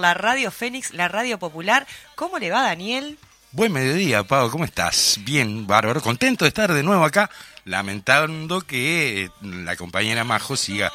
la 0.00 0.12
Radio 0.12 0.50
Fénix, 0.50 0.92
la 0.92 1.06
radio 1.06 1.38
popular. 1.38 1.86
¿Cómo 2.16 2.40
le 2.40 2.50
va, 2.50 2.62
Daniel? 2.62 3.16
Buen 3.52 3.70
mediodía, 3.70 4.24
Pau, 4.24 4.50
¿cómo 4.50 4.64
estás? 4.64 5.20
Bien, 5.20 5.68
bárbaro. 5.68 6.02
Contento 6.02 6.44
de 6.44 6.48
estar 6.48 6.72
de 6.72 6.82
nuevo 6.82 7.04
acá, 7.04 7.30
lamentando 7.64 8.60
que 8.62 9.30
la 9.40 9.76
compañera 9.76 10.24
Majo 10.24 10.56
siga 10.56 10.88
eh, 10.88 10.90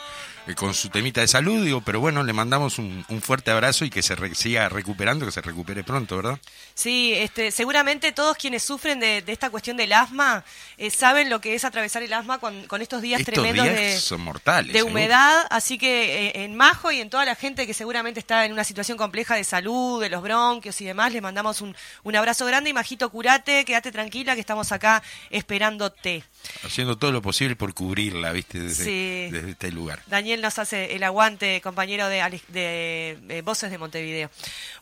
con 0.55 0.73
su 0.73 0.89
temita 0.89 1.21
de 1.21 1.27
salud, 1.27 1.63
digo, 1.63 1.81
pero 1.81 1.99
bueno, 1.99 2.23
le 2.23 2.33
mandamos 2.33 2.79
un, 2.79 3.05
fuerte 3.21 3.51
abrazo 3.51 3.85
y 3.85 3.89
que 3.89 4.01
se 4.01 4.15
siga 4.35 4.69
recuperando, 4.69 5.25
que 5.25 5.31
se 5.31 5.41
recupere 5.41 5.83
pronto, 5.83 6.15
¿verdad? 6.17 6.39
Sí, 6.73 7.13
este, 7.13 7.51
seguramente 7.51 8.11
todos 8.11 8.37
quienes 8.37 8.63
sufren 8.63 8.99
de, 8.99 9.23
esta 9.27 9.49
cuestión 9.49 9.77
del 9.77 9.93
asma 9.93 10.43
eh, 10.77 10.89
saben 10.89 11.29
lo 11.29 11.41
que 11.41 11.55
es 11.55 11.65
atravesar 11.65 12.03
el 12.03 12.13
asma 12.13 12.39
con, 12.39 12.81
estos 12.81 13.01
días 13.01 13.23
tremendos 13.23 13.65
de, 13.65 13.99
son 13.99 14.21
mortales, 14.21 14.73
de 14.73 14.83
humedad, 14.83 15.45
así 15.49 15.77
que 15.77 16.27
eh, 16.27 16.43
en 16.43 16.55
Majo 16.55 16.91
y 16.91 17.01
en 17.01 17.09
toda 17.09 17.25
la 17.25 17.35
gente 17.35 17.67
que 17.67 17.73
seguramente 17.73 18.19
está 18.19 18.45
en 18.45 18.53
una 18.53 18.63
situación 18.63 18.97
compleja 18.97 19.35
de 19.35 19.43
salud, 19.43 20.01
de 20.01 20.09
los 20.09 20.21
bronquios 20.21 20.79
y 20.81 20.85
demás, 20.85 21.11
le 21.11 21.21
mandamos 21.21 21.61
un, 21.61 21.75
un 22.03 22.15
abrazo 22.15 22.45
grande 22.45 22.69
y 22.69 22.73
Majito, 22.73 23.09
curate, 23.09 23.65
quédate 23.65 23.91
tranquila 23.91 24.35
que 24.35 24.41
estamos 24.41 24.71
acá 24.71 25.03
esperándote. 25.29 26.23
Haciendo 26.63 26.97
todo 26.97 27.11
lo 27.11 27.21
posible 27.21 27.55
por 27.55 27.73
cubrirla, 27.73 28.31
¿viste? 28.31 28.59
Desde, 28.59 29.29
desde 29.31 29.51
este 29.51 29.71
lugar. 29.71 30.01
Daniel 30.07 30.38
nos 30.41 30.59
hace 30.59 30.95
el 30.95 31.03
aguante, 31.03 31.61
compañero 31.61 32.07
de, 32.07 32.41
de, 32.49 33.41
Voces 33.41 33.71
de 33.71 33.77
Montevideo. 33.77 34.29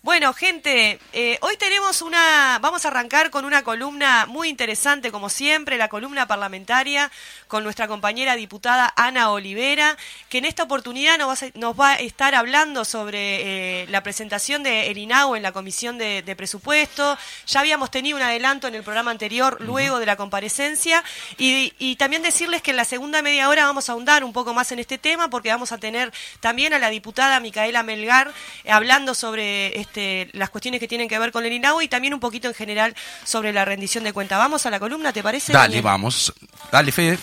Bueno, 0.01 0.33
gente, 0.33 0.99
eh, 1.13 1.37
hoy 1.41 1.57
tenemos 1.57 2.01
una, 2.01 2.59
vamos 2.61 2.85
a 2.85 2.89
arrancar 2.89 3.29
con 3.29 3.45
una 3.45 3.63
columna 3.63 4.25
muy 4.25 4.49
interesante, 4.49 5.11
como 5.11 5.29
siempre, 5.29 5.77
la 5.77 5.89
columna 5.89 6.27
parlamentaria 6.27 7.11
con 7.47 7.63
nuestra 7.63 7.87
compañera 7.87 8.35
diputada 8.35 8.93
Ana 8.95 9.31
Olivera, 9.31 9.97
que 10.29 10.37
en 10.37 10.45
esta 10.45 10.63
oportunidad 10.63 11.17
nos 11.17 11.29
va 11.29 11.47
a, 11.47 11.51
nos 11.57 11.79
va 11.79 11.91
a 11.91 11.95
estar 11.95 12.35
hablando 12.35 12.85
sobre 12.85 13.83
eh, 13.83 13.87
la 13.87 14.03
presentación 14.03 14.63
de 14.63 14.87
el 14.91 14.97
INAU 14.97 15.35
en 15.35 15.43
la 15.43 15.51
Comisión 15.51 15.97
de, 15.97 16.35
Presupuesto. 16.37 17.17
Ya 17.47 17.61
habíamos 17.61 17.89
tenido 17.89 18.17
un 18.17 18.23
adelanto 18.23 18.67
en 18.67 18.75
el 18.75 18.83
programa 18.83 19.11
anterior, 19.11 19.57
luego 19.59 19.99
de 19.99 20.05
la 20.05 20.15
comparecencia, 20.15 21.03
y, 21.37 21.73
y 21.79 21.95
también 21.95 22.21
decirles 22.21 22.61
que 22.61 22.71
en 22.71 22.77
la 22.77 22.85
segunda 22.85 23.21
media 23.21 23.49
hora 23.49 23.65
vamos 23.65 23.89
a 23.89 23.93
ahondar 23.93 24.23
un 24.23 24.33
poco 24.33 24.53
más 24.53 24.71
en 24.71 24.79
este 24.79 24.97
tema, 24.97 25.29
porque 25.37 25.49
vamos 25.49 25.71
a 25.71 25.77
tener 25.77 26.11
también 26.39 26.73
a 26.73 26.79
la 26.79 26.89
diputada 26.89 27.39
Micaela 27.39 27.83
Melgar 27.83 28.33
eh, 28.63 28.71
hablando 28.71 29.13
sobre 29.13 29.79
este, 29.79 30.31
las 30.33 30.49
cuestiones 30.49 30.79
que 30.79 30.87
tienen 30.87 31.07
que 31.07 31.19
ver 31.19 31.31
con 31.31 31.45
el 31.45 31.53
INAU 31.53 31.83
y 31.83 31.87
también 31.87 32.15
un 32.15 32.19
poquito 32.19 32.47
en 32.47 32.55
general 32.55 32.95
sobre 33.23 33.53
la 33.53 33.65
rendición 33.65 34.03
de 34.03 34.13
cuenta. 34.13 34.39
Vamos 34.39 34.65
a 34.65 34.71
la 34.71 34.79
columna, 34.79 35.13
¿te 35.13 35.21
parece? 35.21 35.53
Dale, 35.53 35.79
vamos. 35.79 36.33
Dale, 36.71 36.91
Fede. 36.91 37.19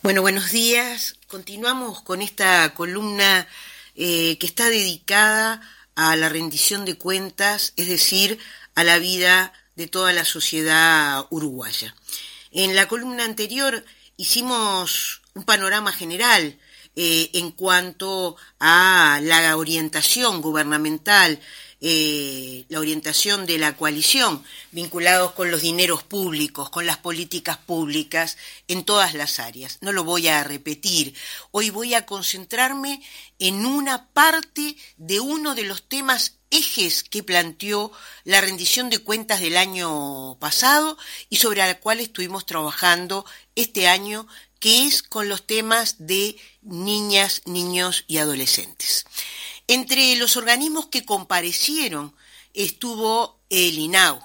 Bueno, 0.00 0.22
buenos 0.22 0.52
días. 0.52 1.16
Continuamos 1.26 2.00
con 2.00 2.22
esta 2.22 2.72
columna 2.72 3.46
eh, 3.94 4.38
que 4.38 4.46
está 4.46 4.70
dedicada 4.70 5.60
a 5.96 6.16
la 6.16 6.30
rendición 6.30 6.86
de 6.86 6.96
cuentas, 6.96 7.74
es 7.76 7.88
decir, 7.88 8.38
a 8.74 8.84
la 8.84 8.98
vida 8.98 9.52
de 9.74 9.86
toda 9.86 10.14
la 10.14 10.24
sociedad 10.24 11.26
uruguaya. 11.28 11.94
En 12.56 12.74
la 12.74 12.88
columna 12.88 13.24
anterior 13.24 13.84
hicimos 14.16 15.20
un 15.34 15.44
panorama 15.44 15.92
general 15.92 16.58
eh, 16.96 17.28
en 17.34 17.50
cuanto 17.50 18.38
a 18.58 19.20
la 19.22 19.54
orientación 19.58 20.40
gubernamental, 20.40 21.38
eh, 21.82 22.64
la 22.70 22.80
orientación 22.80 23.44
de 23.44 23.58
la 23.58 23.76
coalición, 23.76 24.42
vinculados 24.72 25.32
con 25.32 25.50
los 25.50 25.60
dineros 25.60 26.02
públicos, 26.02 26.70
con 26.70 26.86
las 26.86 26.96
políticas 26.96 27.58
públicas 27.58 28.38
en 28.68 28.84
todas 28.84 29.12
las 29.12 29.38
áreas. 29.38 29.76
No 29.82 29.92
lo 29.92 30.04
voy 30.04 30.28
a 30.28 30.42
repetir. 30.42 31.14
Hoy 31.50 31.68
voy 31.68 31.92
a 31.92 32.06
concentrarme 32.06 33.02
en 33.38 33.66
una 33.66 34.06
parte 34.06 34.78
de 34.96 35.20
uno 35.20 35.54
de 35.54 35.64
los 35.64 35.82
temas 35.82 36.35
ejes 36.50 37.02
que 37.02 37.22
planteó 37.22 37.92
la 38.24 38.40
rendición 38.40 38.90
de 38.90 38.98
cuentas 38.98 39.40
del 39.40 39.56
año 39.56 40.36
pasado 40.38 40.96
y 41.28 41.36
sobre 41.36 41.58
la 41.58 41.78
cual 41.80 42.00
estuvimos 42.00 42.46
trabajando 42.46 43.24
este 43.54 43.88
año, 43.88 44.26
que 44.58 44.86
es 44.86 45.02
con 45.02 45.28
los 45.28 45.46
temas 45.46 45.96
de 45.98 46.36
niñas, 46.62 47.42
niños 47.46 48.04
y 48.06 48.18
adolescentes. 48.18 49.04
Entre 49.68 50.16
los 50.16 50.36
organismos 50.36 50.86
que 50.86 51.04
comparecieron 51.04 52.14
estuvo 52.54 53.40
el 53.50 53.78
INAU, 53.78 54.20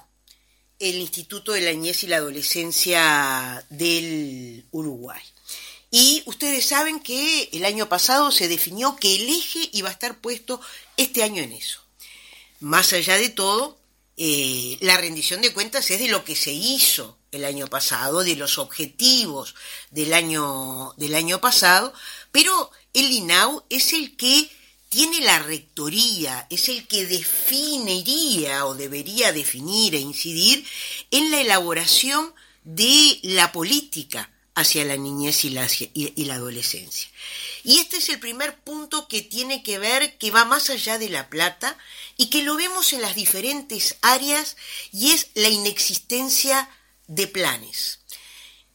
el 0.78 0.96
Instituto 0.96 1.52
de 1.52 1.60
la 1.60 1.72
Niñez 1.72 2.02
y 2.02 2.08
la 2.08 2.16
Adolescencia 2.16 3.64
del 3.70 4.64
Uruguay. 4.70 5.22
Y 5.90 6.22
ustedes 6.24 6.64
saben 6.64 7.00
que 7.00 7.50
el 7.52 7.64
año 7.66 7.88
pasado 7.88 8.32
se 8.32 8.48
definió 8.48 8.96
que 8.96 9.14
el 9.14 9.28
eje 9.28 9.68
iba 9.72 9.90
a 9.90 9.92
estar 9.92 10.18
puesto 10.20 10.60
este 10.96 11.22
año 11.22 11.42
en 11.42 11.52
eso. 11.52 11.81
Más 12.62 12.92
allá 12.92 13.16
de 13.16 13.28
todo, 13.28 13.76
eh, 14.16 14.78
la 14.80 14.96
rendición 14.96 15.42
de 15.42 15.52
cuentas 15.52 15.90
es 15.90 15.98
de 15.98 16.06
lo 16.06 16.24
que 16.24 16.36
se 16.36 16.52
hizo 16.52 17.18
el 17.32 17.44
año 17.44 17.66
pasado, 17.66 18.22
de 18.22 18.36
los 18.36 18.56
objetivos 18.56 19.56
del 19.90 20.14
año, 20.14 20.94
del 20.96 21.16
año 21.16 21.40
pasado, 21.40 21.92
pero 22.30 22.70
el 22.94 23.10
INAU 23.10 23.64
es 23.68 23.92
el 23.92 24.16
que 24.16 24.48
tiene 24.90 25.22
la 25.22 25.40
rectoría, 25.40 26.46
es 26.50 26.68
el 26.68 26.86
que 26.86 27.04
definiría 27.04 28.64
o 28.66 28.76
debería 28.76 29.32
definir 29.32 29.96
e 29.96 29.98
incidir 29.98 30.64
en 31.10 31.32
la 31.32 31.40
elaboración 31.40 32.32
de 32.62 33.18
la 33.22 33.50
política 33.50 34.30
hacia 34.54 34.84
la 34.84 34.96
niñez 34.96 35.44
y 35.46 35.50
la, 35.50 35.66
y 35.94 36.24
la 36.26 36.34
adolescencia. 36.34 37.10
Y 37.64 37.78
este 37.78 37.96
es 37.98 38.08
el 38.08 38.20
primer 38.20 38.58
punto 38.58 39.08
que 39.08 39.22
tiene 39.22 39.62
que 39.62 39.78
ver, 39.78 40.18
que 40.18 40.30
va 40.30 40.44
más 40.44 40.68
allá 40.68 40.98
de 40.98 41.08
la 41.08 41.28
plata 41.28 41.78
y 42.16 42.30
que 42.30 42.42
lo 42.42 42.56
vemos 42.56 42.92
en 42.92 43.02
las 43.02 43.14
diferentes 43.14 43.96
áreas 44.02 44.56
y 44.92 45.12
es 45.12 45.28
la 45.34 45.48
inexistencia 45.48 46.68
de 47.06 47.26
planes. 47.26 48.00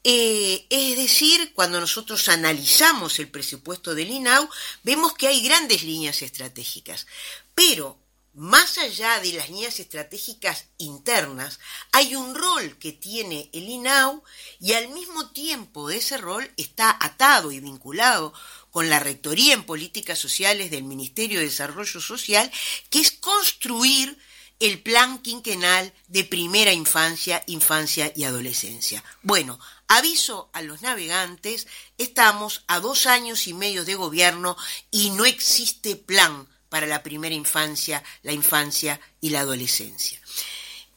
Eh, 0.03 0.65
es 0.69 0.97
decir, 0.97 1.51
cuando 1.53 1.79
nosotros 1.81 2.29
analizamos 2.29 3.19
el 3.19 3.29
presupuesto 3.29 3.93
del 3.93 4.11
INAU, 4.11 4.49
vemos 4.83 5.13
que 5.13 5.27
hay 5.27 5.41
grandes 5.41 5.83
líneas 5.83 6.21
estratégicas, 6.21 7.07
pero 7.53 7.99
más 8.37 8.77
allá 8.77 9.19
de 9.19 9.33
las 9.33 9.49
líneas 9.49 9.79
estratégicas 9.79 10.65
internas, 10.77 11.59
hay 11.91 12.15
un 12.15 12.35
rol 12.35 12.77
que 12.77 12.91
tiene 12.91 13.49
el 13.51 13.67
INAU 13.67 14.23
y 14.59 14.73
al 14.73 14.89
mismo 14.89 15.31
tiempo 15.31 15.89
ese 15.89 16.17
rol 16.17 16.49
está 16.55 16.95
atado 17.01 17.51
y 17.51 17.59
vinculado 17.59 18.33
con 18.77 18.91
la 18.91 18.99
Rectoría 18.99 19.55
en 19.55 19.63
Políticas 19.63 20.19
Sociales 20.19 20.69
del 20.69 20.83
Ministerio 20.83 21.39
de 21.39 21.45
Desarrollo 21.45 21.99
Social, 21.99 22.51
que 22.91 22.99
es 22.99 23.09
construir 23.09 24.15
el 24.59 24.83
plan 24.83 25.17
quinquenal 25.17 25.91
de 26.09 26.23
primera 26.23 26.71
infancia, 26.73 27.43
infancia 27.47 28.13
y 28.15 28.25
adolescencia. 28.25 29.03
Bueno, 29.23 29.59
aviso 29.87 30.51
a 30.53 30.61
los 30.61 30.83
navegantes, 30.83 31.65
estamos 31.97 32.65
a 32.67 32.79
dos 32.79 33.07
años 33.07 33.47
y 33.47 33.55
medio 33.55 33.83
de 33.83 33.95
gobierno 33.95 34.55
y 34.91 35.09
no 35.09 35.25
existe 35.25 35.95
plan 35.95 36.47
para 36.69 36.85
la 36.85 37.01
primera 37.01 37.33
infancia, 37.33 38.03
la 38.21 38.33
infancia 38.33 39.01
y 39.21 39.31
la 39.31 39.39
adolescencia 39.39 40.21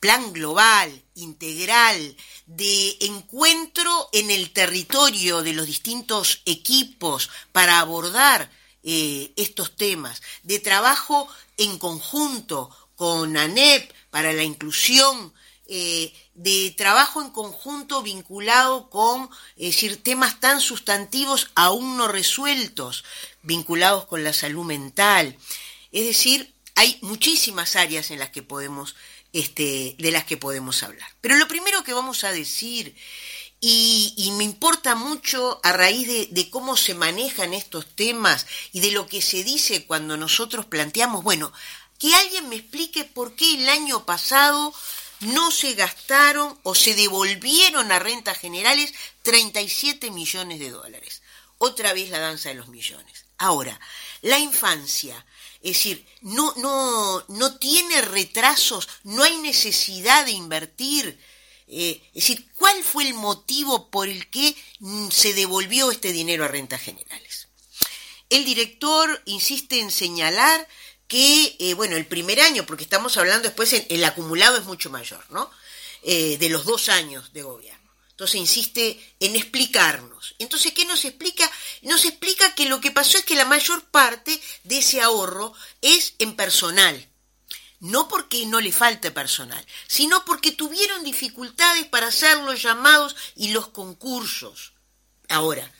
plan 0.00 0.32
global, 0.32 1.02
integral, 1.14 2.16
de 2.46 2.96
encuentro 3.00 4.08
en 4.12 4.30
el 4.30 4.50
territorio 4.50 5.42
de 5.42 5.52
los 5.52 5.66
distintos 5.66 6.42
equipos 6.46 7.30
para 7.52 7.78
abordar 7.78 8.50
eh, 8.82 9.32
estos 9.36 9.76
temas, 9.76 10.22
de 10.42 10.58
trabajo 10.58 11.28
en 11.58 11.78
conjunto 11.78 12.70
con 12.96 13.36
ANEP 13.36 13.92
para 14.10 14.32
la 14.32 14.42
inclusión, 14.42 15.34
eh, 15.66 16.12
de 16.34 16.74
trabajo 16.76 17.20
en 17.22 17.30
conjunto 17.30 18.02
vinculado 18.02 18.90
con 18.90 19.30
decir, 19.56 20.02
temas 20.02 20.40
tan 20.40 20.60
sustantivos 20.60 21.50
aún 21.54 21.96
no 21.96 22.08
resueltos, 22.08 23.04
vinculados 23.42 24.06
con 24.06 24.24
la 24.24 24.32
salud 24.32 24.64
mental. 24.64 25.36
Es 25.92 26.06
decir, 26.06 26.52
hay 26.74 26.98
muchísimas 27.02 27.76
áreas 27.76 28.10
en 28.10 28.18
las 28.18 28.30
que 28.30 28.42
podemos 28.42 28.96
este, 29.32 29.94
de 29.98 30.10
las 30.10 30.24
que 30.24 30.36
podemos 30.36 30.82
hablar. 30.82 31.08
Pero 31.20 31.36
lo 31.36 31.48
primero 31.48 31.84
que 31.84 31.92
vamos 31.92 32.24
a 32.24 32.32
decir, 32.32 32.94
y, 33.60 34.32
me 34.36 34.44
importa 34.44 34.94
mucho 34.94 35.60
a 35.62 35.72
raíz 35.72 36.06
de, 36.06 36.28
de, 36.30 36.48
cómo 36.48 36.76
se 36.76 36.94
manejan 36.94 37.52
estos 37.52 37.86
temas 37.94 38.46
y 38.72 38.80
de 38.80 38.90
lo 38.90 39.06
que 39.06 39.20
se 39.20 39.44
dice 39.44 39.84
cuando 39.84 40.16
nosotros 40.16 40.64
planteamos, 40.66 41.22
bueno, 41.22 41.52
que 41.98 42.14
alguien 42.14 42.48
me 42.48 42.56
explique 42.56 43.04
por 43.04 43.34
qué 43.34 43.54
el 43.54 43.68
año 43.68 44.06
pasado 44.06 44.72
no 45.20 45.50
se 45.50 45.74
gastaron 45.74 46.58
o 46.62 46.74
se 46.74 46.94
devolvieron 46.94 47.92
a 47.92 47.98
rentas 47.98 48.38
generales 48.38 48.94
37 49.22 50.10
millones 50.10 50.58
de 50.58 50.70
dólares. 50.70 51.22
Otra 51.58 51.92
vez 51.92 52.08
la 52.08 52.18
danza 52.18 52.48
de 52.48 52.54
los 52.54 52.68
millones. 52.68 53.26
Ahora, 53.36 53.78
la 54.22 54.38
infancia 54.38 55.24
es 55.62 55.76
decir, 55.76 56.06
no, 56.22 56.54
no, 56.56 57.24
no 57.28 57.58
tiene 57.58 58.00
retrasos, 58.00 58.88
no 59.04 59.22
hay 59.22 59.36
necesidad 59.38 60.24
de 60.24 60.32
invertir. 60.32 61.20
Eh, 61.66 62.02
es 62.08 62.24
decir, 62.24 62.50
¿cuál 62.54 62.82
fue 62.82 63.06
el 63.06 63.14
motivo 63.14 63.90
por 63.90 64.08
el 64.08 64.28
que 64.30 64.56
mm, 64.80 65.10
se 65.10 65.34
devolvió 65.34 65.90
este 65.90 66.12
dinero 66.12 66.44
a 66.44 66.48
rentas 66.48 66.80
generales? 66.80 67.50
el 68.30 68.44
director 68.44 69.20
insiste 69.26 69.80
en 69.80 69.90
señalar 69.90 70.66
que, 71.08 71.56
eh, 71.58 71.74
bueno, 71.74 71.96
el 71.96 72.06
primer 72.06 72.40
año, 72.40 72.64
porque 72.64 72.84
estamos 72.84 73.16
hablando 73.16 73.42
después, 73.42 73.84
el 73.88 74.04
acumulado 74.04 74.56
es 74.56 74.64
mucho 74.64 74.88
mayor, 74.88 75.24
¿no? 75.30 75.50
Eh, 76.02 76.38
de 76.38 76.48
los 76.48 76.64
dos 76.64 76.88
años 76.88 77.32
de 77.32 77.42
gobierno. 77.42 77.90
Entonces 78.10 78.36
insiste 78.36 79.14
en 79.18 79.34
explicarnos. 79.34 80.19
Entonces, 80.40 80.72
¿qué 80.72 80.86
nos 80.86 81.04
explica? 81.04 81.48
Nos 81.82 82.06
explica 82.06 82.54
que 82.54 82.64
lo 82.64 82.80
que 82.80 82.90
pasó 82.90 83.18
es 83.18 83.24
que 83.24 83.36
la 83.36 83.44
mayor 83.44 83.84
parte 83.90 84.40
de 84.64 84.78
ese 84.78 85.02
ahorro 85.02 85.52
es 85.82 86.14
en 86.18 86.34
personal. 86.34 87.08
No 87.78 88.08
porque 88.08 88.46
no 88.46 88.58
le 88.58 88.72
falte 88.72 89.10
personal, 89.10 89.64
sino 89.86 90.24
porque 90.24 90.50
tuvieron 90.50 91.04
dificultades 91.04 91.84
para 91.86 92.08
hacer 92.08 92.38
los 92.38 92.62
llamados 92.62 93.16
y 93.36 93.52
los 93.52 93.68
concursos. 93.68 94.72
Ahora, 95.28 95.70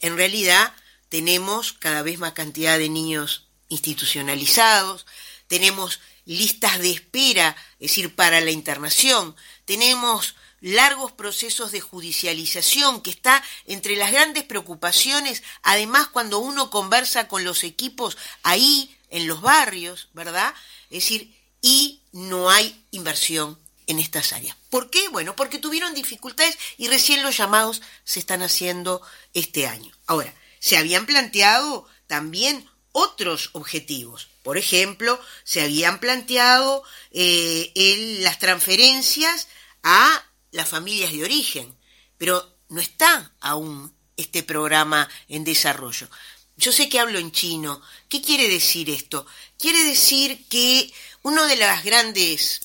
en 0.00 0.16
realidad 0.16 0.74
tenemos 1.10 1.74
cada 1.74 2.00
vez 2.00 2.18
más 2.18 2.32
cantidad 2.32 2.78
de 2.78 2.88
niños 2.88 3.48
institucionalizados, 3.68 5.04
tenemos 5.46 6.00
listas 6.24 6.78
de 6.78 6.90
espera, 6.90 7.54
es 7.78 7.90
decir, 7.90 8.14
para 8.14 8.40
la 8.40 8.50
internación, 8.50 9.36
tenemos 9.66 10.35
largos 10.60 11.12
procesos 11.12 11.72
de 11.72 11.80
judicialización 11.80 13.00
que 13.02 13.10
está 13.10 13.42
entre 13.66 13.96
las 13.96 14.12
grandes 14.12 14.44
preocupaciones, 14.44 15.42
además 15.62 16.08
cuando 16.08 16.38
uno 16.38 16.70
conversa 16.70 17.28
con 17.28 17.44
los 17.44 17.64
equipos 17.64 18.16
ahí 18.42 18.96
en 19.10 19.26
los 19.26 19.40
barrios, 19.40 20.08
¿verdad? 20.12 20.54
Es 20.90 21.04
decir, 21.04 21.34
y 21.62 22.00
no 22.12 22.50
hay 22.50 22.84
inversión 22.90 23.58
en 23.86 23.98
estas 23.98 24.32
áreas. 24.32 24.56
¿Por 24.70 24.90
qué? 24.90 25.08
Bueno, 25.08 25.36
porque 25.36 25.58
tuvieron 25.58 25.94
dificultades 25.94 26.58
y 26.76 26.88
recién 26.88 27.22
los 27.22 27.36
llamados 27.36 27.82
se 28.04 28.18
están 28.18 28.42
haciendo 28.42 29.02
este 29.32 29.66
año. 29.66 29.92
Ahora, 30.06 30.34
se 30.58 30.76
habían 30.76 31.06
planteado 31.06 31.86
también 32.06 32.68
otros 32.92 33.50
objetivos. 33.52 34.28
Por 34.42 34.58
ejemplo, 34.58 35.20
se 35.44 35.60
habían 35.60 36.00
planteado 36.00 36.82
eh, 37.12 38.18
las 38.20 38.38
transferencias 38.38 39.48
a 39.82 40.24
las 40.56 40.68
familias 40.68 41.12
de 41.12 41.22
origen, 41.22 41.76
pero 42.18 42.58
no 42.68 42.80
está 42.80 43.32
aún 43.40 43.94
este 44.16 44.42
programa 44.42 45.08
en 45.28 45.44
desarrollo. 45.44 46.08
Yo 46.56 46.72
sé 46.72 46.88
que 46.88 46.98
hablo 46.98 47.18
en 47.18 47.30
chino. 47.32 47.82
¿Qué 48.08 48.22
quiere 48.22 48.48
decir 48.48 48.88
esto? 48.88 49.26
Quiere 49.58 49.84
decir 49.84 50.46
que 50.48 50.90
uno 51.22 51.46
de 51.46 51.56
las 51.56 51.84
grandes 51.84 52.62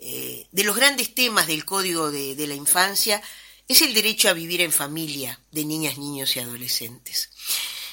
eh, 0.00 0.46
de 0.52 0.64
los 0.64 0.76
grandes 0.76 1.14
temas 1.14 1.48
del 1.48 1.64
Código 1.64 2.10
de, 2.10 2.46
la 2.46 2.54
Infancia 2.54 3.20
es 3.66 3.82
el 3.82 3.94
derecho 3.94 4.28
a 4.28 4.32
vivir 4.32 4.60
en 4.60 4.72
familia 4.72 5.40
de 5.50 5.64
niñas, 5.64 5.98
niños 5.98 6.36
y 6.36 6.40
adolescentes. 6.40 7.30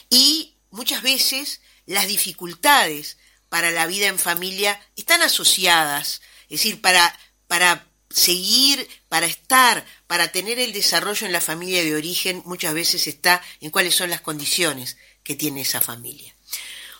Y 0.09 0.55
muchas 0.71 1.01
veces 1.01 1.61
las 1.85 2.07
dificultades 2.07 3.17
para 3.49 3.71
la 3.71 3.87
vida 3.87 4.07
en 4.07 4.19
familia 4.19 4.79
están 4.95 5.21
asociadas, 5.21 6.21
es 6.43 6.59
decir, 6.59 6.81
para 6.81 7.87
seguir, 8.15 8.87
para 9.09 9.25
estar, 9.25 9.85
para 10.07 10.29
tener 10.31 10.57
el 10.57 10.71
desarrollo 10.71 11.27
en 11.27 11.33
la 11.33 11.41
familia 11.41 11.83
de 11.83 11.95
origen, 11.95 12.41
muchas 12.45 12.73
veces 12.73 13.07
está 13.07 13.41
en 13.59 13.71
cuáles 13.71 13.93
son 13.93 14.09
las 14.09 14.21
condiciones 14.21 14.95
que 15.23 15.35
tiene 15.35 15.61
esa 15.61 15.81
familia. 15.81 16.33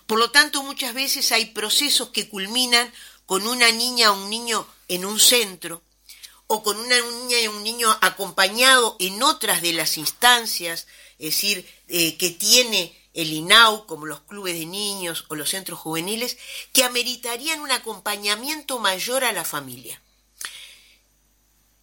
Por 0.08 0.20
lo 0.20 0.30
tanto, 0.32 0.62
muchas 0.62 0.94
veces 0.94 1.32
hay 1.32 1.46
procesos 1.46 2.10
que 2.10 2.28
culminan 2.28 2.92
con 3.26 3.48
una 3.48 3.72
niña 3.72 4.12
o 4.12 4.22
un 4.22 4.30
niño 4.30 4.68
en 4.90 5.06
un 5.06 5.20
centro, 5.20 5.82
o 6.48 6.62
con 6.62 6.78
una 6.78 7.00
niña 7.00 7.40
y 7.40 7.48
un 7.48 7.64
niño 7.64 7.98
acompañado 8.02 8.98
en 9.00 9.24
otras 9.24 9.62
de 9.62 9.74
las 9.74 9.98
instancias, 9.98 10.86
es 11.18 11.28
decir, 11.34 11.66
eh, 11.88 12.18
que 12.18 12.32
tiene 12.32 12.94
el 13.14 13.32
INAU, 13.32 13.88
como 13.88 14.06
los 14.06 14.20
clubes 14.22 14.54
de 14.60 14.66
niños 14.66 15.26
o 15.30 15.36
los 15.36 15.50
centros 15.50 15.80
juveniles, 15.80 16.38
que 16.74 16.84
ameritarían 16.84 17.62
un 17.62 17.72
acompañamiento 17.72 18.80
mayor 18.80 19.24
a 19.24 19.32
la 19.32 19.46
familia. 19.46 20.02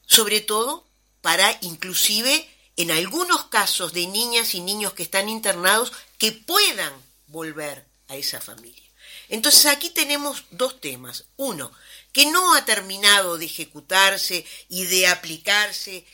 Sobre 0.06 0.40
todo 0.40 0.86
para 1.20 1.58
inclusive 1.62 2.48
en 2.76 2.90
algunos 2.90 3.44
casos 3.44 3.92
de 3.92 4.06
niñas 4.06 4.54
y 4.54 4.60
niños 4.60 4.92
que 4.94 5.02
están 5.02 5.28
internados 5.28 5.92
que 6.18 6.32
puedan 6.32 6.92
volver 7.26 7.86
a 8.08 8.16
esa 8.16 8.40
familia. 8.40 8.82
Entonces 9.28 9.66
aquí 9.66 9.90
tenemos 9.90 10.44
dos 10.50 10.80
temas. 10.80 11.24
Uno, 11.36 11.72
que 12.12 12.26
no 12.26 12.54
ha 12.54 12.64
terminado 12.64 13.38
de 13.38 13.46
ejecutarse 13.46 14.44
y 14.68 14.84
de 14.84 15.06
aplicarse 15.06 16.04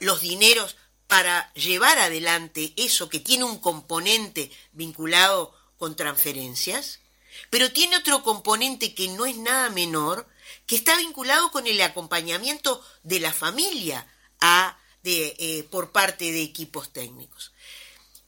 los 0.00 0.20
dineros 0.20 0.76
para 1.06 1.52
llevar 1.54 1.98
adelante 1.98 2.72
eso 2.76 3.08
que 3.08 3.20
tiene 3.20 3.44
un 3.44 3.58
componente 3.58 4.50
vinculado 4.72 5.54
con 5.76 5.96
transferencias, 5.96 7.00
pero 7.50 7.72
tiene 7.72 7.96
otro 7.96 8.22
componente 8.22 8.94
que 8.94 9.08
no 9.08 9.26
es 9.26 9.36
nada 9.36 9.68
menor, 9.70 10.26
que 10.66 10.76
está 10.76 10.96
vinculado 10.96 11.50
con 11.50 11.66
el 11.66 11.80
acompañamiento 11.82 12.84
de 13.02 13.20
la 13.20 13.32
familia 13.32 14.06
eh, 15.04 15.66
por 15.70 15.92
parte 15.92 16.30
de 16.32 16.42
equipos 16.42 16.92
técnicos. 16.92 17.52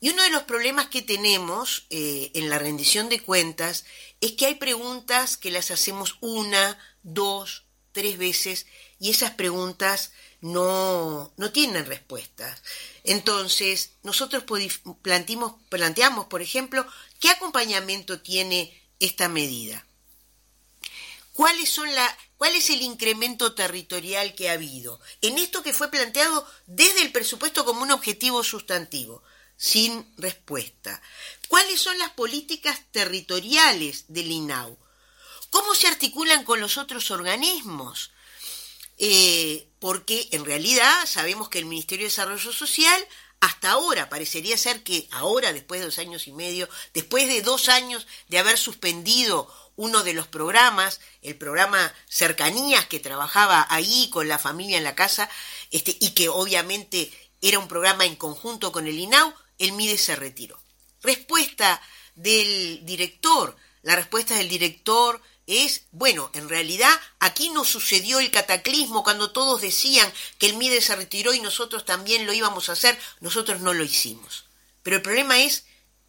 Y 0.00 0.10
uno 0.10 0.22
de 0.22 0.31
los 0.31 0.42
problemas 0.42 0.88
que 0.88 1.02
tenemos 1.02 1.86
eh, 1.88 2.31
en 2.34 2.50
la 2.50 2.58
rendición 2.58 3.08
de 3.08 3.20
cuentas 3.20 3.84
es 4.20 4.32
que 4.32 4.46
hay 4.46 4.56
preguntas 4.56 5.36
que 5.36 5.50
las 5.50 5.70
hacemos 5.70 6.19
una, 6.20 6.78
dos, 7.02 7.64
tres 7.92 8.19
veces 8.19 8.66
y 8.98 9.10
esas 9.10 9.31
preguntas 9.31 10.12
no, 10.40 11.32
no 11.38 11.52
tienen 11.52 11.86
respuestas. 11.86 12.62
Entonces, 13.04 13.92
nosotros 14.02 14.44
planteamos, 15.00 16.26
por 16.26 16.42
ejemplo, 16.42 16.86
¿qué 17.19 17.31
acompañamiento 17.31 18.20
tiene 18.20 18.78
esta 19.00 19.28
medida? 19.28 19.86
¿Cuáles 21.34 21.69
son 21.69 21.92
la, 21.92 22.16
¿Cuál 22.36 22.54
es 22.54 22.70
el 22.70 22.81
incremento 22.81 23.54
territorial 23.56 24.36
que 24.36 24.48
ha 24.48 24.52
habido? 24.52 25.00
En 25.20 25.36
esto 25.36 25.64
que 25.64 25.72
fue 25.75 25.90
planteado 25.90 26.46
desde 26.66 27.02
el 27.02 27.10
presupuesto 27.10 27.64
como 27.64 27.82
un 27.82 27.90
objetivo 27.90 28.44
sustantivo, 28.44 29.20
sin 29.56 30.06
respuesta. 30.16 31.02
¿Cuáles 31.48 31.81
son 31.81 31.98
las 31.98 32.10
políticas 32.10 32.81
territoriales 32.92 34.04
del 34.06 34.31
INAU? 34.31 34.78
¿Cómo 35.50 35.75
se 35.75 35.88
articulan 35.88 36.44
con 36.44 36.60
los 36.60 36.78
otros 36.78 37.10
organismos? 37.10 38.12
Eh, 38.96 39.66
porque 39.81 40.28
en 40.31 40.44
realidad 40.44 41.04
sabemos 41.04 41.48
que 41.48 41.58
el 41.58 41.64
Ministerio 41.64 42.04
de 42.04 42.10
Desarrollo 42.10 42.52
Social 42.52 43.04
hasta 43.44 43.72
ahora, 43.72 44.08
parecería 44.08 44.56
ser 44.56 44.82
que 44.82 45.06
ahora, 45.10 45.52
después 45.52 45.81
de 45.81 45.86
dos 45.86 45.98
años 45.98 46.28
y 46.28 46.32
medio, 46.32 46.66
después 46.94 47.28
de 47.28 47.42
dos 47.42 47.69
años 47.69 48.06
de 48.28 48.38
haber 48.38 48.56
suspendido 48.56 49.53
uno 49.76 50.02
de 50.02 50.14
los 50.14 50.28
programas, 50.28 51.00
el 51.22 51.36
programa 51.36 51.93
Cercanías, 52.08 52.86
que 52.86 53.00
trabajaba 53.00 53.66
ahí 53.70 54.08
con 54.10 54.28
la 54.28 54.38
familia 54.38 54.78
en 54.78 54.84
la 54.84 54.94
casa, 54.94 55.28
este, 55.70 55.96
y 56.00 56.10
que 56.10 56.28
obviamente 56.28 57.10
era 57.40 57.58
un 57.58 57.69
programa 57.69 58.04
en 58.04 58.16
conjunto 58.16 58.72
con 58.72 58.86
el 58.86 58.98
INAU, 58.98 59.34
el 59.58 59.72
MIDE 59.72 59.98
se 59.98 60.16
retiró. 60.16 60.60
Respuesta 61.02 61.81
del 62.14 62.84
director, 62.84 63.56
la 63.82 63.96
respuesta 63.96 64.34
del 64.34 64.48
director 64.48 65.20
es, 65.46 65.84
bueno, 65.90 66.31
en 66.34 66.48
realidad 66.48 66.93
aquí 67.19 67.50
no 67.50 67.64
sucedió 67.64 68.19
el 68.19 68.31
cataclismo 68.31 69.04
cuando 69.04 69.31
todos 69.31 69.60
decían 69.60 70.10
que 70.38 70.46
el 70.46 70.56
MIDE 70.56 70.81
se 70.81 70.96
retiró 70.96 71.34
y 71.34 71.40
nosotros 71.40 71.84
también 71.84 72.26
lo 72.26 72.32
íbamos 72.32 72.69
a 72.69 72.72
hacer, 72.72 72.98
nosotros 73.20 73.60
no 73.60 73.74
lo 73.74 73.84
hicimos. 73.84 74.46
Pero 74.82 74.96
el 74.96 75.02
problema 75.02 75.38
es, 75.38 75.66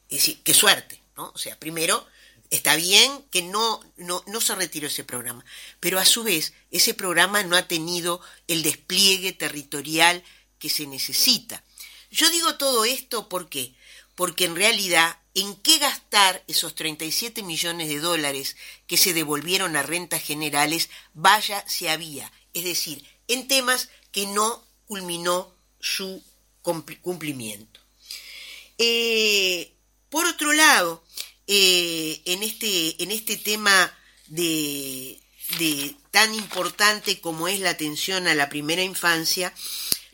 es 0.10 0.38
qué 0.44 0.54
suerte, 0.54 1.02
¿no? 1.18 1.32
O 1.34 1.38
sea, 1.38 1.60
primero, 1.60 2.08
está 2.56 2.76
bien 2.76 3.24
que 3.32 3.42
no, 3.42 3.82
no, 3.98 4.24
no 4.28 4.42
se 4.42 4.56
retiró 4.56 4.88
ese 4.88 5.04
programa, 5.04 5.46
pero 5.80 6.00
a 6.00 6.06
su 6.06 6.24
vez 6.24 6.54
ese 6.72 6.94
programa 6.94 7.44
no 7.44 7.56
ha 7.56 7.68
tenido 7.68 8.22
el 8.48 8.64
despliegue 8.64 9.34
territorial 9.34 10.24
que 10.60 10.70
se 10.70 10.88
necesita. 10.88 11.64
Yo 12.12 12.30
digo 12.30 12.56
todo 12.56 12.86
esto 12.86 13.30
porque 13.30 13.74
porque 14.16 14.46
en 14.46 14.56
realidad, 14.56 15.18
¿en 15.34 15.56
qué 15.58 15.78
gastar 15.78 16.44
esos 16.48 16.74
37 16.74 17.44
millones 17.44 17.90
de 17.90 18.00
dólares 18.00 18.56
que 18.88 18.98
se 18.98 19.14
devolvieron 19.14 19.76
a 19.76 19.84
rentas 19.84 20.24
generales? 20.24 20.90
Vaya 21.14 21.64
si 21.68 21.88
había, 21.88 22.32
es 22.54 22.64
decir, 22.64 23.06
en 23.28 23.48
temas 23.48 23.90
que 24.12 24.26
no 24.26 24.66
culminó 24.88 25.54
su 25.82 26.24
cumplimiento. 26.62 27.82
Eh, 28.78 29.74
por 30.10 30.26
otro 30.26 30.54
lado, 30.54 31.04
eh, 31.48 32.22
en, 32.26 32.44
este, 32.44 33.02
en 33.04 33.12
este 33.12 33.38
tema 33.38 33.94
de, 34.28 35.20
de 35.60 35.96
tan 36.12 36.34
importante 36.34 37.20
como 37.22 37.48
es 37.48 37.60
la 37.60 37.72
atención 37.72 38.28
a 38.28 38.36
la 38.36 38.50
primera 38.50 38.84
infancia, 38.84 39.54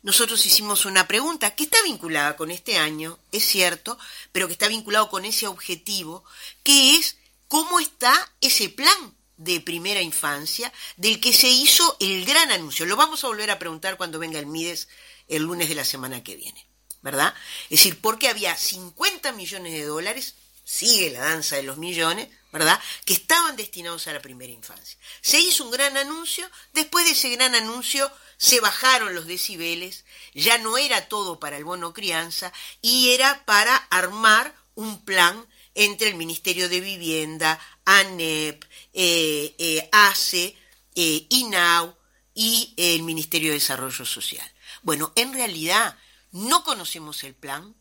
nosotros 0.03 0.45
hicimos 0.45 0.85
una 0.85 1.07
pregunta 1.07 1.53
que 1.53 1.65
está 1.65 1.81
vinculada 1.83 2.35
con 2.35 2.49
este 2.49 2.77
año, 2.77 3.19
es 3.31 3.45
cierto, 3.45 3.99
pero 4.31 4.47
que 4.47 4.53
está 4.53 4.67
vinculado 4.67 5.09
con 5.09 5.25
ese 5.25 5.47
objetivo, 5.47 6.23
que 6.63 6.95
es 6.95 7.17
cómo 7.47 7.79
está 7.79 8.31
ese 8.41 8.69
plan 8.69 9.15
de 9.37 9.59
primera 9.59 10.01
infancia 10.01 10.71
del 10.97 11.19
que 11.19 11.33
se 11.33 11.49
hizo 11.49 11.97
el 11.99 12.25
gran 12.25 12.51
anuncio. 12.51 12.85
Lo 12.85 12.95
vamos 12.95 13.23
a 13.23 13.27
volver 13.27 13.51
a 13.51 13.59
preguntar 13.59 13.97
cuando 13.97 14.19
venga 14.19 14.39
el 14.39 14.47
MIDES 14.47 14.87
el 15.27 15.43
lunes 15.43 15.69
de 15.69 15.75
la 15.75 15.85
semana 15.85 16.23
que 16.23 16.35
viene, 16.35 16.65
¿verdad? 17.01 17.33
Es 17.65 17.79
decir, 17.79 17.99
porque 18.01 18.27
había 18.27 18.55
50 18.55 19.31
millones 19.33 19.73
de 19.73 19.85
dólares, 19.85 20.35
sigue 20.71 21.11
la 21.11 21.19
danza 21.19 21.57
de 21.57 21.63
los 21.63 21.77
millones, 21.77 22.29
¿verdad? 22.53 22.79
Que 23.03 23.13
estaban 23.13 23.57
destinados 23.57 24.07
a 24.07 24.13
la 24.13 24.21
primera 24.21 24.53
infancia. 24.53 24.97
Se 25.19 25.37
hizo 25.37 25.65
un 25.65 25.71
gran 25.71 25.97
anuncio, 25.97 26.49
después 26.71 27.03
de 27.03 27.11
ese 27.11 27.29
gran 27.31 27.53
anuncio 27.55 28.09
se 28.37 28.61
bajaron 28.61 29.13
los 29.13 29.27
decibeles, 29.27 30.05
ya 30.33 30.57
no 30.59 30.77
era 30.77 31.09
todo 31.09 31.41
para 31.41 31.57
el 31.57 31.65
bono 31.65 31.93
crianza 31.93 32.53
y 32.81 33.11
era 33.11 33.43
para 33.43 33.75
armar 33.75 34.55
un 34.75 35.03
plan 35.03 35.45
entre 35.75 36.07
el 36.07 36.15
Ministerio 36.15 36.69
de 36.69 36.79
Vivienda, 36.79 37.59
ANEP, 37.83 38.63
eh, 38.93 39.53
eh, 39.57 39.89
ACE, 39.91 40.55
eh, 40.95 41.27
INAU 41.29 41.95
y 42.33 42.73
el 42.77 43.03
Ministerio 43.03 43.49
de 43.49 43.55
Desarrollo 43.55 44.05
Social. 44.05 44.49
Bueno, 44.83 45.11
en 45.15 45.33
realidad 45.33 45.97
no 46.31 46.63
conocemos 46.63 47.25
el 47.25 47.35
plan, 47.35 47.75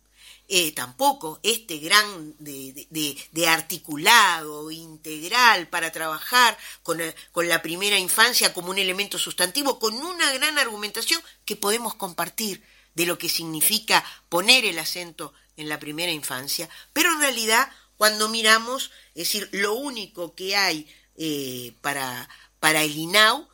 eh, 0.52 0.73
tampoco 0.73 1.38
este 1.45 1.78
gran 1.78 2.35
de, 2.40 3.47
articulado, 3.47 4.73
integral, 4.73 5.69
para 5.69 5.92
trabajar 5.92 6.59
con, 6.83 7.00
eh, 7.00 7.14
con, 7.30 7.49
la 7.49 7.62
primera 7.62 7.97
infancia 7.97 8.52
como 8.52 8.71
un 8.71 8.78
elemento 8.78 9.16
sustantivo, 9.16 9.78
con 9.78 9.95
una 9.95 10.33
gran 10.33 10.59
argumentación 10.59 11.23
que 11.45 11.54
podemos 11.54 11.95
compartir 11.95 12.64
de 12.97 13.07
lo 13.07 13.16
que 13.16 13.28
significa 13.28 14.04
poner 14.28 14.64
el 14.64 14.80
acento 14.80 15.33
en 15.57 15.69
la 15.69 15.78
primera 15.78 16.11
infancia, 16.11 16.69
pero 16.92 17.12
en 17.12 17.21
realidad 17.21 17.71
cuando 17.97 18.28
miramos, 18.28 18.90
es 19.14 19.28
decir, 19.28 19.49
lo 19.52 19.75
único 19.75 20.35
que 20.35 20.57
hay 20.57 20.92
eh, 21.16 21.75
para, 21.80 22.28
para 22.59 22.83
el 22.83 22.97
INAU 22.97 23.47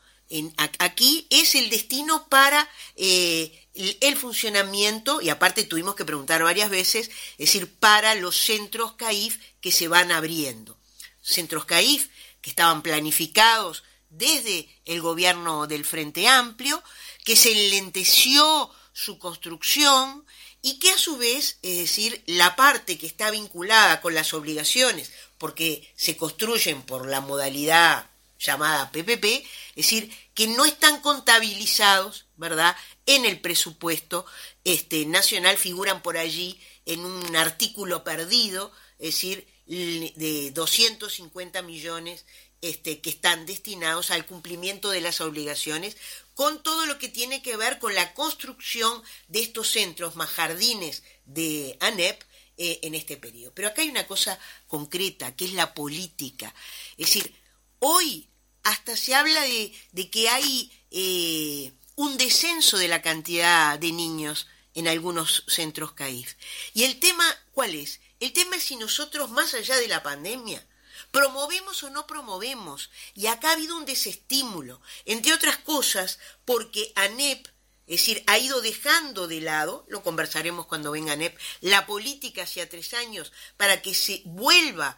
aquí 0.79 1.27
es 1.31 1.55
el 1.55 1.71
destino 1.71 2.29
para 2.29 2.69
el 2.97 4.17
funcionamiento, 4.17 5.21
y 5.21 5.29
aparte 5.29 5.65
tuvimos 5.65 5.95
que 5.95 6.05
preguntar 6.05 6.43
varias 6.43 6.71
veces, 6.71 7.11
es 7.33 7.39
decir, 7.39 7.75
para 7.79 8.15
los 8.15 8.37
centros 8.37 8.95
CAIF 8.95 9.39
que 9.61 9.71
se 9.71 9.89
van 9.89 10.11
abriendo. 10.11 10.79
Centros 11.21 11.65
CAIF 11.65 12.09
que 12.41 12.51
estaban 12.51 12.83
planificados 12.83 13.83
desde 14.09 14.69
el 14.85 15.01
gobierno 15.01 15.67
del 15.67 15.85
Frente 15.85 16.29
Amplio, 16.29 16.83
que 17.25 17.37
se 17.37 17.53
enlenteció 17.53 18.71
su 18.93 19.19
construcción 19.19 20.25
y 20.63 20.79
que 20.79 20.91
a 20.91 20.99
su 20.99 21.19
vez, 21.19 21.59
es 21.63 21.79
decir, 21.79 22.23
la 22.27 22.57
parte 22.57 22.99
que 22.99 23.07
está 23.07 23.31
vinculada 23.31 24.01
con 24.01 24.15
las 24.15 24.33
obligaciones, 24.33 25.13
porque 25.39 25.93
se 25.97 26.17
construyen 26.17 26.83
por 26.83 27.09
la 27.09 27.21
modalidad 27.21 28.09
llamada 28.39 28.91
PPP, 28.91 29.25
es 29.25 29.77
decir, 29.77 30.11
que 30.35 30.47
no 30.49 30.65
están 30.65 31.01
contabilizados, 31.01 32.27
¿verdad?, 32.37 32.77
en 33.07 33.25
el 33.25 33.41
presupuesto 33.41 34.27
este, 34.65 35.07
nacional, 35.07 35.57
figuran 35.57 36.03
por 36.03 36.19
allí 36.19 36.61
en 36.85 37.05
un 37.05 37.37
artículo 37.37 38.05
perdido, 38.05 38.73
es 38.99 39.15
decir, 39.15 39.47
de 39.67 40.53
250 40.53 41.63
millones 41.63 42.25
este, 42.63 43.01
que 43.01 43.11
están 43.11 43.47
destinados 43.47 44.11
al 44.11 44.27
cumplimiento 44.27 44.91
de 44.91 45.01
las 45.01 45.21
obligaciones, 45.21 45.97
con 46.35 46.63
todo 46.63 46.87
lo 46.87 46.99
que 46.99 47.09
tiene 47.09 47.43
que 47.43 47.57
ver 47.57 47.79
con 47.79 47.95
la 47.95 48.15
construcción 48.15 49.03
de 49.29 49.41
estos 49.41 49.71
centros 49.71 50.17
más 50.17 50.31
jardines 50.31 51.03
de 51.25 51.77
ANEP 51.81 52.23
eh, 52.57 52.81
en 52.83 52.95
este 52.95 53.17
periodo. 53.17 53.53
Pero 53.55 53.69
acá 53.69 53.83
hay 53.83 53.91
una 53.91 54.07
cosa 54.07 54.39
concreta, 54.67 55.37
que 55.37 55.45
es 55.45 55.53
la 55.53 55.75
política. 55.75 56.55
Es 56.97 57.07
decir, 57.07 57.35
hoy 57.79 58.29
hasta 58.63 58.97
se 58.97 59.15
habla 59.15 59.43
de, 59.43 60.11
que 60.11 60.29
hay 60.29 60.73
eh, 60.91 61.73
un 61.95 62.17
descenso 62.19 62.79
de 62.79 62.89
la 62.89 63.01
cantidad 63.01 63.79
de 63.79 63.93
niños 63.93 64.49
en 64.75 64.89
algunos 64.89 65.45
centros 65.47 65.93
CAIF. 65.93 66.35
¿Y 66.75 66.85
el 66.85 66.99
tema 66.99 67.25
cuál 67.53 67.75
es? 67.75 68.01
El 68.21 68.33
tema 68.33 68.57
es 68.57 68.65
si 68.65 68.77
nosotros, 68.77 69.31
más 69.31 69.55
allá 69.55 69.77
de 69.77 69.89
la 69.89 70.03
pandemia, 70.03 70.67
promovemos 71.11 71.83
o 71.83 71.91
no 71.91 72.07
promovemos. 72.07 72.91
Y 73.15 73.27
acá 73.27 73.51
ha 73.51 73.53
habido 73.53 73.77
un 73.77 73.87
desestímulo, 73.87 74.81
entre 75.05 75.33
otras 75.33 75.59
cosas, 75.59 76.19
porque 76.45 76.93
ANEP, 76.95 77.47
es 77.87 78.01
decir, 78.01 78.25
ha 78.27 78.39
ido 78.39 78.61
dejando 78.61 79.29
de 79.29 79.41
lado, 79.41 79.87
lo 79.89 80.03
conversaremos 80.03 80.67
cuando 80.67 80.91
venga 80.91 81.13
ANEP, 81.13 81.39
la 81.61 81.87
política 81.87 82.43
hacia 82.43 82.69
tres 82.69 82.95
años 82.95 83.33
para 83.57 83.81
que 83.81 83.95
se 83.95 84.23
vuelva 84.25 84.97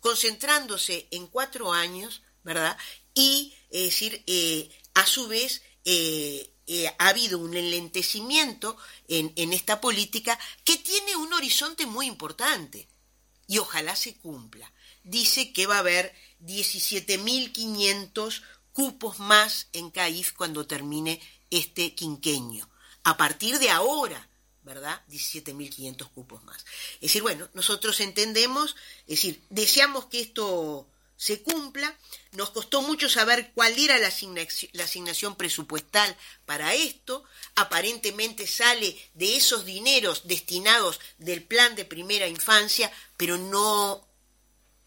concentrándose 0.00 1.08
en 1.10 1.26
cuatro 1.28 1.72
años, 1.72 2.22
¿verdad? 2.42 2.76
Y, 3.14 3.54
es 3.70 3.84
decir, 3.84 4.22
eh, 4.26 4.68
a 4.94 5.06
su 5.06 5.28
vez, 5.28 5.62
eh, 5.84 6.50
eh, 6.66 6.88
ha 6.98 7.08
habido 7.08 7.38
un 7.38 7.54
enlentecimiento 7.54 8.76
en, 9.08 9.32
en, 9.36 9.52
esta 9.52 9.80
política 9.80 10.38
que 10.64 10.76
tiene 10.78 11.14
un 11.16 11.32
horizonte 11.32 11.86
muy 11.86 12.06
importante 12.06 12.88
y 13.46 13.58
ojalá 13.58 13.94
se 13.96 14.16
cumpla. 14.16 14.72
Dice 15.02 15.52
que 15.52 15.66
va 15.66 15.76
a 15.76 15.80
haber 15.80 16.14
17.500 16.40 18.42
cupos 18.72 19.18
más 19.18 19.68
en 19.72 19.90
CAIF 19.90 20.32
cuando 20.32 20.66
termine 20.66 21.20
este 21.50 21.94
quinqueño. 21.94 22.68
A 23.04 23.16
partir 23.16 23.58
de 23.58 23.70
ahora, 23.70 24.28
¿verdad? 24.64 25.02
17.500 25.08 26.10
cupos 26.10 26.42
más. 26.44 26.64
Es 26.94 27.02
decir, 27.02 27.22
bueno, 27.22 27.48
nosotros 27.54 28.00
entendemos, 28.00 28.76
es 29.02 29.20
decir, 29.20 29.42
deseamos 29.50 30.06
que 30.06 30.20
esto 30.20 30.88
se 31.16 31.42
cumpla. 31.42 31.96
Nos 32.32 32.50
costó 32.50 32.82
mucho 32.82 33.08
saber 33.08 33.52
cuál 33.54 33.78
era 33.78 33.98
la 33.98 34.08
asignación, 34.84 35.36
presupuestal 35.36 36.16
para 36.46 36.74
esto. 36.74 37.24
Aparentemente 37.54 38.46
sale 38.46 38.96
de 39.14 39.36
esos 39.36 39.64
dineros 39.64 40.26
destinados 40.26 41.00
del 41.18 41.44
plan 41.44 41.76
de 41.76 41.84
primera 41.84 42.26
infancia, 42.26 42.90
pero 43.16 43.38
no, 43.38 44.06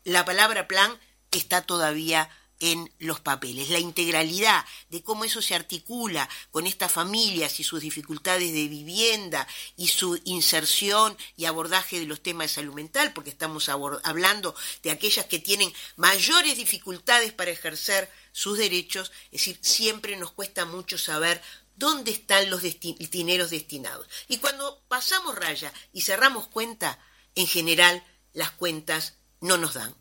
la 0.04 0.26
palabra 0.26 0.68
plan 0.68 1.00
está 1.32 1.62
todavía 1.62 2.30
en 2.60 2.92
los 3.00 3.20
papeles, 3.20 3.70
la 3.70 3.80
integralidad 3.80 4.66
de 4.90 5.04
cómo 5.04 5.26
eso 5.26 5.42
se 5.42 5.56
articula 5.56 6.28
con 6.52 6.66
estas 6.66 6.92
familias 6.92 7.60
y 7.60 7.64
sus 7.64 7.82
dificultades 7.82 8.54
de 8.54 8.68
vivienda 8.68 9.48
y 9.76 9.88
su 9.88 10.20
inserción 10.26 11.18
y 11.36 11.46
abordaje 11.46 12.00
de 12.00 12.06
los 12.06 12.22
temas 12.22 12.48
de 12.48 12.56
salud 12.56 12.74
mental, 12.74 13.14
porque 13.14 13.30
estamos 13.30 13.70
hablando 13.70 14.56
de 14.84 14.92
aquellas 14.92 15.26
que 15.26 15.40
tienen 15.40 15.72
mayores 15.96 16.58
dificultades 16.58 17.34
para 17.34 17.52
ejercer 17.52 18.12
sus 18.32 18.58
derechos, 18.58 19.12
es 19.26 19.42
decir, 19.42 19.60
siempre 19.62 20.16
nos 20.18 20.32
cuesta 20.32 20.66
mucho 20.66 20.98
saber 20.98 21.42
dónde 21.76 22.12
están 22.12 22.50
los 22.50 22.62
dineros 22.62 23.52
destinados. 23.52 24.08
Y 24.28 24.38
cuando 24.38 24.82
pasamos 24.88 25.36
raya 25.36 25.72
y 25.94 26.02
cerramos 26.02 26.48
cuenta, 26.48 27.00
en 27.36 27.48
general 27.48 28.04
las 28.34 28.52
cuentas 28.52 29.16
no 29.42 29.58
nos 29.58 29.76
dan. 29.76 29.96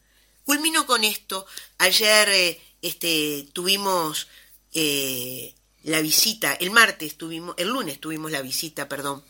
Culmino 0.47 0.87
con 0.87 1.03
esto. 1.03 1.45
Ayer 1.79 2.29
eh, 2.29 2.61
este, 2.81 3.49
tuvimos 3.53 4.29
eh, 4.73 5.53
la 5.83 6.01
visita, 6.01 6.53
el 6.55 6.71
martes 6.71 7.19
tuvimos, 7.19 7.57
el 7.59 7.67
lunes 7.67 7.99
tuvimos 7.99 8.31
la 8.31 8.43
visita, 8.43 8.89
perdón, 8.89 9.25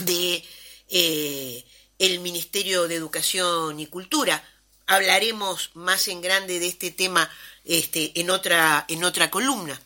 de 0.00 0.42
eh, 0.88 1.66
el 1.98 2.20
Ministerio 2.20 2.88
de 2.88 2.94
Educación 2.94 3.78
y 3.78 3.88
Cultura. 3.88 4.42
Hablaremos 4.86 5.70
más 5.74 6.08
en 6.08 6.22
grande 6.22 6.58
de 6.60 6.68
este 6.68 6.90
tema 6.90 7.30
este, 7.66 8.18
en, 8.18 8.30
otra, 8.30 8.86
en 8.88 9.04
otra 9.04 9.30
columna. 9.30 9.78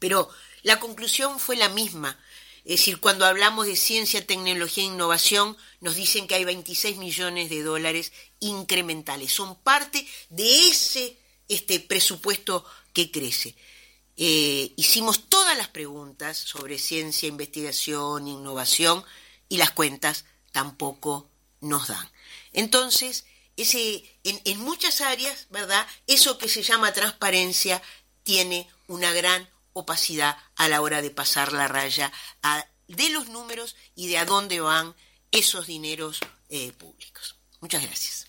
Pero 0.00 0.28
la 0.62 0.80
conclusión 0.80 1.38
fue 1.38 1.54
la 1.54 1.68
misma. 1.68 2.18
Es 2.64 2.80
decir, 2.80 3.00
cuando 3.00 3.24
hablamos 3.24 3.66
de 3.66 3.76
ciencia, 3.76 4.26
tecnología 4.26 4.84
e 4.84 4.88
innovación, 4.88 5.56
nos 5.80 5.94
dicen 5.96 6.26
que 6.26 6.34
hay 6.34 6.44
26 6.44 6.98
millones 6.98 7.48
de 7.48 7.62
dólares 7.62 8.12
incrementales. 8.38 9.32
Son 9.32 9.56
parte 9.56 10.06
de 10.28 10.68
ese 10.68 11.16
este 11.48 11.80
presupuesto 11.80 12.64
que 12.92 13.10
crece. 13.10 13.56
Eh, 14.16 14.72
hicimos 14.76 15.28
todas 15.28 15.56
las 15.56 15.68
preguntas 15.68 16.36
sobre 16.36 16.78
ciencia, 16.78 17.28
investigación, 17.28 18.28
innovación 18.28 19.04
y 19.48 19.56
las 19.56 19.72
cuentas 19.72 20.26
tampoco 20.52 21.28
nos 21.60 21.88
dan. 21.88 22.08
Entonces, 22.52 23.24
ese, 23.56 24.04
en, 24.24 24.40
en 24.44 24.60
muchas 24.60 25.00
áreas, 25.00 25.46
¿verdad? 25.50 25.86
Eso 26.06 26.38
que 26.38 26.48
se 26.48 26.62
llama 26.62 26.92
transparencia 26.92 27.82
tiene 28.22 28.68
una 28.86 29.12
gran 29.12 29.48
opacidad 29.72 30.36
a 30.56 30.68
la 30.68 30.80
hora 30.80 31.02
de 31.02 31.10
pasar 31.10 31.52
la 31.52 31.68
raya 31.68 32.12
de 32.88 33.10
los 33.10 33.28
números 33.28 33.76
y 33.94 34.08
de 34.08 34.18
a 34.18 34.24
dónde 34.24 34.60
van 34.60 34.94
esos 35.30 35.66
dineros 35.66 36.20
eh, 36.48 36.72
públicos. 36.72 37.36
Muchas 37.60 37.82
gracias. 37.82 38.26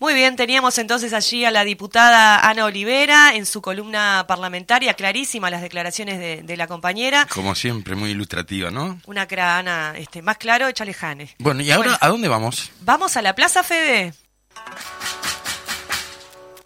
Muy 0.00 0.14
bien, 0.14 0.34
teníamos 0.34 0.78
entonces 0.78 1.12
allí 1.12 1.44
a 1.44 1.50
la 1.50 1.62
diputada 1.62 2.48
Ana 2.48 2.64
Olivera 2.64 3.34
en 3.34 3.44
su 3.44 3.60
columna 3.60 4.24
parlamentaria, 4.26 4.94
clarísima 4.94 5.50
las 5.50 5.60
declaraciones 5.60 6.18
de, 6.46 6.56
la 6.56 6.66
compañera. 6.66 7.26
Como 7.26 7.54
siempre, 7.54 7.94
muy 7.94 8.12
ilustrativa, 8.12 8.70
¿no? 8.70 8.98
Una 9.04 9.28
Ana, 9.30 9.92
este, 9.98 10.22
más 10.22 10.38
claro, 10.38 10.68
échale 10.68 10.96
Bueno, 11.38 11.60
¿y 11.60 11.70
ahora 11.70 11.98
a 12.00 12.08
dónde 12.08 12.28
vamos? 12.28 12.70
Vamos 12.80 13.18
a 13.18 13.22
la 13.22 13.34
Plaza 13.34 13.62
Fede. 13.62 14.14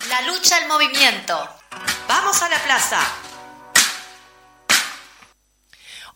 La 0.08 0.22
lucha 0.28 0.56
al 0.58 0.68
movimiento. 0.68 1.48
Vamos 2.06 2.40
a 2.40 2.48
la 2.48 2.58
plaza. 2.62 3.00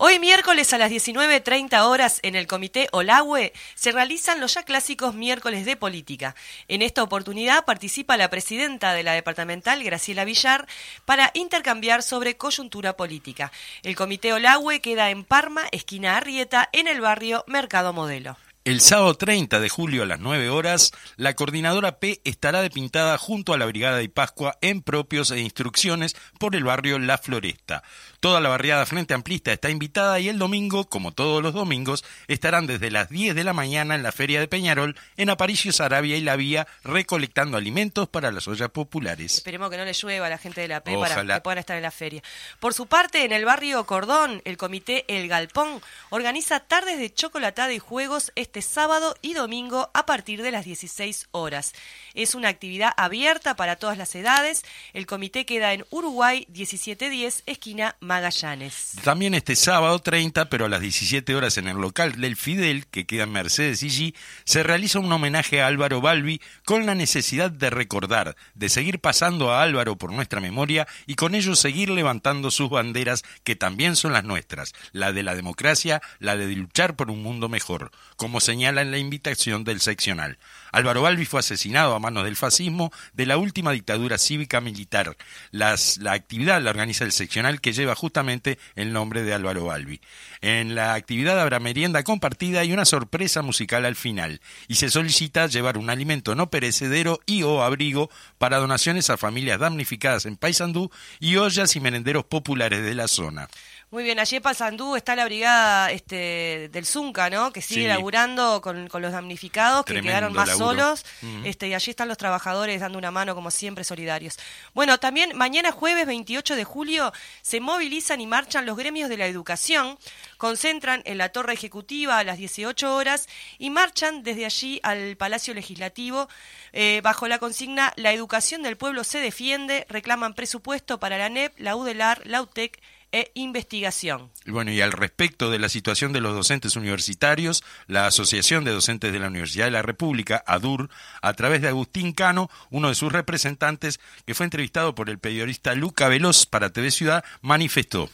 Hoy 0.00 0.20
miércoles 0.20 0.72
a 0.72 0.78
las 0.78 0.92
19.30 0.92 1.80
horas 1.80 2.20
en 2.22 2.36
el 2.36 2.46
Comité 2.46 2.86
Olagüe 2.92 3.52
se 3.74 3.90
realizan 3.90 4.38
los 4.38 4.54
ya 4.54 4.62
clásicos 4.62 5.12
miércoles 5.12 5.66
de 5.66 5.74
política. 5.74 6.36
En 6.68 6.82
esta 6.82 7.02
oportunidad 7.02 7.64
participa 7.64 8.16
la 8.16 8.30
presidenta 8.30 8.92
de 8.92 9.02
la 9.02 9.14
departamental, 9.14 9.82
Graciela 9.82 10.24
Villar, 10.24 10.68
para 11.04 11.32
intercambiar 11.34 12.04
sobre 12.04 12.36
coyuntura 12.36 12.96
política. 12.96 13.50
El 13.82 13.96
Comité 13.96 14.32
Olagüe 14.32 14.80
queda 14.80 15.10
en 15.10 15.24
Parma, 15.24 15.64
esquina 15.72 16.16
Arrieta, 16.16 16.68
en 16.72 16.86
el 16.86 17.00
barrio 17.00 17.42
Mercado 17.48 17.92
Modelo. 17.92 18.36
El 18.68 18.82
sábado 18.82 19.14
30 19.14 19.60
de 19.60 19.70
julio 19.70 20.02
a 20.02 20.06
las 20.06 20.20
9 20.20 20.50
horas, 20.50 20.92
la 21.16 21.34
coordinadora 21.34 22.00
P 22.00 22.20
estará 22.24 22.60
depintada 22.60 23.16
junto 23.16 23.54
a 23.54 23.56
la 23.56 23.64
Brigada 23.64 23.96
de 23.96 24.10
Pascua 24.10 24.58
en 24.60 24.82
propios 24.82 25.30
e 25.30 25.40
instrucciones 25.40 26.14
por 26.38 26.54
el 26.54 26.64
barrio 26.64 26.98
La 26.98 27.16
Floresta. 27.16 27.82
Toda 28.20 28.40
la 28.40 28.48
barriada 28.48 28.84
Frente 28.84 29.14
Amplista 29.14 29.52
está 29.52 29.70
invitada 29.70 30.18
y 30.18 30.28
el 30.28 30.40
domingo, 30.40 30.88
como 30.88 31.12
todos 31.12 31.40
los 31.40 31.54
domingos, 31.54 32.04
estarán 32.26 32.66
desde 32.66 32.90
las 32.90 33.08
10 33.10 33.36
de 33.36 33.44
la 33.44 33.52
mañana 33.52 33.94
en 33.94 34.02
la 34.02 34.10
Feria 34.10 34.40
de 34.40 34.48
Peñarol, 34.48 34.96
en 35.16 35.30
Aparicio 35.30 35.72
Sarabia 35.72 36.16
y 36.16 36.20
La 36.22 36.34
Vía, 36.34 36.66
recolectando 36.82 37.56
alimentos 37.56 38.08
para 38.08 38.32
las 38.32 38.48
ollas 38.48 38.70
populares. 38.70 39.36
Esperemos 39.36 39.70
que 39.70 39.76
no 39.76 39.84
le 39.84 39.92
llueva 39.92 40.26
a 40.26 40.30
la 40.30 40.38
gente 40.38 40.60
de 40.60 40.66
la 40.66 40.82
P 40.82 40.98
para 40.98 41.24
que 41.24 41.40
puedan 41.42 41.58
estar 41.58 41.76
en 41.76 41.84
la 41.84 41.92
feria. 41.92 42.20
Por 42.58 42.74
su 42.74 42.88
parte, 42.88 43.24
en 43.24 43.30
el 43.30 43.44
barrio 43.44 43.86
Cordón, 43.86 44.42
el 44.44 44.56
comité 44.56 45.04
El 45.06 45.28
Galpón 45.28 45.80
organiza 46.10 46.58
tardes 46.58 46.98
de 46.98 47.14
chocolatada 47.14 47.72
y 47.72 47.78
juegos 47.78 48.32
este 48.34 48.62
sábado 48.62 49.14
y 49.22 49.34
domingo 49.34 49.92
a 49.94 50.06
partir 50.06 50.42
de 50.42 50.50
las 50.50 50.64
16 50.64 51.28
horas. 51.30 51.72
Es 52.14 52.34
una 52.34 52.48
actividad 52.48 52.90
abierta 52.96 53.54
para 53.54 53.76
todas 53.76 53.96
las 53.96 54.12
edades. 54.16 54.64
El 54.92 55.06
comité 55.06 55.46
queda 55.46 55.72
en 55.72 55.84
Uruguay 55.90 56.48
1710, 56.48 57.44
esquina 57.46 57.94
Magallanes. 58.08 58.94
También 59.04 59.34
este 59.34 59.54
sábado 59.54 59.98
30, 59.98 60.48
pero 60.48 60.64
a 60.64 60.68
las 60.68 60.80
17 60.80 61.36
horas 61.36 61.58
en 61.58 61.68
el 61.68 61.76
local 61.76 62.20
del 62.20 62.36
Fidel, 62.36 62.86
que 62.86 63.06
queda 63.06 63.24
en 63.24 63.32
Mercedes 63.32 63.82
y 63.82 64.14
se 64.44 64.62
realiza 64.62 64.98
un 64.98 65.12
homenaje 65.12 65.60
a 65.60 65.66
Álvaro 65.66 66.00
Balbi 66.00 66.40
con 66.64 66.86
la 66.86 66.94
necesidad 66.94 67.50
de 67.50 67.68
recordar, 67.68 68.34
de 68.54 68.70
seguir 68.70 68.98
pasando 68.98 69.52
a 69.52 69.62
Álvaro 69.62 69.96
por 69.96 70.10
nuestra 70.10 70.40
memoria 70.40 70.88
y 71.06 71.14
con 71.14 71.34
ello 71.34 71.54
seguir 71.54 71.90
levantando 71.90 72.50
sus 72.50 72.70
banderas 72.70 73.24
que 73.44 73.56
también 73.56 73.94
son 73.94 74.14
las 74.14 74.24
nuestras, 74.24 74.72
la 74.92 75.12
de 75.12 75.22
la 75.22 75.34
democracia, 75.34 76.00
la 76.18 76.36
de 76.36 76.46
luchar 76.56 76.96
por 76.96 77.10
un 77.10 77.22
mundo 77.22 77.50
mejor, 77.50 77.90
como 78.16 78.40
señala 78.40 78.80
en 78.80 78.90
la 78.90 78.98
invitación 78.98 79.64
del 79.64 79.80
seccional. 79.80 80.38
Álvaro 80.72 81.02
Balbi 81.02 81.26
fue 81.26 81.40
asesinado 81.40 81.94
a 81.94 82.00
manos 82.00 82.24
del 82.24 82.36
fascismo 82.36 82.90
de 83.12 83.26
la 83.26 83.36
última 83.36 83.72
dictadura 83.72 84.16
cívica 84.16 84.62
militar. 84.62 85.16
la 85.50 85.76
actividad 86.12 86.62
la 86.62 86.70
organiza 86.70 87.04
el 87.04 87.12
seccional 87.12 87.60
que 87.60 87.74
lleva 87.74 87.97
justamente 87.98 88.58
el 88.76 88.92
nombre 88.92 89.22
de 89.22 89.34
Álvaro 89.34 89.66
Balbi. 89.66 90.00
En 90.40 90.74
la 90.74 90.94
actividad 90.94 91.40
habrá 91.40 91.60
merienda 91.60 92.02
compartida 92.02 92.64
y 92.64 92.72
una 92.72 92.84
sorpresa 92.84 93.42
musical 93.42 93.84
al 93.84 93.96
final, 93.96 94.40
y 94.68 94.76
se 94.76 94.88
solicita 94.88 95.46
llevar 95.46 95.76
un 95.76 95.90
alimento 95.90 96.34
no 96.34 96.50
perecedero 96.50 97.20
y 97.26 97.42
o 97.42 97.62
abrigo 97.62 98.10
para 98.38 98.58
donaciones 98.58 99.10
a 99.10 99.16
familias 99.16 99.60
damnificadas 99.60 100.24
en 100.24 100.36
Paysandú 100.36 100.90
y 101.20 101.36
ollas 101.36 101.76
y 101.76 101.80
merenderos 101.80 102.24
populares 102.24 102.82
de 102.82 102.94
la 102.94 103.08
zona. 103.08 103.48
Muy 103.90 104.04
bien, 104.04 104.18
allí 104.18 104.36
en 104.36 104.42
Pasandú 104.42 104.96
está 104.96 105.16
la 105.16 105.24
brigada 105.24 105.90
este, 105.90 106.68
del 106.70 106.84
Zunca, 106.84 107.30
¿no? 107.30 107.52
Que 107.54 107.62
sigue 107.62 107.88
laburando 107.88 108.60
con, 108.60 108.86
los 108.86 109.12
damnificados, 109.12 109.86
que 109.86 110.02
quedaron 110.02 110.34
más 110.34 110.58
solos. 110.58 111.06
este, 111.44 111.68
y 111.68 111.74
allí 111.74 111.90
están 111.90 112.06
los 112.08 112.18
trabajadores 112.18 112.82
dando 112.82 112.98
una 112.98 113.10
mano, 113.10 113.34
como 113.34 113.50
siempre, 113.50 113.84
solidarios. 113.84 114.38
Bueno, 114.74 114.98
también 114.98 115.34
mañana 115.38 115.72
jueves 115.72 116.06
28 116.06 116.54
de 116.54 116.64
julio 116.64 117.14
se 117.40 117.60
movilizan 117.60 118.20
y 118.20 118.26
marchan 118.26 118.66
los 118.66 118.76
gremios 118.76 119.08
de 119.08 119.16
la 119.16 119.26
educación, 119.26 119.98
concentran 120.36 121.00
en 121.06 121.16
la 121.16 121.30
Torre 121.30 121.54
Ejecutiva 121.54 122.18
a 122.18 122.24
las 122.24 122.36
18 122.36 122.94
horas 122.94 123.26
y 123.56 123.70
marchan 123.70 124.22
desde 124.22 124.44
allí 124.44 124.80
al 124.82 125.16
Palacio 125.16 125.54
Legislativo 125.54 126.28
eh, 126.74 127.00
bajo 127.02 127.26
la 127.26 127.38
consigna 127.38 127.94
La 127.96 128.12
educación 128.12 128.62
del 128.62 128.76
pueblo 128.76 129.02
se 129.02 129.18
defiende, 129.18 129.86
reclaman 129.88 130.34
presupuesto 130.34 131.00
para 131.00 131.16
la 131.16 131.30
NEP, 131.30 131.58
la 131.58 131.74
UDELAR, 131.74 132.26
la 132.26 132.42
UTEC, 132.42 132.78
e 133.12 133.30
investigación. 133.34 134.30
Bueno, 134.46 134.70
y 134.70 134.80
al 134.80 134.92
respecto 134.92 135.50
de 135.50 135.58
la 135.58 135.68
situación 135.68 136.12
de 136.12 136.20
los 136.20 136.34
docentes 136.34 136.76
universitarios, 136.76 137.64
la 137.86 138.06
Asociación 138.06 138.64
de 138.64 138.72
Docentes 138.72 139.12
de 139.12 139.18
la 139.18 139.28
Universidad 139.28 139.66
de 139.66 139.70
la 139.70 139.82
República, 139.82 140.42
ADUR, 140.46 140.90
a 141.22 141.32
través 141.34 141.62
de 141.62 141.68
Agustín 141.68 142.12
Cano, 142.12 142.50
uno 142.70 142.88
de 142.88 142.94
sus 142.94 143.12
representantes, 143.12 144.00
que 144.26 144.34
fue 144.34 144.44
entrevistado 144.44 144.94
por 144.94 145.10
el 145.10 145.18
periodista 145.18 145.74
Luca 145.74 146.08
Veloz 146.08 146.46
para 146.46 146.70
TV 146.70 146.90
Ciudad, 146.90 147.24
manifestó. 147.40 148.10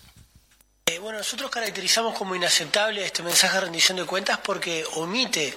Eh, 0.87 0.99
bueno, 0.99 1.17
nosotros 1.17 1.51
caracterizamos 1.51 2.15
como 2.15 2.35
inaceptable 2.35 3.05
este 3.05 3.23
mensaje 3.23 3.55
de 3.55 3.61
rendición 3.63 3.97
de 3.97 4.05
cuentas 4.05 4.39
porque 4.45 4.85
omite 4.97 5.55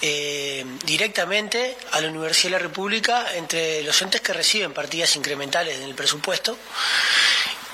eh, 0.00 0.64
directamente 0.86 1.76
a 1.92 2.00
la 2.00 2.08
Universidad 2.08 2.52
de 2.52 2.58
la 2.58 2.58
República 2.68 3.36
entre 3.36 3.82
los 3.82 4.00
entes 4.00 4.22
que 4.22 4.32
reciben 4.32 4.72
partidas 4.72 5.16
incrementales 5.16 5.76
en 5.76 5.82
el 5.82 5.94
presupuesto 5.94 6.56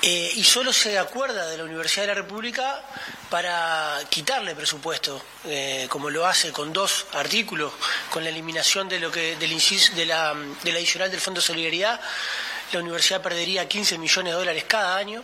eh, 0.03 0.31
y 0.35 0.43
solo 0.43 0.73
se 0.73 0.97
acuerda 0.97 1.47
de 1.47 1.57
la 1.57 1.63
Universidad 1.63 2.03
de 2.03 2.07
la 2.07 2.13
República 2.15 2.83
para 3.29 3.99
quitarle 4.09 4.55
presupuesto, 4.55 5.23
eh, 5.45 5.85
como 5.89 6.09
lo 6.09 6.25
hace 6.25 6.51
con 6.51 6.73
dos 6.73 7.05
artículos, 7.13 7.71
con 8.09 8.23
la 8.23 8.29
eliminación 8.29 8.89
de 8.89 8.99
lo 8.99 9.11
que 9.11 9.35
del 9.35 9.61
de 9.95 10.05
la, 10.05 10.33
de 10.63 10.71
la 10.71 10.77
adicional 10.79 11.11
del 11.11 11.21
Fondo 11.21 11.39
de 11.39 11.45
Solidaridad, 11.45 12.01
la 12.71 12.79
universidad 12.79 13.21
perdería 13.21 13.67
15 13.67 13.97
millones 13.97 14.33
de 14.33 14.39
dólares 14.39 14.63
cada 14.67 14.97
año 14.97 15.23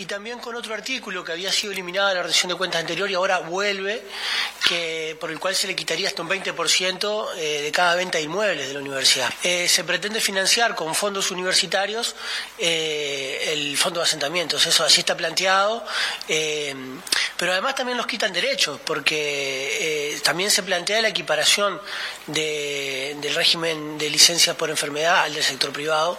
y 0.00 0.06
también 0.06 0.38
con 0.38 0.56
otro 0.56 0.72
artículo 0.72 1.22
que 1.22 1.32
había 1.32 1.52
sido 1.52 1.74
eliminado 1.74 2.08
de 2.08 2.14
la 2.14 2.22
rendición 2.22 2.48
de 2.48 2.54
cuentas 2.54 2.80
anterior 2.80 3.10
y 3.10 3.14
ahora 3.14 3.40
vuelve, 3.40 4.02
que, 4.66 5.14
por 5.20 5.30
el 5.30 5.38
cual 5.38 5.54
se 5.54 5.66
le 5.66 5.76
quitaría 5.76 6.08
hasta 6.08 6.22
un 6.22 6.28
20% 6.30 7.26
eh, 7.36 7.60
de 7.60 7.70
cada 7.70 7.96
venta 7.96 8.16
de 8.16 8.24
inmuebles 8.24 8.66
de 8.66 8.72
la 8.72 8.80
universidad. 8.80 9.30
Eh, 9.42 9.68
se 9.68 9.84
pretende 9.84 10.22
financiar 10.22 10.74
con 10.74 10.94
fondos 10.94 11.30
universitarios 11.30 12.16
eh, 12.56 13.50
el 13.52 13.76
fondo 13.76 14.00
de 14.00 14.04
asentamientos, 14.04 14.64
eso 14.64 14.84
así 14.84 15.00
está 15.00 15.14
planteado, 15.14 15.84
pero 17.36 17.52
además 17.52 17.74
también 17.74 17.98
los 17.98 18.06
quitan 18.06 18.32
derechos, 18.32 18.80
porque 18.82 20.18
también 20.24 20.50
se 20.50 20.62
plantea 20.62 21.02
la 21.02 21.08
equiparación 21.08 21.78
del 22.26 23.34
régimen 23.34 23.98
de 23.98 24.08
licencias 24.08 24.56
por 24.56 24.70
enfermedad 24.70 25.24
al 25.24 25.34
del 25.34 25.44
sector 25.44 25.72
privado 25.72 26.18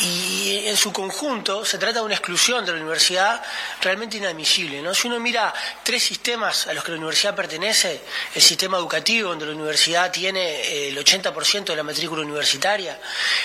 y 0.00 0.66
en 0.66 0.76
su 0.76 0.92
conjunto 0.92 1.64
se 1.64 1.78
trata 1.78 2.00
de 2.00 2.04
una 2.04 2.14
exclusión 2.14 2.64
de 2.64 2.72
la 2.72 2.78
universidad 2.78 3.42
realmente 3.80 4.16
inadmisible. 4.16 4.82
¿no? 4.82 4.94
Si 4.94 5.06
uno 5.06 5.20
mira 5.20 5.52
tres 5.82 6.02
sistemas 6.02 6.66
a 6.66 6.72
los 6.72 6.82
que 6.82 6.92
la 6.92 6.98
universidad 6.98 7.34
pertenece, 7.34 8.00
el 8.34 8.42
sistema 8.42 8.78
educativo, 8.78 9.30
donde 9.30 9.46
la 9.46 9.52
universidad 9.52 10.10
tiene 10.10 10.40
eh, 10.40 10.88
el 10.88 10.98
80% 10.98 11.64
de 11.64 11.76
la 11.76 11.82
matrícula 11.82 12.22
universitaria, 12.22 12.98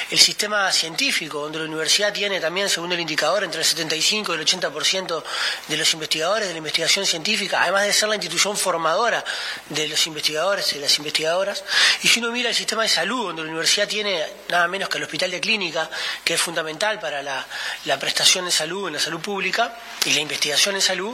el 0.09 0.19
sistema 0.19 0.71
científico, 0.71 1.41
donde 1.41 1.59
la 1.59 1.65
universidad 1.65 2.11
tiene 2.13 2.39
también, 2.39 2.69
según 2.69 2.91
el 2.91 2.99
indicador, 2.99 3.43
entre 3.43 3.61
el 3.61 3.65
75 3.65 4.33
y 4.33 4.37
el 4.37 4.45
80% 4.45 5.23
de 5.67 5.77
los 5.77 5.93
investigadores 5.93 6.47
de 6.47 6.53
la 6.53 6.57
investigación 6.57 7.05
científica, 7.05 7.61
además 7.61 7.83
de 7.83 7.93
ser 7.93 8.09
la 8.09 8.15
institución 8.15 8.57
formadora 8.57 9.23
de 9.69 9.87
los 9.87 10.07
investigadores 10.07 10.73
y 10.73 10.79
las 10.79 10.97
investigadoras, 10.97 11.63
y 12.01 12.07
si 12.07 12.19
uno 12.19 12.31
mira 12.31 12.49
el 12.49 12.55
sistema 12.55 12.83
de 12.83 12.89
salud, 12.89 13.27
donde 13.27 13.43
la 13.43 13.49
universidad 13.49 13.87
tiene 13.87 14.25
nada 14.49 14.67
menos 14.67 14.89
que 14.89 14.97
el 14.97 15.03
hospital 15.03 15.31
de 15.31 15.39
clínica, 15.39 15.89
que 16.23 16.38
es 16.39 16.43
fundamental 16.43 16.99
para 16.99 17.21
la, 17.21 17.99
prestación 17.99 18.45
de 18.45 18.51
salud 18.51 18.87
en 18.87 18.93
la 18.93 18.99
salud 18.99 19.19
pública 19.19 19.75
y 20.05 20.13
la 20.13 20.21
investigación 20.21 20.75
en 20.75 20.81
salud, 20.81 21.13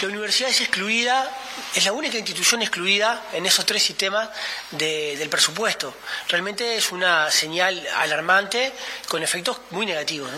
la 0.00 0.08
universidad 0.08 0.48
es 0.48 0.60
excluida, 0.60 1.28
es 1.74 1.84
la 1.84 1.92
única 1.92 2.16
institución 2.16 2.62
excluida 2.62 3.24
en 3.32 3.44
esos 3.46 3.66
tres 3.66 3.82
sistemas 3.82 4.28
del 4.70 5.28
presupuesto. 5.28 5.92
Realmente 6.28 6.76
es 6.76 6.92
una 6.92 7.30
señal 7.32 7.84
alarmante 7.96 8.72
con 9.08 9.22
efectos 9.24 9.58
muy 9.70 9.86
negativos. 9.86 10.30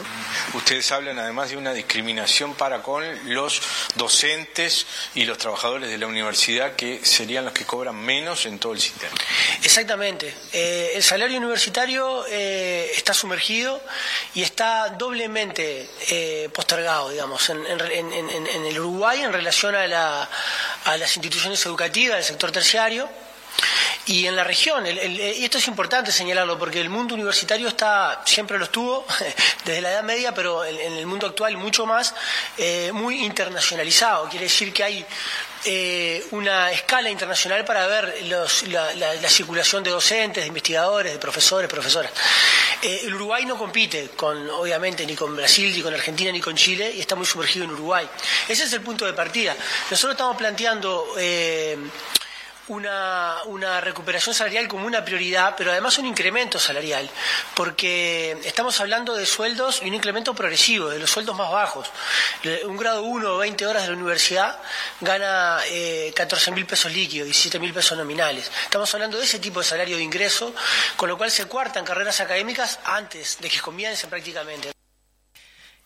Ustedes 0.55 0.90
hablan 0.92 1.18
además 1.18 1.51
de 1.51 1.59
una 1.59 1.75
discriminación 1.75 2.55
para 2.55 2.81
con 2.81 3.05
los 3.35 3.61
docentes 3.97 4.87
y 5.14 5.27
los 5.27 5.37
trabajadores 5.37 5.90
de 5.90 5.99
la 5.99 6.07
universidad 6.07 6.75
que 6.75 7.05
serían 7.05 7.45
los 7.45 7.53
que 7.53 7.66
cobran 7.66 7.97
menos 7.97 8.47
en 8.47 8.59
todo 8.59 8.73
el 8.73 8.81
sistema. 8.81 9.14
Exactamente. 9.62 10.35
Eh, 10.53 10.92
el 10.95 11.03
salario 11.03 11.37
universitario 11.37 12.25
eh, 12.29 12.90
está 12.95 13.12
sumergido 13.12 13.83
y 14.35 14.43
está 14.43 14.91
doblemente 14.91 15.89
eh, 16.09 16.49
postergado, 16.53 17.11
digamos, 17.11 17.49
en, 17.51 17.65
el 17.67 18.79
Uruguay 18.79 19.23
en 19.23 19.33
relación 19.33 19.75
a, 19.75 20.29
las 20.87 21.17
instituciones 21.17 21.65
educativas 21.67 22.17
del 22.17 22.25
sector 22.25 22.53
terciario 22.53 23.09
y 24.07 24.27
en 24.27 24.37
la 24.37 24.45
región. 24.45 24.85
y 24.87 25.45
esto 25.45 25.59
es 25.59 25.69
importante 25.69 26.11
señalarlo 26.11 26.59
porque 26.59 26.81
el 26.81 26.88
mundo 26.88 27.15
universitario 27.15 27.69
está, 27.69 28.23
siempre 28.25 28.59
lo 28.59 28.65
estuvo, 28.65 29.07
desde 29.65 29.81
la 29.81 29.93
Edad 29.93 30.03
Media, 30.03 30.35
pero 30.35 30.65
en, 30.65 30.93
el 30.93 31.07
mundo 31.07 31.27
actual 31.27 31.57
mucho 31.57 31.87
más, 31.87 32.15
eh, 32.59 32.91
muy 32.93 33.25
internacionalizado. 33.25 34.29
Quiere 34.29 34.47
decir 34.47 34.73
que 34.73 34.85
hay 34.85 35.07
eh, 35.65 36.27
una 36.33 36.73
escala 36.73 37.09
internacional 37.09 37.65
para 37.65 37.87
ver 37.87 38.17
la, 38.25 39.29
circulación 39.29 39.85
de 39.85 39.91
docentes, 39.91 40.43
de 40.43 40.49
investigadores, 40.49 41.12
de 41.12 41.19
profesores, 41.21 41.71
profesoras. 41.71 42.11
Eh, 42.83 43.03
el 43.05 43.15
Uruguay 43.15 43.47
no 43.47 43.57
compite 43.57 44.09
con, 44.17 44.51
obviamente, 44.51 45.07
ni 45.07 45.15
con 45.15 45.37
Brasil, 45.37 45.73
ni 45.73 45.81
con 45.81 45.95
Argentina, 45.95 46.33
ni 46.33 46.41
con 46.41 46.57
Chile, 46.57 46.93
y 46.93 47.01
está 47.01 47.15
muy 47.15 47.27
sumergido 47.27 47.65
en 47.65 47.71
Uruguay. 47.71 48.09
Ese 48.49 48.65
es 48.65 48.73
el 48.73 48.81
punto 48.81 49.07
de 49.07 49.12
partida. 49.12 49.55
Nosotros 49.88 50.15
estamos 50.15 50.37
planteando 50.37 51.15
eh, 51.17 51.79
una, 52.73 53.37
una, 53.47 53.81
recuperación 53.81 54.35
salarial 54.35 54.67
como 54.67 54.87
una 54.87 55.05
prioridad, 55.05 55.55
pero 55.57 55.71
además 55.71 55.99
un 55.99 56.07
incremento 56.07 56.59
salarial, 56.59 57.09
porque 57.55 58.37
estamos 58.45 58.81
hablando 58.81 59.15
de 59.15 59.27
sueldos 59.27 59.83
y 59.83 59.89
un 59.89 59.95
incremento 59.95 60.35
progresivo, 60.35 60.89
de 60.89 60.99
los 60.99 61.11
sueldos 61.11 61.37
más 61.37 61.51
bajos. 61.51 61.91
Un 62.65 62.77
grado 62.77 63.03
1 63.03 63.35
o 63.35 63.39
20 63.39 63.67
horas 63.67 63.83
de 63.83 63.89
la 63.89 63.97
universidad 63.97 64.59
gana 65.01 65.61
eh, 65.67 66.13
14 66.17 66.51
mil 66.53 66.67
pesos 66.67 66.93
líquidos, 66.93 67.27
17 67.27 67.59
mil 67.59 67.73
pesos 67.73 67.97
nominales. 67.97 68.51
Estamos 68.65 68.93
hablando 68.95 69.19
de 69.19 69.25
ese 69.25 69.39
tipo 69.39 69.61
de 69.61 69.67
salario 69.67 69.97
de 69.97 70.03
ingreso, 70.03 70.55
con 70.97 71.09
lo 71.09 71.19
cual 71.19 71.31
se 71.31 71.45
cuartan 71.47 71.85
carreras 71.85 72.21
académicas 72.21 72.79
antes 72.85 73.39
de 73.41 73.49
que 73.49 73.61
comiencen 73.61 74.09
prácticamente. 74.09 74.73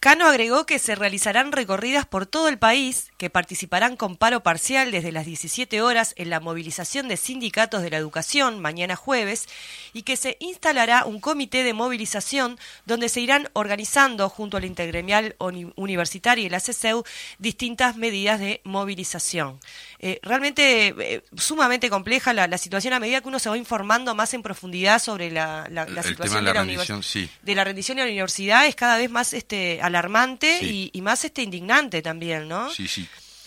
Cano 0.07 0.29
agregó 0.29 0.67
que 0.67 0.79
se 0.79 0.95
realizarán 0.95 1.51
recorridas 1.51 2.07
por 2.07 2.27
todo 2.27 2.47
el 2.47 2.59
país, 2.59 3.11
que 3.17 3.31
participarán 3.31 3.97
con 3.97 4.17
paro 4.17 4.43
parcial 4.43 4.91
desde 4.91 5.13
las 5.13 5.27
17 5.27 5.81
horas 5.81 6.15
en 6.17 6.31
la 6.31 6.41
movilización 6.41 7.09
de 7.09 7.17
sindicatos 7.17 7.83
de 7.83 7.91
la 7.91 7.97
educación 7.97 8.61
mañana 8.61 8.97
jueves 8.97 9.47
y 9.93 10.03
que 10.03 10.17
se 10.17 10.37
instalará 10.41 11.05
un 11.05 11.21
comité 11.21 11.65
de 11.65 11.73
movilización 11.73 12.59
donde 12.85 13.09
se 13.09 13.21
irán 13.21 13.49
organizando 13.55 14.29
junto 14.29 14.57
al 14.57 14.65
Intergremial 14.65 15.37
Universitario 15.77 16.45
y 16.45 16.49
la 16.49 16.61
CCEU 16.61 17.05
distintas 17.39 17.97
medidas 17.97 18.41
de 18.41 18.61
movilización. 18.65 19.59
Eh, 19.99 20.21
realmente 20.23 20.95
eh, 20.99 21.23
sumamente 21.37 21.89
compleja 21.89 22.33
la, 22.33 22.59
situación 22.59 22.95
a 22.95 23.01
medida 23.01 23.21
que 23.21 23.29
uno 23.29 23.39
se 23.39 23.49
va 23.49 23.57
informando 23.57 24.15
más 24.15 24.35
en 24.35 24.43
profundidad 24.43 24.99
sobre 24.99 25.31
la, 25.31 25.65
situación 26.03 26.45
de 26.45 26.53
la, 26.53 26.53
rendición, 26.53 27.03
de 27.43 27.55
la 27.55 27.65
rendición 27.65 27.97
de 27.97 28.05
la 28.05 28.11
universidad 28.11 28.67
es 28.67 28.75
cada 28.75 28.99
vez 28.99 29.11
más 29.11 29.33
este 29.33 29.81
alarmante 29.83 30.61
y, 30.63 31.01
más 31.07 31.25
este 31.25 31.43
indignante 31.43 32.03
también, 32.03 32.49
¿no? 32.49 32.69
Sí, 32.71 32.89
sí. 32.89 33.06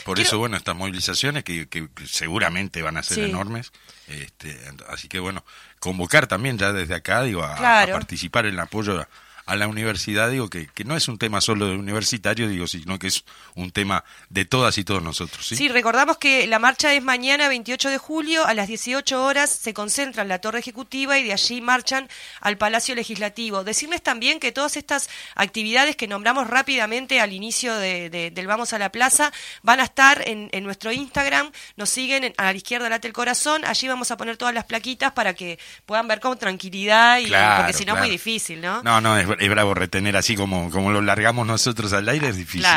Por 0.10 0.20
eso, 0.20 0.40
bueno, 0.40 0.58
estas 0.58 0.76
movilizaciones 0.76 1.44
que, 1.44 1.88
seguramente 2.08 2.82
van 2.82 2.98
a 2.98 3.04
ser 3.04 3.20
enormes, 3.20 3.72
este, 4.08 4.60
así 4.88 5.08
que 5.08 5.20
bueno, 5.20 5.46
convocar 5.80 6.26
también 6.26 6.58
ya 6.58 6.74
desde 6.74 6.96
acá, 6.96 7.22
digo, 7.22 7.44
a, 7.44 7.56
participar 7.86 8.48
en 8.48 8.56
el 8.56 8.60
apoyo 8.60 9.00
a 9.00 9.08
la 9.56 9.68
universidad, 9.68 10.30
digo 10.30 10.50
que, 10.50 10.68
que 10.68 10.84
no 10.84 10.96
es 10.96 11.08
un 11.08 11.18
tema 11.18 11.42
solo 11.42 11.68
de 11.68 11.76
universitario, 11.76 12.48
digo, 12.48 12.68
sino 12.68 13.00
que 13.00 13.08
es 13.08 13.24
un 13.56 13.72
tema 13.72 14.04
de 14.30 14.46
todas 14.46 14.78
y 14.78 14.84
todos 14.84 15.02
nosotros. 15.02 15.46
¿sí? 15.46 15.56
sí, 15.56 15.68
recordamos 15.70 16.18
que 16.18 16.48
la 16.48 16.60
marcha 16.60 16.94
es 16.94 17.04
mañana 17.04 17.48
28 17.48 17.90
de 17.90 17.98
julio, 17.98 18.46
a 18.46 18.54
las 18.54 18.68
18 18.68 19.24
horas 19.24 19.50
se 19.50 19.74
concentra 19.74 20.24
en 20.24 20.30
la 20.30 20.40
Torre 20.40 20.60
Ejecutiva 20.60 21.18
y 21.18 21.24
de 21.24 21.34
allí 21.34 21.62
marchan 21.62 22.10
al 22.42 22.58
Palacio 22.58 22.96
Legislativo. 22.96 23.64
Decirles 23.64 24.02
también 24.02 24.40
que 24.40 24.52
todas 24.52 24.78
estas 24.78 25.10
actividades 25.36 25.96
que 25.96 26.08
nombramos 26.08 26.48
rápidamente 26.48 27.22
al 27.22 27.34
inicio 27.34 27.76
de, 27.76 28.10
del 28.10 28.48
Vamos 28.48 28.74
a 28.74 28.80
la 28.80 28.92
Plaza 28.92 29.32
van 29.62 29.80
a 29.80 29.84
estar 29.84 30.28
en, 30.28 30.50
en 30.52 30.64
nuestro 30.64 30.92
Instagram, 30.92 31.52
nos 31.76 31.90
siguen 31.90 32.34
a 32.38 32.46
la 32.46 32.58
izquierda 32.58 32.90
late 32.90 33.08
el 33.08 33.14
corazón, 33.14 33.64
allí 33.66 33.88
vamos 33.88 34.12
a 34.12 34.18
poner 34.18 34.38
todas 34.38 34.54
las 34.54 34.66
plaquitas 34.66 35.12
para 35.12 35.34
que 35.34 35.60
puedan 35.86 36.08
ver 36.08 36.20
con 36.20 36.38
tranquilidad, 36.38 37.20
y, 37.20 37.30
porque 37.58 37.74
si 37.74 37.86
no 37.86 37.94
es 37.94 38.00
muy 38.00 38.10
difícil, 38.10 38.62
¿no? 38.62 38.82
No, 38.84 39.02
no, 39.02 39.18
es, 39.18 39.28
es 39.40 39.50
bravo 39.50 39.74
retener 39.74 40.18
así 40.18 40.36
como, 40.36 40.70
como 40.70 40.92
lo 40.92 41.02
largamos 41.02 41.48
nosotros 41.48 41.94
al 41.94 42.08
aire, 42.10 42.30
es 42.30 42.38
difícil. 42.38 42.68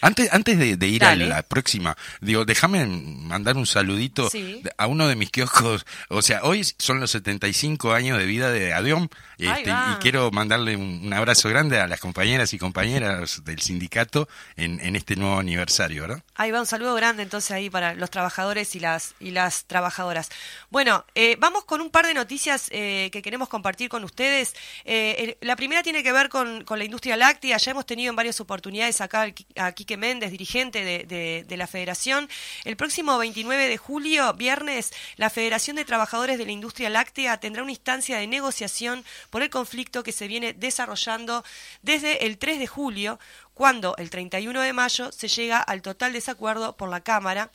Antes, 0.00 0.32
antes 0.32 0.58
de, 0.58 0.86
ir 0.86 1.04
a 1.04 1.14
la 1.16 1.42
próxima, 1.42 1.96
digo, 2.20 2.44
déjame 2.44 2.86
mandar 2.86 3.56
un 3.56 3.66
saludito 3.66 4.30
a 4.76 4.86
uno 4.86 5.08
de 5.08 5.16
mis 5.16 5.30
kioscos. 5.30 5.86
O 6.08 6.22
sea, 6.22 6.42
hoy 6.42 6.66
son 6.78 7.00
los 7.00 7.10
75 7.12 7.92
años 7.92 8.18
de 8.18 8.26
vida 8.26 8.50
de 8.50 8.72
Adeom 8.72 9.08
este, 9.38 9.70
y 9.70 9.94
quiero 10.00 10.30
mandarle 10.30 10.76
un, 10.76 11.12
abrazo 11.12 11.48
grande 11.48 11.80
a 11.80 11.86
las 11.86 12.00
compañeras 12.00 12.52
y 12.52 12.58
compañeras 12.58 13.44
del 13.44 13.60
sindicato 13.60 14.28
en, 14.56 14.80
en 14.80 14.96
este 14.96 15.16
nuevo 15.16 15.38
aniversario, 15.38 16.02
¿verdad? 16.02 16.22
Ahí 16.34 16.50
va 16.50 16.60
un 16.60 16.66
saludo 16.66 16.94
grande 16.94 17.22
entonces 17.22 17.50
ahí 17.50 17.70
para 17.70 17.94
los 17.94 18.10
trabajadores 18.10 18.74
y 18.74 18.80
las, 18.80 19.14
y 19.20 19.30
las 19.30 19.64
trabajadoras. 19.64 20.30
Bueno, 20.70 21.04
eh, 21.14 21.36
vamos 21.38 21.64
con 21.64 21.80
un 21.80 21.90
par 21.90 22.06
de 22.06 22.14
noticias 22.14 22.68
eh, 22.70 23.10
que 23.12 23.22
queremos 23.22 23.48
compartir 23.48 23.88
con 23.88 24.04
ustedes. 24.04 24.54
Eh, 24.84 25.36
la 25.40 25.56
primera 25.56 25.82
tiene 25.82 26.02
que 26.02 26.07
que 26.08 26.12
ver 26.12 26.30
con, 26.30 26.64
la 26.66 26.84
industria 26.84 27.18
láctea. 27.18 27.58
Ya 27.58 27.70
hemos 27.70 27.84
tenido 27.84 28.08
en 28.08 28.16
varias 28.16 28.40
oportunidades 28.40 29.02
acá 29.02 29.26
a 29.56 29.72
Quique 29.72 29.98
Méndez, 29.98 30.30
dirigente 30.30 30.82
de, 30.82 31.56
la 31.56 31.66
Federación. 31.66 32.30
El 32.64 32.76
próximo 32.76 33.18
29 33.18 33.68
de 33.68 33.76
julio, 33.76 34.32
viernes, 34.32 34.90
la 35.16 35.28
Federación 35.28 35.76
de 35.76 35.84
Trabajadores 35.84 36.38
de 36.38 36.46
la 36.46 36.52
Industria 36.52 36.88
Láctea 36.88 37.40
tendrá 37.40 37.62
una 37.62 37.72
instancia 37.72 38.16
de 38.16 38.26
negociación 38.26 39.04
por 39.28 39.42
el 39.42 39.50
conflicto 39.50 40.02
que 40.02 40.12
se 40.12 40.28
viene 40.28 40.54
desarrollando 40.54 41.44
desde 41.82 42.24
el 42.24 42.38
3 42.38 42.58
de 42.58 42.66
julio, 42.66 43.18
cuando 43.52 43.94
el 43.98 44.08
31 44.08 44.62
de 44.62 44.72
mayo 44.72 45.12
se 45.12 45.28
llega 45.28 45.58
al 45.58 45.82
total 45.82 46.14
desacuerdo 46.14 46.76
por 46.76 46.88
la 46.88 47.02
Cámara 47.02 47.50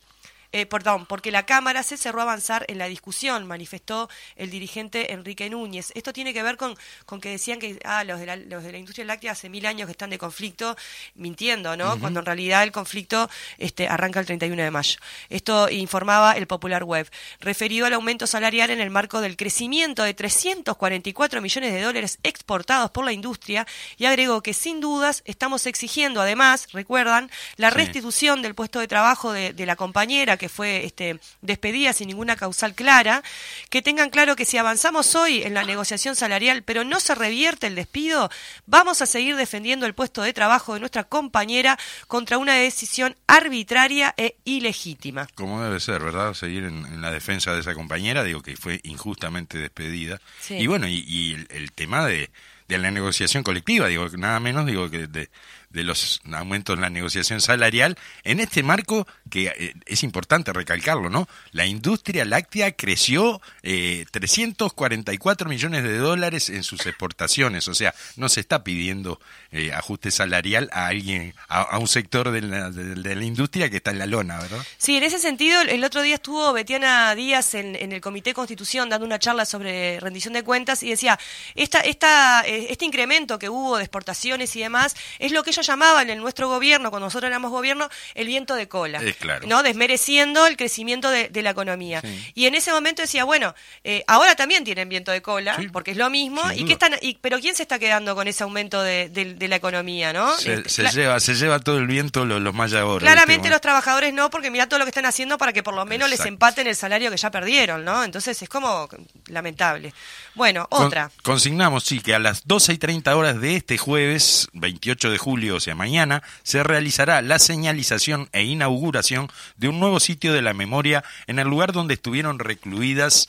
eh, 0.55 0.67
perdón, 0.67 1.07
porque 1.07 1.31
la 1.31 1.47
Cámara 1.47 1.81
se 1.81 1.97
cerró 1.97 2.19
a 2.19 2.23
avanzar 2.23 2.63
en 2.67 2.77
la 2.77 2.85
discusión, 2.85 3.47
manifestó 3.47 4.07
el 4.35 4.51
dirigente 4.51 5.11
Enrique 5.11 5.49
Núñez. 5.49 5.91
Esto 5.95 6.13
tiene 6.13 6.31
que 6.31 6.43
ver 6.43 6.57
con, 6.57 6.75
con 7.07 7.19
que 7.19 7.29
decían 7.29 7.57
que 7.57 7.79
ah, 7.85 8.03
los, 8.03 8.19
de 8.19 8.27
la, 8.27 8.35
los 8.35 8.63
de 8.63 8.71
la 8.71 8.77
industria 8.77 9.03
láctea 9.03 9.31
hace 9.31 9.49
mil 9.49 9.65
años 9.65 9.87
que 9.87 9.93
están 9.93 10.11
de 10.11 10.19
conflicto, 10.19 10.77
mintiendo, 11.15 11.75
¿no? 11.75 11.99
Cuando 11.99 12.19
en 12.19 12.27
realidad 12.27 12.61
el 12.61 12.71
conflicto 12.71 13.31
este, 13.57 13.87
arranca 13.87 14.19
el 14.19 14.27
31 14.27 14.61
de 14.61 14.69
mayo. 14.69 14.99
Esto 15.29 15.69
informaba 15.71 16.33
el 16.33 16.45
Popular 16.45 16.83
Web, 16.83 17.09
referido 17.39 17.87
al 17.87 17.93
aumento 17.93 18.27
salarial 18.27 18.69
en 18.69 18.79
el 18.79 18.91
marco 18.91 19.21
del 19.21 19.35
crecimiento 19.35 20.03
de 20.03 20.13
344 20.13 21.41
millones 21.41 21.73
de 21.73 21.81
dólares 21.81 22.19
exportados 22.21 22.91
por 22.91 23.05
la 23.05 23.11
industria 23.11 23.65
y 23.97 24.05
agregó 24.05 24.43
que 24.43 24.53
sin 24.53 24.81
dudas 24.81 25.23
estamos 25.25 25.65
exigiendo 25.65 26.21
además, 26.21 26.67
recuerdan, 26.73 27.31
la 27.57 27.71
restitución 27.71 28.43
del 28.43 28.53
puesto 28.53 28.79
de 28.79 28.87
trabajo 28.87 29.31
de, 29.31 29.53
de 29.53 29.65
la 29.65 29.75
compañera 29.75 30.37
que 30.37 30.42
fue 30.49 30.85
este, 30.85 31.19
despedida 31.41 31.93
sin 31.93 32.07
ninguna 32.07 32.35
causal 32.35 32.75
clara, 32.75 33.23
que 33.69 33.81
tengan 33.81 34.09
claro 34.09 34.35
que 34.35 34.45
si 34.45 34.57
avanzamos 34.57 35.15
hoy 35.15 35.43
en 35.43 35.53
la 35.53 35.63
negociación 35.63 36.15
salarial, 36.15 36.63
pero 36.63 36.83
no 36.83 36.99
se 36.99 37.15
revierte 37.15 37.67
el 37.67 37.75
despido, 37.75 38.29
vamos 38.65 39.01
a 39.01 39.05
seguir 39.05 39.35
defendiendo 39.35 39.85
el 39.85 39.93
puesto 39.93 40.21
de 40.21 40.33
trabajo 40.33 40.73
de 40.73 40.79
nuestra 40.79 41.03
compañera 41.03 41.77
contra 42.07 42.37
una 42.37 42.53
decisión 42.55 43.15
arbitraria 43.27 44.13
e 44.17 44.35
ilegítima. 44.45 45.27
Como 45.35 45.61
debe 45.61 45.79
ser, 45.79 46.01
¿verdad? 46.01 46.33
Seguir 46.33 46.65
en, 46.65 47.01
la 47.01 47.11
defensa 47.11 47.53
de 47.53 47.61
esa 47.61 47.73
compañera, 47.73 48.23
digo 48.23 48.41
que 48.41 48.55
fue 48.55 48.79
injustamente 48.83 49.57
despedida. 49.57 50.19
Y 50.49 50.67
bueno, 50.67 50.87
y, 50.87 51.45
el, 51.49 51.71
tema 51.71 52.05
de, 52.05 52.29
de 52.67 52.77
la 52.77 52.91
negociación 52.91 53.43
colectiva, 53.43 53.87
digo, 53.87 54.07
nada 54.17 54.39
menos, 54.39 54.65
digo, 54.65 54.89
que 54.89 55.07
de, 55.07 55.29
de 55.73 55.83
los 55.83 56.21
aumentos 56.31 56.75
en 56.75 56.81
la 56.81 56.89
negociación 56.89 57.41
salarial, 57.41 57.97
en 58.23 58.39
este 58.39 58.63
marco 58.63 59.07
que 59.29 59.47
eh, 59.47 59.73
es 59.85 60.03
importante 60.03 60.53
recalcarlo, 60.53 61.09
¿no? 61.09 61.27
La 61.51 61.65
industria 61.65 62.23
láctea 62.25 62.71
creció 62.73 63.41
eh, 63.63 64.05
344 64.11 65.49
millones 65.49 65.83
de 65.83 65.97
dólares 65.97 66.49
en 66.49 66.63
sus 66.63 66.85
exportaciones, 66.85 67.67
o 67.67 67.73
sea, 67.73 67.93
no 68.15 68.29
se 68.29 68.39
está 68.39 68.63
pidiendo 68.63 69.19
eh, 69.51 69.73
ajuste 69.73 70.11
salarial 70.11 70.69
a 70.71 70.87
alguien, 70.87 71.33
a, 71.47 71.77
un 71.79 71.87
sector 71.87 72.31
de 72.31 72.41
la, 72.41 72.69
de, 72.69 73.15
la, 73.15 73.23
industria 73.23 73.69
que 73.69 73.77
está 73.77 73.91
en 73.91 73.99
la 73.99 74.05
lona, 74.05 74.39
¿verdad? 74.39 74.63
Sí, 74.77 74.95
en 74.97 75.03
ese 75.03 75.19
sentido, 75.19 75.61
el 75.61 75.83
otro 75.83 76.01
día 76.01 76.15
estuvo 76.15 76.53
Betiana 76.53 77.15
Díaz 77.15 77.55
en, 77.55 77.75
en 77.75 77.91
el 77.91 78.01
Comité 78.01 78.33
Constitución 78.33 78.89
dando 78.89 79.05
una 79.05 79.19
charla 79.19 79.45
sobre 79.45 79.99
rendición 79.99 80.33
de 80.33 80.43
cuentas 80.43 80.83
y 80.83 80.89
decía, 80.89 81.19
esta, 81.55 81.79
esta, 81.79 82.41
eh, 82.45 82.67
este 82.69 82.85
incremento 82.85 83.39
que 83.39 83.49
hubo 83.49 83.77
de 83.77 83.83
exportaciones 83.83 84.55
y 84.55 84.59
demás 84.59 84.95
es 85.19 85.31
lo 85.31 85.43
que 85.43 85.49
ellos 85.49 85.62
llamaban 85.63 86.09
en 86.09 86.19
nuestro 86.19 86.47
gobierno, 86.47 86.89
cuando 86.89 87.07
nosotros 87.07 87.27
éramos 87.27 87.51
gobierno, 87.51 87.89
el 88.15 88.27
viento 88.27 88.55
de 88.55 88.67
cola. 88.67 89.01
¿no? 89.47 89.63
Desmereciendo 89.63 90.45
el 90.47 90.57
crecimiento 90.57 91.09
de, 91.09 91.29
la 91.43 91.49
economía. 91.49 92.01
Y 92.33 92.45
en 92.45 92.55
ese 92.55 92.71
momento 92.71 93.01
decía, 93.01 93.23
bueno, 93.25 93.53
eh, 93.83 94.03
ahora 94.07 94.35
también 94.35 94.63
tienen 94.63 94.87
viento 94.87 95.11
de 95.11 95.21
cola, 95.21 95.57
porque 95.71 95.91
es 95.91 95.97
lo 95.97 96.09
mismo, 96.09 96.41
y 96.53 96.65
qué 96.65 96.73
están, 96.73 96.95
y, 97.01 97.17
pero 97.21 97.39
¿quién 97.39 97.55
se 97.55 97.63
está 97.63 97.79
quedando 97.79 98.15
con 98.15 98.27
ese 98.27 98.43
aumento 98.43 98.81
de, 98.81 99.09
la 99.49 99.55
economía, 99.55 100.13
no? 100.13 100.31
Se, 100.37 100.53
este, 100.53 100.87
lleva, 100.89 101.19
se 101.19 101.35
lleva 101.35 101.59
todo 101.59 101.77
el 101.77 101.87
viento 101.87 102.25
los, 102.25 102.41
los 102.41 102.53
más 102.53 102.73
ahora. 102.73 103.03
Claramente 103.03 103.49
los 103.49 103.61
trabajadores 103.61 104.13
no, 104.13 104.29
porque 104.29 104.51
mira 104.51 104.67
todo 104.67 104.79
lo 104.79 104.85
que 104.85 104.89
están 104.89 105.05
haciendo 105.05 105.37
para 105.37 105.53
que 105.53 105.63
por 105.63 105.73
lo 105.73 105.85
menos 105.85 106.09
les 106.09 106.25
empaten 106.25 106.67
el 106.67 106.75
salario 106.75 107.11
que 107.11 107.17
ya 107.17 107.31
perdieron, 107.31 107.83
¿no? 107.83 108.03
Entonces 108.03 108.41
es 108.41 108.49
como 108.49 108.87
lamentable. 109.27 109.93
Bueno, 110.35 110.67
otra. 110.71 111.11
consignamos, 111.21 111.83
sí, 111.83 111.99
que 111.99 112.15
a 112.15 112.19
las 112.19 112.47
12 112.47 112.73
y 112.73 112.77
30 112.77 113.15
horas 113.15 113.39
de 113.39 113.55
este 113.55 113.77
jueves, 113.77 114.47
28 114.53 115.11
de 115.11 115.17
julio, 115.19 115.55
o 115.57 115.59
sea, 115.59 115.75
mañana, 115.75 116.23
se 116.41 116.63
realizará 116.63 117.21
la 117.21 117.37
señalización 117.37 118.29
e 118.31 118.43
inauguración 118.43 119.29
de 119.57 119.69
un 119.69 119.79
nuevo 119.79 119.99
sitio 119.99 120.33
de 120.33 120.41
la 120.41 120.53
memoria 120.53 121.03
en 121.27 121.37
el 121.37 121.47
lugar 121.47 121.71
donde 121.71 121.93
estuvieron 121.93 122.39
recluidas 122.39 123.27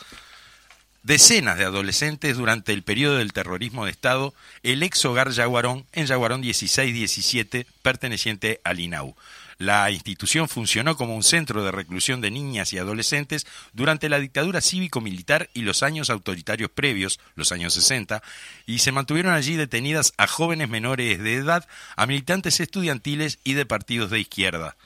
decenas 1.02 1.58
de 1.58 1.64
adolescentes 1.64 2.38
durante 2.38 2.72
el 2.72 2.82
periodo 2.82 3.18
del 3.18 3.34
terrorismo 3.34 3.84
de 3.84 3.90
Estado, 3.90 4.34
el 4.62 4.82
ex 4.82 5.04
hogar 5.04 5.30
Yaguarón 5.30 5.84
en 5.92 6.06
Yaguarón 6.06 6.42
16-17, 6.42 7.66
perteneciente 7.82 8.60
al 8.64 8.80
INAU. 8.80 9.14
La 9.58 9.90
institución 9.90 10.48
funcionó 10.48 10.96
como 10.96 11.14
un 11.14 11.22
centro 11.22 11.64
de 11.64 11.70
reclusión 11.70 12.20
de 12.20 12.30
niñas 12.30 12.72
y 12.72 12.78
adolescentes 12.78 13.46
durante 13.72 14.08
la 14.08 14.18
dictadura 14.18 14.60
cívico-militar 14.60 15.50
y 15.54 15.62
los 15.62 15.82
años 15.82 16.10
autoritarios 16.10 16.70
previos, 16.70 17.20
los 17.34 17.52
años 17.52 17.74
60, 17.74 18.22
y 18.66 18.78
se 18.78 18.92
mantuvieron 18.92 19.34
allí 19.34 19.56
detenidas 19.56 20.12
a 20.16 20.26
jóvenes 20.26 20.68
menores 20.68 21.22
de 21.22 21.34
edad, 21.34 21.66
a 21.96 22.06
militantes 22.06 22.60
estudiantiles 22.60 23.38
y 23.44 23.54
de 23.54 23.66
partidos 23.66 24.10
de 24.10 24.20
izquierda 24.20 24.76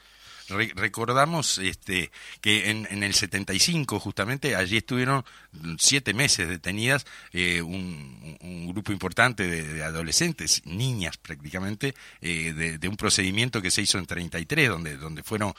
recordamos 0.49 1.59
este, 1.59 2.11
que 2.41 2.71
en, 2.71 2.87
en, 2.91 3.03
el 3.03 3.15
75 3.15 4.01
justamente 4.01 4.57
allí 4.57 4.79
estuvieron 4.79 5.25
siete 5.79 6.15
meses 6.15 6.49
detenidas 6.49 7.07
eh, 7.33 7.63
un, 7.63 8.39
un, 8.41 8.69
grupo 8.69 8.93
importante 8.93 9.47
de, 9.47 9.83
adolescentes, 9.83 10.63
niñas 10.65 11.17
prácticamente, 11.17 11.95
eh, 12.21 12.53
de, 12.53 12.79
de, 12.79 12.89
un 12.89 12.97
procedimiento 12.97 13.61
que 13.61 13.71
se 13.71 13.83
hizo 13.83 13.99
en 13.99 14.07
33, 14.07 14.69
donde, 14.69 14.97
donde 14.97 15.23
fueron 15.23 15.55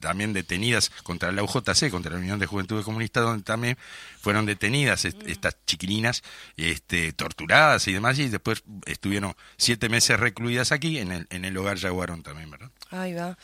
también 0.00 0.32
detenidas 0.32 0.90
contra 1.02 1.32
la 1.32 1.42
UJC, 1.42 1.90
contra 1.90 2.12
la 2.12 2.18
Unión 2.18 2.38
de 2.38 2.46
Juventudes 2.46 2.84
Comunistas, 2.84 3.24
donde 3.24 3.44
también 3.44 3.78
fueron 4.20 4.46
detenidas 4.46 5.04
mm. 5.04 5.08
estas 5.26 5.56
chiquilinas, 5.66 6.22
este, 6.56 7.12
torturadas 7.12 7.86
y 7.88 7.92
demás, 7.92 8.18
y 8.18 8.28
después 8.28 8.62
estuvieron 8.86 9.34
siete 9.56 9.88
meses 9.88 10.18
recluidas 10.18 10.72
aquí 10.72 10.98
en 10.98 11.12
el, 11.12 11.26
en 11.30 11.44
el 11.44 11.56
hogar 11.56 11.76
Yaguarón 11.76 12.22
también, 12.22 12.50
¿verdad? 12.50 12.70
Ahí 12.90 13.14
va. 13.14 13.36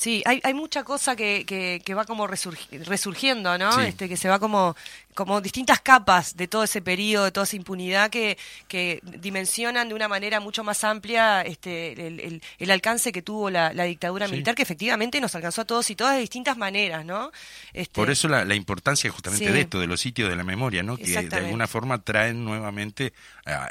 Sí, 0.00 0.22
hay, 0.24 0.40
hay 0.44 0.54
mucha 0.54 0.82
cosa 0.82 1.14
que, 1.14 1.44
que, 1.44 1.94
va 1.94 2.06
como 2.06 2.26
resurgiendo, 2.26 3.58
¿no? 3.58 3.78
Este, 3.80 4.08
que 4.08 4.16
se 4.16 4.30
va 4.30 4.38
como, 4.38 4.74
como 5.14 5.40
distintas 5.40 5.80
capas 5.80 6.36
de 6.36 6.48
todo 6.48 6.64
ese 6.64 6.80
periodo, 6.80 7.24
de 7.24 7.32
toda 7.32 7.44
esa 7.44 7.56
impunidad 7.56 8.10
que, 8.10 8.38
que 8.68 9.00
dimensionan 9.02 9.88
de 9.88 9.94
una 9.94 10.08
manera 10.08 10.40
mucho 10.40 10.64
más 10.64 10.84
amplia 10.84 11.42
este, 11.42 11.92
el, 12.06 12.42
el, 12.58 12.70
alcance 12.70 13.12
que 13.12 13.22
tuvo 13.22 13.50
la, 13.50 13.72
la 13.72 13.84
dictadura 13.84 14.28
militar, 14.28 14.54
que 14.54 14.62
efectivamente 14.62 15.20
nos 15.20 15.34
alcanzó 15.34 15.62
a 15.62 15.64
todos 15.64 15.90
y 15.90 15.96
todas 15.96 16.14
de 16.14 16.20
distintas 16.20 16.56
maneras, 16.56 17.04
¿no? 17.04 17.32
Este, 17.72 17.92
Por 17.94 18.10
eso 18.10 18.28
la, 18.28 18.44
la 18.44 18.54
importancia 18.54 19.10
justamente 19.10 19.50
de 19.52 19.60
esto, 19.60 19.80
de 19.80 19.86
los 19.86 20.00
sitios 20.00 20.30
de 20.30 20.36
la 20.36 20.44
memoria, 20.44 20.82
¿no? 20.82 20.96
Que 20.96 21.22
de 21.22 21.36
alguna 21.36 21.66
forma 21.66 22.02
traen 22.02 22.44
nuevamente 22.44 23.12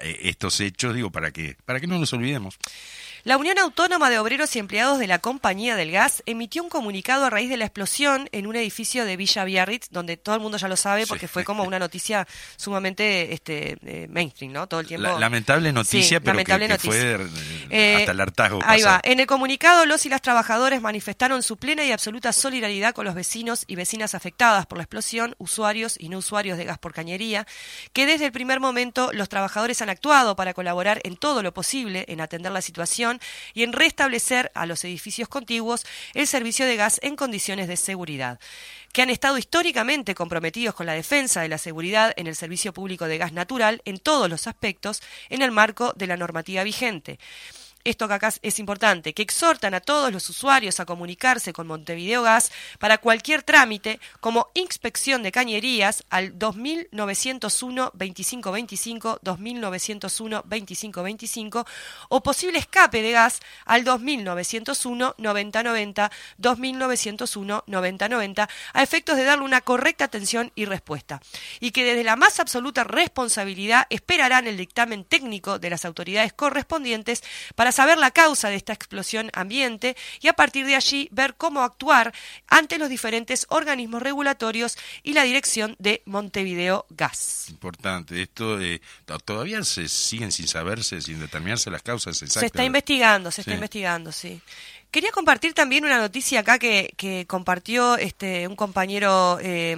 estos 0.01 0.59
hechos, 0.59 0.93
digo, 0.93 1.09
para 1.11 1.31
que, 1.31 1.55
para 1.65 1.79
que 1.79 1.87
no 1.87 1.97
nos 1.97 2.11
olvidemos. 2.13 2.57
La 3.25 3.37
Unión 3.37 3.59
Autónoma 3.59 4.09
de 4.09 4.17
Obreros 4.17 4.55
y 4.55 4.59
Empleados 4.59 4.97
de 4.97 5.05
la 5.05 5.19
Compañía 5.19 5.75
del 5.75 5.91
Gas 5.91 6.23
emitió 6.25 6.63
un 6.63 6.69
comunicado 6.69 7.25
a 7.25 7.29
raíz 7.29 7.49
de 7.49 7.57
la 7.57 7.65
explosión 7.65 8.29
en 8.31 8.47
un 8.47 8.55
edificio 8.55 9.03
de 9.03 9.17
Villa 9.17 9.43
Biarritz, 9.43 9.89
donde 9.91 10.15
todo 10.15 10.35
el 10.35 10.41
mundo 10.41 10.57
ya 10.57 10.69
lo 10.69 10.77
sabe 10.77 11.05
porque 11.05 11.27
fue 11.29 11.43
como 11.43 11.63
una 11.63 11.79
noticia 11.79 12.27
sumamente 12.55 13.33
este, 13.33 13.77
eh, 13.85 14.07
mainstream, 14.09 14.51
¿no? 14.51 14.67
Todo 14.67 14.79
el 14.79 14.87
tiempo. 14.87 15.17
lamentable 15.17 15.71
noticia, 15.71 16.19
pero 16.19 16.43
que, 16.43 16.77
fue 16.79 17.19
eh, 17.69 17.95
hasta 17.97 18.11
el 18.11 18.21
hartazgo. 18.21 18.59
Ahí 18.63 18.81
va. 18.81 18.99
En 19.03 19.19
el 19.19 19.27
comunicado, 19.27 19.85
los 19.85 20.05
y 20.05 20.09
las 20.09 20.21
trabajadores 20.21 20.81
manifestaron 20.81 21.43
su 21.43 21.57
plena 21.57 21.85
y 21.85 21.91
absoluta 21.91 22.33
solidaridad 22.33 22.93
con 22.93 23.05
los 23.05 23.15
vecinos 23.15 23.63
y 23.67 23.75
vecinas 23.75 24.15
afectadas 24.15 24.65
por 24.65 24.77
la 24.77 24.83
explosión, 24.83 25.35
usuarios 25.37 25.95
y 25.99 26.09
no 26.09 26.17
usuarios 26.17 26.57
de 26.57 26.65
gas 26.65 26.77
por 26.77 26.93
cañería, 26.93 27.45
que 27.93 28.05
desde 28.05 28.25
el 28.25 28.31
primer 28.31 28.59
momento 28.59 29.11
los 29.13 29.29
trabajadores 29.29 29.81
han 29.81 29.89
actuado 29.89 30.35
para 30.35 30.53
colaborar 30.53 31.01
en 31.03 31.17
todo 31.17 31.43
lo 31.43 31.53
posible 31.53 32.05
en 32.07 32.21
atender 32.21 32.51
la 32.51 32.61
situación 32.61 33.19
y 33.53 33.63
en 33.63 33.73
restablecer 33.73 34.51
a 34.55 34.65
los 34.65 34.83
edificios 34.83 35.27
contiguos 35.27 35.85
el 36.13 36.27
servicio 36.27 36.65
de 36.65 36.75
gas 36.75 36.99
en 37.03 37.15
condiciones 37.15 37.67
de 37.67 37.77
seguridad 37.77 38.39
que 38.91 39.01
han 39.01 39.09
estado 39.09 39.37
históricamente 39.37 40.15
comprometidos 40.15 40.75
con 40.75 40.85
la 40.85 40.93
defensa 40.93 41.41
de 41.41 41.49
la 41.49 41.57
seguridad 41.57 42.13
en 42.17 42.27
el 42.27 42.35
servicio 42.35 42.73
público 42.73 43.05
de 43.05 43.17
gas 43.17 43.33
natural 43.33 43.81
en 43.85 43.99
todos 43.99 44.29
los 44.29 44.47
aspectos 44.47 45.01
en 45.29 45.41
el 45.41 45.51
marco 45.51 45.93
de 45.95 46.07
la 46.07 46.17
normativa 46.17 46.63
vigente 46.63 47.19
esto 47.83 48.07
que 48.07 48.13
acá 48.13 48.33
es 48.41 48.59
importante, 48.59 49.13
que 49.13 49.21
exhortan 49.21 49.73
a 49.73 49.79
todos 49.79 50.11
los 50.11 50.29
usuarios 50.29 50.79
a 50.79 50.85
comunicarse 50.85 51.53
con 51.53 51.67
Montevideo 51.67 52.23
Gas 52.23 52.51
para 52.77 52.97
cualquier 52.97 53.43
trámite 53.43 53.99
como 54.19 54.49
inspección 54.53 55.23
de 55.23 55.31
cañerías 55.31 56.03
al 56.09 56.37
2901 56.37 57.91
2525 57.93 59.19
2901 59.21 60.43
2525 60.45 61.65
o 62.09 62.23
posible 62.23 62.59
escape 62.59 63.01
de 63.01 63.11
gas 63.11 63.39
al 63.65 63.83
2901 63.83 65.15
9090 65.17 66.11
2901 66.37 67.63
9090 67.67 68.49
a 68.73 68.83
efectos 68.83 69.17
de 69.17 69.23
darle 69.23 69.45
una 69.45 69.61
correcta 69.61 70.05
atención 70.05 70.51
y 70.55 70.65
respuesta 70.65 71.21
y 71.59 71.71
que 71.71 71.83
desde 71.83 72.03
la 72.03 72.15
más 72.15 72.39
absoluta 72.39 72.83
responsabilidad 72.83 73.87
esperarán 73.89 74.47
el 74.47 74.57
dictamen 74.57 75.03
técnico 75.03 75.59
de 75.59 75.69
las 75.69 75.85
autoridades 75.85 76.33
correspondientes 76.33 77.23
para 77.55 77.68
saber 77.71 77.97
la 77.97 78.11
causa 78.11 78.49
de 78.49 78.55
esta 78.55 78.73
explosión 78.73 79.29
ambiente 79.33 79.95
y 80.21 80.27
a 80.27 80.33
partir 80.33 80.65
de 80.65 80.75
allí 80.75 81.09
ver 81.11 81.35
cómo 81.35 81.61
actuar 81.61 82.13
ante 82.47 82.77
los 82.77 82.89
diferentes 82.89 83.45
organismos 83.49 84.01
regulatorios 84.01 84.77
y 85.03 85.13
la 85.13 85.23
dirección 85.23 85.75
de 85.79 86.01
Montevideo 86.05 86.85
Gas. 86.89 87.47
Importante, 87.49 88.21
esto 88.21 88.59
eh, 88.59 88.81
todavía 89.25 89.63
se 89.63 89.87
siguen 89.87 90.31
sin 90.31 90.47
saberse, 90.47 91.01
sin 91.01 91.19
determinarse 91.19 91.69
las 91.69 91.83
causas 91.83 92.21
exactas. 92.21 92.39
Se 92.41 92.45
está 92.47 92.63
investigando, 92.63 93.31
se 93.31 93.41
está 93.41 93.53
investigando, 93.53 94.11
sí. 94.11 94.41
Quería 94.91 95.11
compartir 95.11 95.53
también 95.53 95.85
una 95.85 95.99
noticia 95.99 96.39
acá 96.39 96.57
que, 96.57 96.95
que 96.97 97.27
compartió 97.27 97.95
este 97.95 98.47
un 98.47 98.55
compañero 98.55 99.37
eh, 99.39 99.77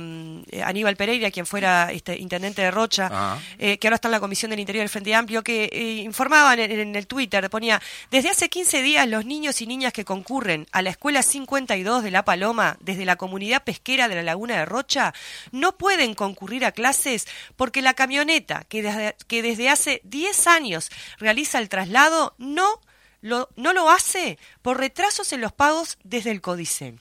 Aníbal 0.64 0.96
Pereira, 0.96 1.32
quien 1.32 1.46
fuera 1.46 1.92
este, 1.92 2.18
intendente 2.18 2.62
de 2.62 2.72
Rocha, 2.72 3.10
ah. 3.12 3.40
eh, 3.60 3.78
que 3.78 3.88
ahora 3.88 3.96
está 3.96 4.08
en 4.08 4.14
la 4.14 4.22
Comisión 4.22 4.52
del 4.52 4.62
Interior 4.62 4.84
del 4.84 4.90
Frente 4.90 5.14
Amplio, 5.14 5.44
que 5.44 5.66
eh, 5.66 5.96
informaba 6.04 6.54
en, 6.54 6.96
el 6.96 7.08
Twitter, 7.08 7.50
ponía, 7.50 7.82
desde 8.10 8.30
hace 8.30 8.48
15 8.48 8.82
días 8.82 9.06
los 9.06 9.26
niños 9.26 9.62
y 9.62 9.68
niñas 9.68 9.92
que 9.92 10.06
concurren 10.06 10.66
a 10.72 10.82
la 10.82 10.92
Escuela 10.92 11.24
52 11.24 12.04
de 12.04 12.12
La 12.12 12.24
Paloma, 12.24 12.78
desde 12.80 13.04
la 13.04 13.18
comunidad 13.18 13.66
pesquera 13.66 14.08
de 14.08 14.16
la 14.16 14.24
Laguna 14.24 14.60
de 14.60 14.66
Rocha, 14.66 15.14
no 15.52 15.78
pueden 15.78 16.14
concurrir 16.14 16.64
a 16.64 16.72
clases 16.72 17.28
porque 17.58 17.82
la 17.82 17.96
camioneta 17.96 18.64
que 18.70 18.82
desde, 18.82 19.18
que 19.28 19.42
desde 19.42 19.68
hace 19.68 20.00
10 20.06 20.48
años 20.48 20.90
realiza 21.18 21.60
el 21.60 21.68
traslado 21.68 22.34
no 22.38 22.80
lo, 23.22 23.50
no 23.56 23.74
lo 23.74 23.90
hace 23.90 24.38
por 24.62 24.78
retrasos 24.78 25.32
en 25.34 25.42
los 25.42 25.54
pagos 25.54 25.98
desde 26.04 26.32
el 26.32 26.42
Códice. 26.42 26.96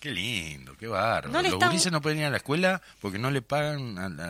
Qué 0.00 0.10
lindo, 0.10 0.76
qué 0.78 0.86
bárbaro. 0.86 1.42
los 1.42 1.52
están... 1.52 1.92
no 1.92 2.00
pueden 2.00 2.18
ir 2.20 2.24
a 2.26 2.30
la 2.30 2.36
escuela 2.36 2.80
porque 3.00 3.18
no 3.18 3.30
le 3.30 3.42
pagan 3.42 3.98
al, 3.98 4.20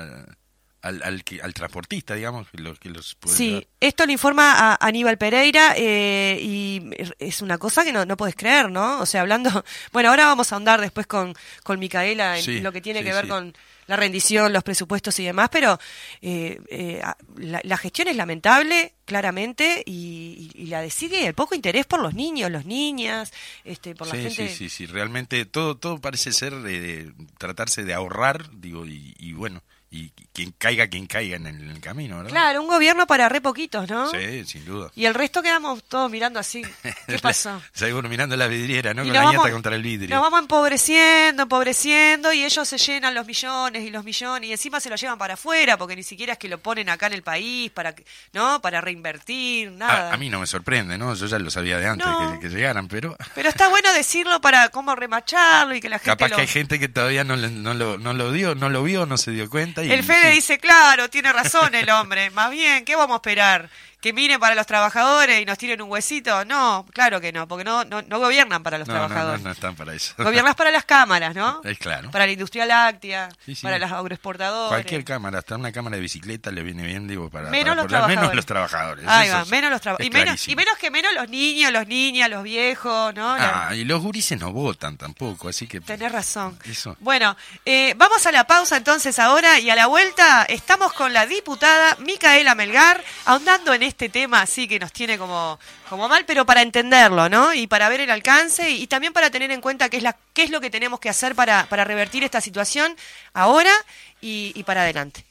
al, 0.80 1.22
al, 1.42 1.54
transportista, 1.54 2.14
digamos, 2.14 2.48
que 2.48 2.58
los, 2.58 2.78
que 2.78 2.88
los 2.88 3.16
Sí, 3.26 3.66
esto 3.80 4.06
lo 4.06 4.12
informa 4.12 4.72
a 4.72 4.78
Aníbal 4.80 5.18
Pereira 5.18 5.74
eh, 5.76 6.38
y 6.40 6.90
es 7.18 7.42
una 7.42 7.58
cosa 7.58 7.84
que 7.84 7.92
no, 7.92 8.06
no 8.06 8.16
puedes 8.16 8.34
creer, 8.34 8.70
¿no? 8.70 9.00
O 9.00 9.06
sea, 9.06 9.20
hablando... 9.20 9.64
Bueno, 9.92 10.10
ahora 10.10 10.26
vamos 10.26 10.52
a 10.52 10.56
ahondar 10.56 10.80
después 10.80 11.06
con, 11.06 11.34
con 11.62 11.78
Micaela 11.78 12.38
en 12.38 12.62
lo 12.62 12.72
que 12.72 12.80
tiene 12.80 13.02
que 13.04 13.12
ver 13.12 13.28
con 13.28 13.54
la 13.88 13.96
rendición, 13.96 14.52
los 14.52 14.62
presupuestos 14.62 15.18
y 15.18 15.24
demás, 15.24 15.48
pero 15.50 15.78
eh, 16.22 16.60
eh, 16.68 17.02
la, 17.36 17.76
gestión 17.78 18.06
es 18.06 18.16
lamentable, 18.16 18.94
claramente, 19.04 19.82
y, 19.84 20.66
la 20.68 20.82
decide 20.82 21.26
el 21.26 21.34
poco 21.34 21.54
interés 21.54 21.86
por 21.86 22.00
los 22.00 22.14
niños, 22.14 22.50
los 22.50 22.66
niñas, 22.66 23.32
este, 23.64 23.94
por 23.94 24.06
la 24.06 24.14
gente. 24.14 24.48
Sí, 24.48 24.54
sí, 24.54 24.68
sí, 24.68 24.86
realmente 24.86 25.44
todo, 25.46 25.76
todo 25.76 26.00
parece 26.00 26.32
ser 26.32 26.54
de, 26.56 27.12
tratarse 27.38 27.82
de 27.82 27.94
ahorrar, 27.94 28.50
digo, 28.60 28.84
y 28.86 29.32
bueno, 29.32 29.62
y 29.90 30.10
quien 30.34 30.52
caiga, 30.52 30.86
quien 30.88 31.06
caiga 31.06 31.36
en 31.36 31.46
el, 31.46 31.80
camino, 31.80 32.18
¿verdad? 32.18 32.30
Claro, 32.30 32.60
un 32.60 32.68
gobierno 32.68 33.06
para 33.06 33.28
re 33.28 33.40
poquitos, 33.40 33.88
¿no? 33.88 34.10
Sí, 34.10 34.44
sin 34.44 34.64
duda. 34.66 34.90
Y 34.94 35.06
el 35.06 35.14
resto 35.14 35.42
quedamos 35.42 35.82
todos 35.84 36.10
mirando 36.10 36.38
así. 36.38 36.62
¿Qué 37.06 37.18
pasó? 37.18 37.62
Seguimos 37.72 38.04
mirando 38.04 38.36
la 38.36 38.48
vidriera, 38.48 38.92
¿no? 38.92 39.02
Con 39.02 39.12
la 39.12 39.22
vamos, 39.22 39.48
contra 39.50 39.74
el 39.74 39.82
vidrio. 39.82 40.14
Nos 40.14 40.22
vamos 40.22 40.40
empobreciendo, 40.40 41.44
empobreciendo, 41.44 42.32
y 42.32 42.44
ellos 42.44 42.68
se 42.68 42.76
llenan 42.76 43.14
los 43.14 43.26
millones 43.26 43.82
y 43.82 43.90
los 43.90 44.04
millones, 44.04 44.50
y 44.50 44.52
encima 44.52 44.78
se 44.78 44.90
los 44.90 45.00
llevan 45.00 45.16
para 45.16 45.34
afuera, 45.34 45.78
porque 45.78 45.96
ni 45.96 46.02
siquiera 46.02 46.34
es 46.34 46.38
que 46.38 46.48
lo 46.48 46.58
ponen 46.58 46.90
acá 46.90 47.06
en 47.06 47.14
el 47.14 47.22
país, 47.22 47.70
para 47.70 47.94
¿no? 48.32 48.60
Para 48.60 48.82
reinvertir, 48.82 49.72
nada. 49.72 50.12
A, 50.12 50.16
mí 50.18 50.28
no 50.28 50.40
me 50.40 50.46
sorprende, 50.46 50.98
¿no? 50.98 51.14
Yo 51.14 51.26
ya 51.26 51.38
lo 51.38 51.50
sabía 51.50 51.78
de 51.78 51.86
antes 51.86 52.06
que, 52.40 52.48
llegaran, 52.48 52.88
pero... 52.88 53.16
Pero 53.34 53.50
está 53.50 53.68
bueno 53.68 53.92
decirlo 53.92 54.40
para 54.40 54.68
cómo 54.70 54.96
remacharlo 54.96 55.74
y 55.74 55.80
que 55.80 55.88
la 55.88 55.98
gente 55.98 56.10
Capaz 56.10 56.34
que 56.34 56.40
hay 56.42 56.46
gente 56.48 56.78
que 56.78 56.88
todavía 56.88 57.22
no, 57.22 57.36
no, 57.36 57.74
lo, 57.74 57.98
no 57.98 58.12
lo 58.12 58.32
dio, 58.32 58.54
no 58.54 58.68
lo 58.68 58.82
vio, 58.82 59.06
no 59.06 59.16
se 59.16 59.30
dio 59.30 59.48
cuenta 59.48 59.77
el 59.82 60.02
Fede 60.02 60.30
dice, 60.30 60.58
claro, 60.58 61.08
tiene 61.08 61.32
razón 61.32 61.74
el 61.74 61.88
hombre. 61.90 62.30
Más 62.30 62.50
bien, 62.50 62.84
¿qué 62.84 62.96
vamos 62.96 63.14
a 63.14 63.16
esperar? 63.16 63.68
que 64.00 64.12
miren 64.12 64.38
para 64.38 64.54
los 64.54 64.66
trabajadores 64.66 65.42
y 65.42 65.44
nos 65.44 65.58
tiren 65.58 65.82
un 65.82 65.90
huesito. 65.90 66.44
No, 66.44 66.86
claro 66.92 67.20
que 67.20 67.32
no, 67.32 67.48
porque 67.48 67.64
no, 67.64 67.84
no, 67.84 68.02
no 68.02 68.18
gobiernan 68.20 68.62
para 68.62 68.78
los 68.78 68.86
trabajadores. 68.86 69.40
No, 69.40 69.48
no, 69.48 69.52
están 69.52 69.74
para 69.74 69.92
eso. 69.92 70.14
Gobiernas 70.16 70.54
para 70.54 70.70
las 70.70 70.84
cámaras, 70.84 71.34
¿no? 71.34 71.60
Es 71.68 71.78
claro. 71.78 72.10
Para 72.10 72.26
la 72.26 72.32
industria 72.32 72.64
láctea, 72.64 73.28
para 73.62 73.78
las 73.78 73.90
agroexportadores. 73.92 74.68
Cualquier 74.68 75.04
cámara, 75.04 75.38
hasta 75.38 75.56
una 75.56 75.72
cámara 75.72 75.96
de 75.96 76.02
bicicleta 76.02 76.50
le 76.50 76.62
viene 76.62 76.86
bien, 76.86 77.08
digo, 77.08 77.28
para, 77.28 77.50
menos, 77.50 77.76
los, 77.76 77.86
trabajadores. 77.86 78.20
menos 78.20 78.34
los 78.34 78.46
trabajadores. 78.46 79.04
Ahí 79.06 79.28
va, 79.28 79.44
menos 79.46 79.70
los 79.70 79.80
trabajadores. 79.80 80.06
Y 80.06 80.10
menos, 80.10 80.48
y 80.48 80.56
menos 80.56 80.78
que 80.78 80.90
menos 80.90 81.12
los 81.14 81.28
niños, 81.28 81.72
los 81.72 81.86
niñas, 81.86 82.30
los 82.30 82.42
viejos, 82.44 83.14
¿no? 83.14 83.34
Ah, 83.38 83.74
y 83.74 83.84
los 83.84 84.00
gurises 84.00 84.38
no 84.38 84.52
votan 84.52 84.96
tampoco, 84.96 85.48
así 85.48 85.66
que... 85.66 85.80
Tenés 85.80 86.12
razón. 86.12 86.58
Eso. 86.64 86.96
Bueno, 87.00 87.36
eh, 87.64 87.94
vamos 87.96 88.24
a 88.26 88.32
la 88.32 88.46
pausa 88.46 88.76
entonces 88.76 89.18
ahora 89.18 89.58
y 89.58 89.67
y 89.68 89.70
a 89.70 89.76
la 89.76 89.86
vuelta 89.86 90.46
estamos 90.48 90.94
con 90.94 91.12
la 91.12 91.26
diputada 91.26 91.94
Micaela 91.98 92.54
Melgar, 92.54 93.04
ahondando 93.26 93.74
en 93.74 93.82
este 93.82 94.08
tema 94.08 94.40
así 94.40 94.66
que 94.66 94.78
nos 94.78 94.94
tiene 94.94 95.18
como, 95.18 95.60
como 95.90 96.08
mal, 96.08 96.24
pero 96.24 96.46
para 96.46 96.62
entenderlo, 96.62 97.28
¿no? 97.28 97.52
Y 97.52 97.66
para 97.66 97.90
ver 97.90 98.00
el 98.00 98.10
alcance 98.10 98.70
y, 98.70 98.86
también 98.86 99.12
para 99.12 99.28
tener 99.28 99.50
en 99.50 99.60
cuenta 99.60 99.90
qué 99.90 99.98
es, 99.98 100.02
la, 100.02 100.16
qué 100.32 100.44
es 100.44 100.50
lo 100.50 100.62
que 100.62 100.70
tenemos 100.70 101.00
que 101.00 101.10
hacer 101.10 101.34
para, 101.34 101.66
para 101.66 101.84
revertir 101.84 102.24
esta 102.24 102.40
situación 102.40 102.96
ahora 103.34 103.72
y, 104.22 104.52
y 104.54 104.62
para 104.62 104.80
adelante. 104.84 105.22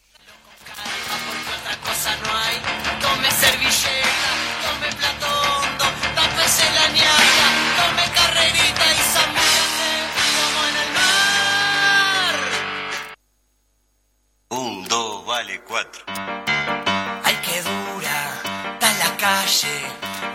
Un, 14.49 14.87
dos, 14.87 15.25
vale, 15.25 15.61
cuatro. 15.61 16.03
Ay, 16.07 17.35
qué 17.45 17.61
dura, 17.61 18.41
está 18.73 18.93
la 18.93 19.17
calle. 19.17 19.81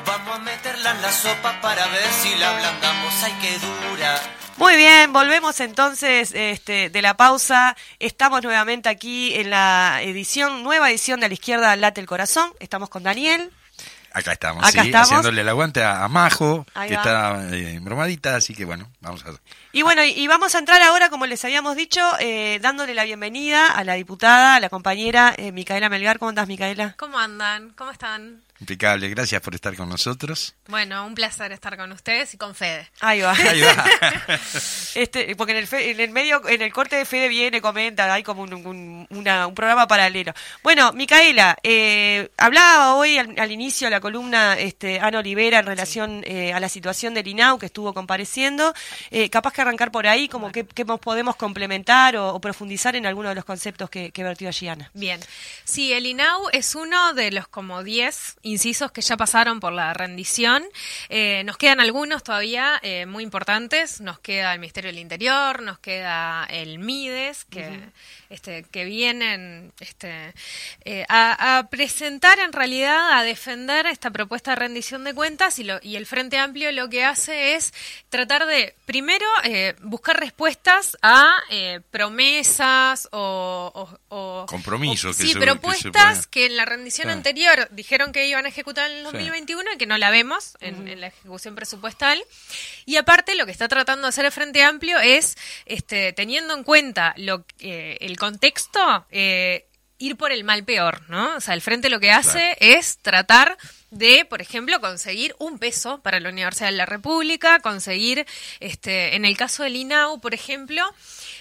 Vamos 0.06 0.36
a 0.36 0.38
meterla 0.40 0.90
en 0.90 1.02
la 1.02 1.10
sopa 1.12 1.60
para 1.60 1.86
ver 1.88 2.06
si 2.22 2.34
la 2.36 2.50
ablandamos. 2.50 3.14
Ay, 3.22 3.32
qué 3.40 3.58
dura. 3.58 4.20
Muy 4.58 4.76
bien, 4.76 5.12
volvemos 5.12 5.58
entonces 5.60 6.32
este, 6.34 6.90
de 6.90 7.02
la 7.02 7.16
pausa. 7.16 7.74
Estamos 7.98 8.42
nuevamente 8.42 8.88
aquí 8.90 9.34
en 9.34 9.48
la 9.50 10.00
edición, 10.02 10.62
nueva 10.62 10.90
edición 10.90 11.20
de 11.20 11.28
la 11.28 11.34
izquierda 11.34 11.74
Late 11.76 12.00
el 12.02 12.06
Corazón. 12.06 12.52
Estamos 12.60 12.90
con 12.90 13.02
Daniel. 13.02 13.50
Acá 14.12 14.32
estamos, 14.32 14.62
Acá 14.62 14.82
sí, 14.82 14.88
estamos. 14.88 15.08
haciéndole 15.08 15.40
el 15.40 15.48
aguante 15.48 15.82
a, 15.82 16.04
a 16.04 16.08
Majo, 16.08 16.66
Ahí 16.74 16.90
que 16.90 16.96
va. 16.96 17.00
está 17.00 17.56
eh, 17.56 17.78
bromadita, 17.80 18.36
así 18.36 18.54
que 18.54 18.66
bueno, 18.66 18.90
vamos 19.00 19.24
a 19.24 19.30
Y 19.74 19.80
bueno, 19.82 20.04
y, 20.04 20.26
vamos 20.26 20.54
a 20.54 20.58
entrar 20.58 20.82
ahora, 20.82 21.08
como 21.08 21.24
les 21.26 21.42
habíamos 21.46 21.76
dicho, 21.76 22.00
eh, 22.20 22.58
dándole 22.60 22.92
la 22.94 23.04
bienvenida 23.04 23.68
a 23.68 23.84
la 23.84 23.94
diputada, 23.94 24.56
a 24.56 24.60
la 24.60 24.68
compañera 24.68 25.34
eh, 25.38 25.50
Micaela 25.50 25.88
Melgar. 25.88 26.18
¿Cómo 26.18 26.28
andás, 26.28 26.46
Micaela? 26.46 26.94
¿Cómo 26.98 27.18
andan? 27.18 27.70
¿Cómo 27.70 27.90
están? 27.90 28.42
impecable. 28.60 29.08
Gracias 29.08 29.42
por 29.42 29.56
estar 29.56 29.74
con 29.74 29.88
nosotros. 29.88 30.54
Bueno, 30.68 31.04
un 31.04 31.16
placer 31.16 31.50
estar 31.50 31.76
con 31.76 31.90
ustedes 31.90 32.32
y 32.34 32.36
con 32.38 32.54
Fede. 32.54 32.88
Ahí 33.00 33.20
va. 33.20 33.32
Ahí 33.32 33.60
va. 33.60 33.84
Este, 34.94 35.34
porque 35.34 35.50
en 35.52 35.58
el, 35.58 35.66
fe- 35.66 35.90
en 35.90 35.98
el 35.98 36.10
medio, 36.10 36.46
en 36.48 36.62
el 36.62 36.72
corte 36.72 36.94
de 36.94 37.04
Fede 37.04 37.26
viene, 37.28 37.60
comenta, 37.60 38.12
hay 38.12 38.22
como 38.22 38.42
un, 38.42 38.52
un- 38.54 39.06
una- 39.10 39.48
un 39.48 39.54
programa 39.56 39.88
paralelo. 39.88 40.32
Bueno, 40.62 40.92
Micaela, 40.92 41.56
eh, 41.64 42.28
hablaba 42.36 42.94
hoy 42.94 43.18
al, 43.18 43.34
al 43.36 43.50
inicio 43.50 43.86
de 43.86 43.90
la 43.92 44.00
columna 44.00 44.54
este, 44.56 45.00
Ana 45.00 45.18
Olivera 45.18 45.58
en 45.58 45.66
relación 45.66 46.22
eh, 46.24 46.52
a 46.52 46.60
la 46.60 46.68
situación 46.68 47.14
del 47.14 47.26
INAU 47.26 47.58
que 47.58 47.66
estuvo 47.66 47.92
compareciendo. 47.94 48.72
Eh, 49.10 49.28
capaz 49.30 49.52
que 49.54 49.61
arrancar 49.62 49.90
por 49.90 50.06
ahí, 50.06 50.28
como 50.28 50.52
que, 50.52 50.66
que 50.66 50.84
nos 50.84 51.00
podemos 51.00 51.36
complementar 51.36 52.16
o, 52.16 52.34
o 52.34 52.40
profundizar 52.40 52.96
en 52.96 53.06
alguno 53.06 53.28
de 53.28 53.34
los 53.34 53.44
conceptos 53.44 53.90
que, 53.90 54.10
que 54.10 54.22
vertió 54.22 54.48
allí 54.48 54.68
Ana. 54.68 54.90
Bien. 54.94 55.20
Sí, 55.64 55.92
el 55.92 56.06
INAU 56.06 56.48
es 56.52 56.74
uno 56.74 57.14
de 57.14 57.30
los 57.30 57.48
como 57.48 57.82
10 57.82 58.36
incisos 58.42 58.92
que 58.92 59.00
ya 59.00 59.16
pasaron 59.16 59.60
por 59.60 59.72
la 59.72 59.94
rendición. 59.94 60.64
Eh, 61.08 61.42
nos 61.44 61.56
quedan 61.56 61.80
algunos 61.80 62.22
todavía 62.22 62.78
eh, 62.82 63.06
muy 63.06 63.24
importantes. 63.24 64.00
Nos 64.00 64.18
queda 64.18 64.52
el 64.52 64.60
Ministerio 64.60 64.90
del 64.90 64.98
Interior, 64.98 65.62
nos 65.62 65.78
queda 65.78 66.46
el 66.50 66.78
MIDES, 66.78 67.44
que, 67.44 67.80
este, 68.30 68.64
que 68.70 68.84
vienen 68.84 69.72
este, 69.80 70.34
eh, 70.84 71.04
a, 71.08 71.58
a 71.58 71.68
presentar 71.68 72.38
en 72.38 72.52
realidad, 72.52 73.18
a 73.18 73.22
defender 73.22 73.86
esta 73.86 74.10
propuesta 74.10 74.52
de 74.52 74.56
rendición 74.56 75.04
de 75.04 75.14
cuentas 75.14 75.58
y, 75.58 75.64
lo, 75.64 75.78
y 75.82 75.96
el 75.96 76.06
Frente 76.06 76.38
Amplio 76.38 76.72
lo 76.72 76.88
que 76.88 77.04
hace 77.04 77.54
es 77.54 77.72
tratar 78.08 78.46
de, 78.46 78.74
primero, 78.86 79.26
eh, 79.52 79.76
buscar 79.82 80.18
respuestas 80.18 80.96
a 81.02 81.36
eh, 81.50 81.80
promesas 81.90 83.08
o... 83.12 83.70
o- 83.74 83.98
o- 84.42 84.46
Compromisos 84.46 85.16
sí, 85.16 85.32
se- 85.32 85.38
propuestas 85.40 86.26
que 86.26 86.32
que 86.32 86.46
en 86.46 86.56
la 86.56 86.64
rendición 86.64 87.04
Claro. 87.04 87.18
anterior 87.18 87.68
dijeron 87.72 88.10
que 88.12 88.26
iban 88.26 88.46
a 88.46 88.48
ejecutar 88.48 88.90
en 88.90 88.98
el 88.98 89.06
Sí. 89.06 89.12
2021 89.12 89.72
y 89.74 89.78
que 89.78 89.86
no 89.86 89.98
la 89.98 90.10
vemos 90.10 90.56
en, 90.60 90.88
en 90.88 91.00
la 91.00 91.08
ejecución 91.08 91.54
presupuestal. 91.54 92.22
Y 92.86 92.96
aparte 92.96 93.34
lo 93.34 93.44
que 93.46 93.52
está 93.52 93.68
tratando 93.68 94.02
de 94.02 94.08
hacer 94.08 94.24
el 94.24 94.32
Frente 94.32 94.62
Amplio 94.62 94.98
es, 94.98 95.36
este, 95.66 96.12
teniendo 96.14 96.54
en 96.54 96.64
cuenta 96.64 97.12
lo, 97.18 97.44
que- 97.58 97.98
el 98.00 98.16
contexto, 98.16 99.06
eh, 99.10 99.66
ir 99.98 100.16
por 100.16 100.32
el 100.32 100.42
mal 100.42 100.64
peor, 100.64 101.02
¿no? 101.08 101.36
O 101.36 101.40
sea, 101.40 101.54
el 101.54 101.60
Frente 101.60 101.90
lo 101.90 102.00
que 102.00 102.10
hace 102.10 102.56
es 102.60 102.98
tratar 102.98 103.56
de, 103.92 104.24
por 104.24 104.40
ejemplo, 104.40 104.80
conseguir 104.80 105.36
un 105.38 105.58
peso 105.58 106.00
para 106.00 106.18
la 106.18 106.30
Universidad 106.30 106.70
de 106.70 106.76
la 106.76 106.86
República, 106.86 107.60
conseguir, 107.60 108.26
este, 108.58 109.14
en 109.14 109.24
el 109.26 109.36
caso 109.36 109.62
del 109.62 109.76
INAU, 109.76 110.18
por 110.18 110.32
ejemplo, 110.32 110.82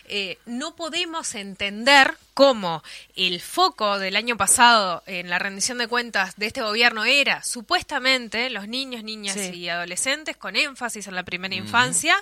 eh, 0.06 0.38
no 0.46 0.76
podemos 0.76 1.34
entender 1.36 2.18
cómo 2.34 2.84
el 3.16 3.40
foco 3.40 4.00
del 4.00 4.18
año 4.18 4.36
pasado 4.36 5.02
en 5.06 5.30
la 5.30 5.40
rendición 5.40 5.78
de 5.78 5.88
cuentas 5.88 6.36
de 6.36 6.48
este 6.48 6.62
gobierno 6.62 7.06
era 7.06 7.42
supuestamente 7.44 8.50
los 8.50 8.68
niños, 8.68 9.04
niñas 9.04 9.36
Sí. 9.36 9.52
y 9.58 9.70
adolescentes 9.70 10.36
con 10.36 10.58
énfasis 10.58 11.08
en 11.08 11.16
la 11.16 11.24
primera 11.24 11.56
infancia 11.56 12.16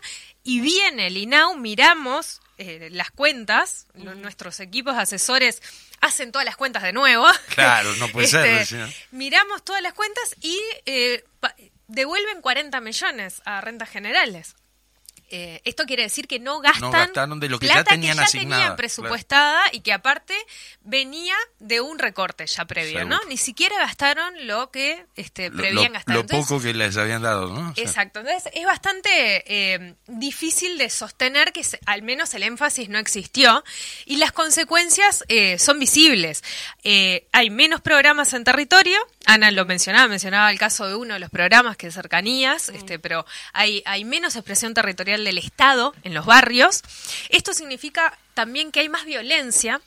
y 0.43 0.59
viene 0.59 1.07
el 1.07 1.17
INAU, 1.17 1.57
miramos 1.57 2.41
eh, 2.59 2.89
las 2.91 3.09
cuentas, 3.09 3.87
nuestros 3.95 4.59
equipos 4.59 4.95
asesores 4.95 5.61
hacen 6.01 6.31
todas 6.31 6.45
las 6.45 6.55
cuentas 6.55 6.83
de 6.83 6.93
nuevo. 6.93 7.25
Claro, 7.49 7.93
no 7.95 8.07
puede 8.09 8.27
ser, 8.27 8.45
Este, 8.45 8.85
miramos 9.11 9.63
todas 9.63 9.81
las 9.81 9.93
cuentas 9.93 10.35
y 10.41 10.59
eh, 10.85 11.23
devuelven 11.87 12.41
40 12.41 12.79
millones 12.81 13.41
a 13.45 13.61
rentas 13.61 13.89
generales. 13.89 14.55
Eh, 15.31 15.61
esto 15.63 15.85
quiere 15.85 16.03
decir 16.03 16.27
que 16.27 16.39
no 16.39 16.59
gastan 16.59 16.91
gastaron 16.91 17.39
de 17.39 17.49
lo 17.49 17.59
que 17.59 17.67
ya 17.67 17.73
plata 17.75 17.91
tenían 17.91 18.13
que 18.13 18.17
ya 18.17 18.23
asignada, 18.23 18.61
tenían 18.61 18.75
presupuestada 18.77 19.63
y 19.71 19.81
que 19.81 19.93
aparte 19.93 20.33
venía 20.81 21.35
de 21.59 21.81
un 21.81 21.99
recorte 21.99 22.45
ya 22.47 22.65
previo, 22.65 23.05
¿no? 23.05 23.19
Ni 23.29 23.37
siquiera 23.37 23.77
gastaron 23.79 24.47
lo 24.47 24.71
que 24.71 25.05
este, 25.15 25.51
prevían 25.51 25.75
lo- 25.87 25.93
gastar. 25.93 26.15
lo 26.15 26.21
Entonces, 26.21 26.47
poco 26.47 26.61
que 26.61 26.73
les 26.73 26.97
habían 26.97 27.21
dado, 27.21 27.47
¿no? 27.53 27.71
O 27.71 27.75
sea, 27.75 27.83
Exacto, 27.83 28.19
entonces 28.21 28.51
es 28.55 28.65
bastante 28.65 29.09
eh, 29.73 29.95
difícil 30.07 30.77
de 30.77 30.89
sostener 30.89 31.51
que 31.53 31.63
se- 31.63 31.79
al 31.85 32.01
menos 32.01 32.33
el 32.33 32.43
énfasis 32.43 32.89
no 32.89 32.97
existió 32.99 33.63
y 34.05 34.17
las 34.17 34.31
consecuencias 34.31 35.23
eh, 35.27 35.59
son 35.59 35.79
visibles. 35.79 36.43
Eh, 36.83 37.27
hay 37.31 37.49
menos 37.49 37.81
programas 37.81 38.33
en 38.33 38.43
territorio, 38.43 38.97
Ana 39.25 39.51
lo 39.51 39.65
mencionaba, 39.65 40.07
mencionaba 40.07 40.49
el 40.51 40.57
caso 40.57 40.87
de 40.87 40.95
uno 40.95 41.13
de 41.13 41.19
los 41.19 41.29
programas 41.29 41.77
que 41.77 41.87
es 41.87 41.93
cercanías, 41.93 42.69
este, 42.69 42.97
pero 42.99 43.25
hay, 43.53 43.83
hay 43.85 44.05
menos 44.05 44.35
expresión 44.35 44.73
territorial 44.73 45.18
del 45.23 45.37
Estado 45.37 45.93
en 46.03 46.13
los 46.13 46.25
barrios. 46.25 46.81
Esto 47.29 47.53
significa 47.53 48.17
también 48.33 48.71
que 48.71 48.79
hay 48.81 48.89
más 48.89 49.05
violencia 49.05 49.81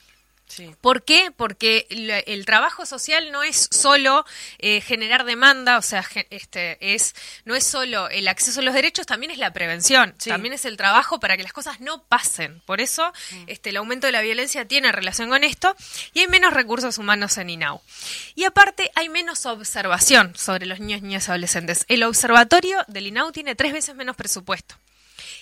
Sí. 0.45 0.69
¿Por 0.81 1.03
qué? 1.03 1.31
Porque 1.35 1.87
el 1.89 2.45
trabajo 2.45 2.85
social 2.85 3.31
no 3.31 3.41
es 3.41 3.69
solo 3.71 4.23
eh, 4.59 4.81
generar 4.81 5.23
demanda, 5.23 5.77
o 5.77 5.81
sea, 5.81 6.05
este, 6.29 6.93
es, 6.93 7.15
no 7.45 7.55
es 7.55 7.63
solo 7.63 8.07
el 8.09 8.27
acceso 8.27 8.59
a 8.59 8.63
los 8.63 8.75
derechos, 8.75 9.07
también 9.07 9.31
es 9.31 9.39
la 9.39 9.51
prevención, 9.51 10.13
Sí. 10.19 10.29
también 10.29 10.53
es 10.53 10.65
el 10.65 10.77
trabajo 10.77 11.19
para 11.19 11.37
que 11.37 11.43
las 11.43 11.53
cosas 11.53 11.79
no 11.79 12.03
pasen. 12.03 12.61
Por 12.67 12.81
eso 12.81 13.11
este, 13.47 13.69
el 13.69 13.77
aumento 13.77 14.05
de 14.05 14.11
la 14.11 14.21
violencia 14.21 14.67
tiene 14.67 14.91
relación 14.91 15.29
con 15.29 15.43
esto 15.43 15.75
y 16.13 16.19
hay 16.19 16.27
menos 16.27 16.53
recursos 16.53 16.99
humanos 16.99 17.37
en 17.39 17.49
INAU. 17.49 17.81
Y 18.35 18.43
aparte 18.43 18.91
hay 18.95 19.09
menos 19.09 19.47
observación 19.47 20.35
sobre 20.35 20.67
los 20.67 20.79
niños, 20.79 21.01
niñas 21.01 21.27
y 21.29 21.31
adolescentes. 21.31 21.85
El 21.87 22.03
observatorio 22.03 22.83
del 22.89 23.07
INAU 23.07 23.31
tiene 23.31 23.55
tres 23.55 23.73
veces 23.73 23.95
menos 23.95 24.15
presupuesto. 24.15 24.75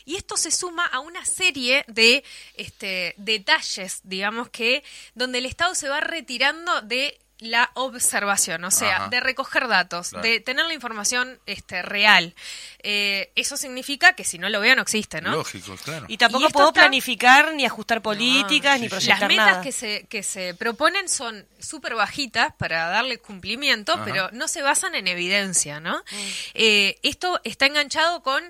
Y 0.05 0.15
esto 0.15 0.37
se 0.37 0.51
suma 0.51 0.85
a 0.85 0.99
una 0.99 1.25
serie 1.25 1.83
de 1.87 2.23
este, 2.55 3.13
detalles, 3.17 4.01
digamos 4.03 4.49
que, 4.49 4.83
donde 5.13 5.39
el 5.39 5.45
Estado 5.45 5.75
se 5.75 5.89
va 5.89 5.99
retirando 5.99 6.81
de 6.81 7.19
la 7.41 7.71
observación, 7.73 8.63
o 8.63 8.71
sea, 8.71 8.95
Ajá. 8.97 9.07
de 9.09 9.19
recoger 9.19 9.67
datos, 9.67 10.09
Claro. 10.09 10.23
de 10.27 10.39
tener 10.39 10.65
la 10.67 10.73
información 10.73 11.39
este, 11.47 11.81
real. 11.81 12.35
Eh, 12.83 13.31
eso 13.35 13.57
significa 13.57 14.13
que 14.13 14.23
si 14.23 14.37
no 14.37 14.47
lo 14.49 14.59
veo 14.59 14.75
no 14.75 14.83
existe, 14.83 15.21
¿no? 15.21 15.31
Lógico, 15.31 15.75
claro. 15.83 16.05
Y 16.07 16.17
tampoco 16.17 16.47
Y 16.47 16.51
puedo 16.51 16.67
está- 16.69 16.81
planificar 16.81 17.53
ni 17.55 17.65
ajustar 17.65 18.01
políticas 18.03 18.79
ni 18.79 18.85
sí, 18.85 18.89
proyectar 18.89 19.19
Las 19.21 19.27
metas 19.27 19.45
nada. 19.47 19.61
que 19.63 19.71
se, 19.71 20.05
que 20.07 20.21
se 20.23 20.53
proponen 20.53 21.09
son 21.09 21.45
súper 21.59 21.95
bajitas 21.95 22.53
para 22.57 22.87
darle 22.89 23.17
cumplimiento, 23.17 23.93
Ajá. 23.93 24.05
pero 24.05 24.29
no 24.33 24.47
se 24.47 24.61
basan 24.61 24.93
en 24.95 25.07
evidencia, 25.07 25.79
¿no? 25.79 25.97
Mm. 25.97 26.15
Eh, 26.53 26.99
esto 27.01 27.41
está 27.43 27.65
enganchado 27.65 28.21
con 28.21 28.43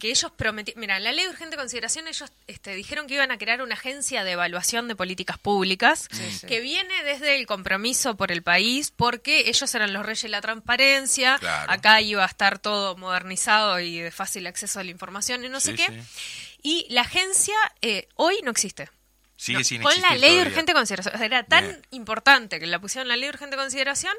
que 0.00 0.10
ellos 0.10 0.32
prometieron, 0.32 0.80
mira, 0.80 0.96
en 0.96 1.04
la 1.04 1.12
ley 1.12 1.24
de 1.26 1.30
urgente 1.30 1.56
consideración 1.56 2.08
ellos 2.08 2.32
este, 2.48 2.74
dijeron 2.74 3.06
que 3.06 3.14
iban 3.14 3.30
a 3.30 3.38
crear 3.38 3.62
una 3.62 3.74
agencia 3.74 4.24
de 4.24 4.32
evaluación 4.32 4.88
de 4.88 4.96
políticas 4.96 5.38
públicas 5.38 6.08
sí. 6.10 6.46
que 6.46 6.60
viene 6.60 7.04
desde 7.04 7.36
el 7.36 7.46
compromiso 7.46 8.16
por 8.16 8.31
el 8.32 8.42
país, 8.42 8.90
porque 8.90 9.48
ellos 9.48 9.74
eran 9.74 9.92
los 9.92 10.04
reyes 10.04 10.22
de 10.22 10.28
la 10.30 10.40
transparencia, 10.40 11.38
Claro. 11.38 11.70
acá 11.72 12.00
iba 12.00 12.22
a 12.24 12.26
estar 12.26 12.58
todo 12.58 12.96
modernizado 12.96 13.78
y 13.80 13.98
de 13.98 14.10
fácil 14.10 14.46
acceso 14.46 14.80
a 14.80 14.84
la 14.84 14.90
información 14.90 15.44
y 15.44 15.48
no 15.48 15.60
sé 15.60 15.74
qué. 15.74 15.86
sí. 15.86 16.58
Y 16.64 16.86
la 16.90 17.00
agencia 17.02 17.54
eh, 17.80 18.08
hoy 18.16 18.36
no 18.44 18.50
existe. 18.52 18.88
Sigue 19.34 19.58
No, 19.58 19.64
sin 19.64 19.82
con 19.82 20.00
la 20.00 20.14
ley 20.14 20.36
de 20.36 20.42
urgente 20.42 20.72
consideración. 20.72 21.16
O 21.16 21.18
sea, 21.18 21.26
era 21.26 21.42
tan 21.42 21.64
Bien. 21.66 21.82
importante 21.90 22.60
que 22.60 22.66
la 22.68 22.78
pusieron 22.80 23.08
la 23.08 23.16
ley 23.16 23.24
de 23.24 23.30
urgente 23.30 23.56
consideración. 23.56 24.14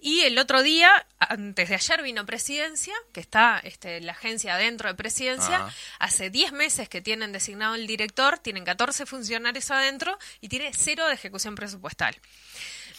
Y 0.00 0.20
el 0.20 0.36
otro 0.38 0.62
día, 0.62 1.06
antes 1.18 1.70
de 1.70 1.74
ayer, 1.76 2.02
vino 2.02 2.26
presidencia, 2.26 2.92
que 3.14 3.20
está 3.20 3.58
este, 3.64 4.02
la 4.02 4.12
agencia 4.12 4.54
dentro 4.58 4.90
de 4.90 4.94
presidencia. 4.94 5.56
Ajá. 5.56 5.74
Hace 5.98 6.28
10 6.28 6.52
meses 6.52 6.90
que 6.90 7.00
tienen 7.00 7.32
designado 7.32 7.74
el 7.74 7.86
director, 7.86 8.38
tienen 8.38 8.66
14 8.66 9.06
funcionarios 9.06 9.70
adentro 9.70 10.18
y 10.42 10.50
tiene 10.50 10.70
cero 10.76 11.06
de 11.06 11.14
ejecución 11.14 11.54
presupuestal. 11.54 12.14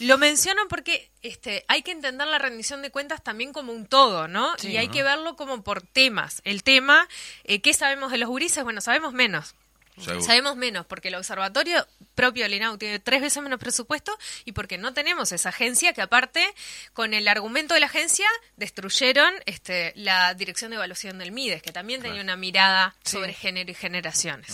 Lo 0.00 0.18
menciono 0.18 0.62
porque 0.68 1.10
este, 1.22 1.64
hay 1.68 1.82
que 1.82 1.90
entender 1.90 2.26
la 2.26 2.38
rendición 2.38 2.82
de 2.82 2.90
cuentas 2.90 3.22
también 3.22 3.52
como 3.52 3.72
un 3.72 3.86
todo, 3.86 4.28
¿no? 4.28 4.54
y 4.62 4.76
hay 4.76 4.88
que 4.88 5.02
verlo 5.02 5.36
como 5.36 5.62
por 5.62 5.82
temas. 5.82 6.40
El 6.44 6.62
tema, 6.62 7.08
eh, 7.44 7.60
¿qué 7.60 7.74
sabemos 7.74 8.12
de 8.12 8.18
los 8.18 8.28
gurises? 8.28 8.62
Bueno, 8.64 8.80
sabemos 8.80 9.12
menos. 9.12 9.54
Seguro. 9.98 10.22
Sabemos 10.22 10.56
menos 10.56 10.86
porque 10.86 11.08
el 11.08 11.16
observatorio 11.16 11.84
propio 12.14 12.44
del 12.44 12.54
INAU 12.54 12.78
tiene 12.78 13.00
tres 13.00 13.20
veces 13.20 13.42
menos 13.42 13.58
presupuesto 13.58 14.16
y 14.44 14.52
porque 14.52 14.78
no 14.78 14.94
tenemos 14.94 15.32
esa 15.32 15.48
agencia 15.48 15.92
que 15.92 16.02
aparte 16.02 16.46
con 16.92 17.14
el 17.14 17.26
argumento 17.26 17.74
de 17.74 17.80
la 17.80 17.86
agencia 17.86 18.28
destruyeron 18.56 19.34
este, 19.46 19.92
la 19.96 20.34
dirección 20.34 20.70
de 20.70 20.76
evaluación 20.76 21.18
del 21.18 21.32
MIDES 21.32 21.62
que 21.62 21.72
también 21.72 22.00
tenía 22.00 22.22
una 22.22 22.36
mirada 22.36 22.94
sobre 23.02 23.32
género 23.32 23.72
y 23.72 23.74
generaciones. 23.74 24.50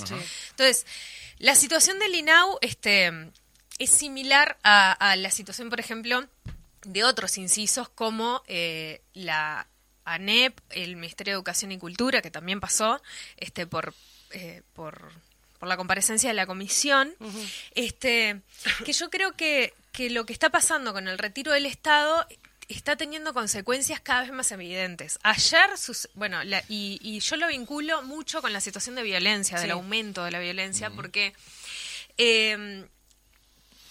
Entonces, 0.50 0.86
la 1.38 1.54
situación 1.54 1.98
del 1.98 2.14
INAU 2.14 2.58
este, 2.62 3.12
es 3.78 3.90
similar 3.90 4.56
a, 4.62 4.92
a 4.92 5.16
la 5.16 5.30
situación, 5.30 5.70
por 5.70 5.80
ejemplo, 5.80 6.24
de 6.84 7.04
otros 7.04 7.38
incisos 7.38 7.88
como 7.88 8.42
eh, 8.46 9.00
la 9.14 9.66
ANEP, 10.04 10.58
el 10.70 10.96
Ministerio 10.96 11.32
de 11.32 11.36
Educación 11.36 11.72
y 11.72 11.78
Cultura, 11.78 12.20
que 12.22 12.30
también 12.30 12.60
pasó 12.60 13.00
este, 13.38 13.66
por, 13.66 13.94
eh, 14.32 14.62
por, 14.74 15.10
por 15.58 15.68
la 15.68 15.76
comparecencia 15.78 16.28
de 16.28 16.34
la 16.34 16.46
comisión, 16.46 17.14
este, 17.74 18.40
que 18.84 18.92
yo 18.92 19.08
creo 19.10 19.32
que, 19.32 19.72
que 19.92 20.10
lo 20.10 20.26
que 20.26 20.34
está 20.34 20.50
pasando 20.50 20.92
con 20.92 21.08
el 21.08 21.16
retiro 21.18 21.52
del 21.52 21.64
Estado 21.66 22.26
está 22.68 22.96
teniendo 22.96 23.32
consecuencias 23.34 24.00
cada 24.00 24.22
vez 24.22 24.32
más 24.32 24.50
evidentes. 24.52 25.18
Ayer, 25.22 25.76
sus, 25.78 26.08
bueno, 26.14 26.44
la- 26.44 26.62
y, 26.68 26.98
y 27.02 27.20
yo 27.20 27.36
lo 27.36 27.48
vinculo 27.48 28.02
mucho 28.02 28.40
con 28.42 28.52
la 28.52 28.60
situación 28.60 28.94
de 28.94 29.02
violencia, 29.02 29.58
del 29.58 29.70
aumento 29.72 30.22
de 30.24 30.30
la 30.30 30.38
violencia, 30.38 30.88
porque 30.90 31.34
eh, 32.18 32.86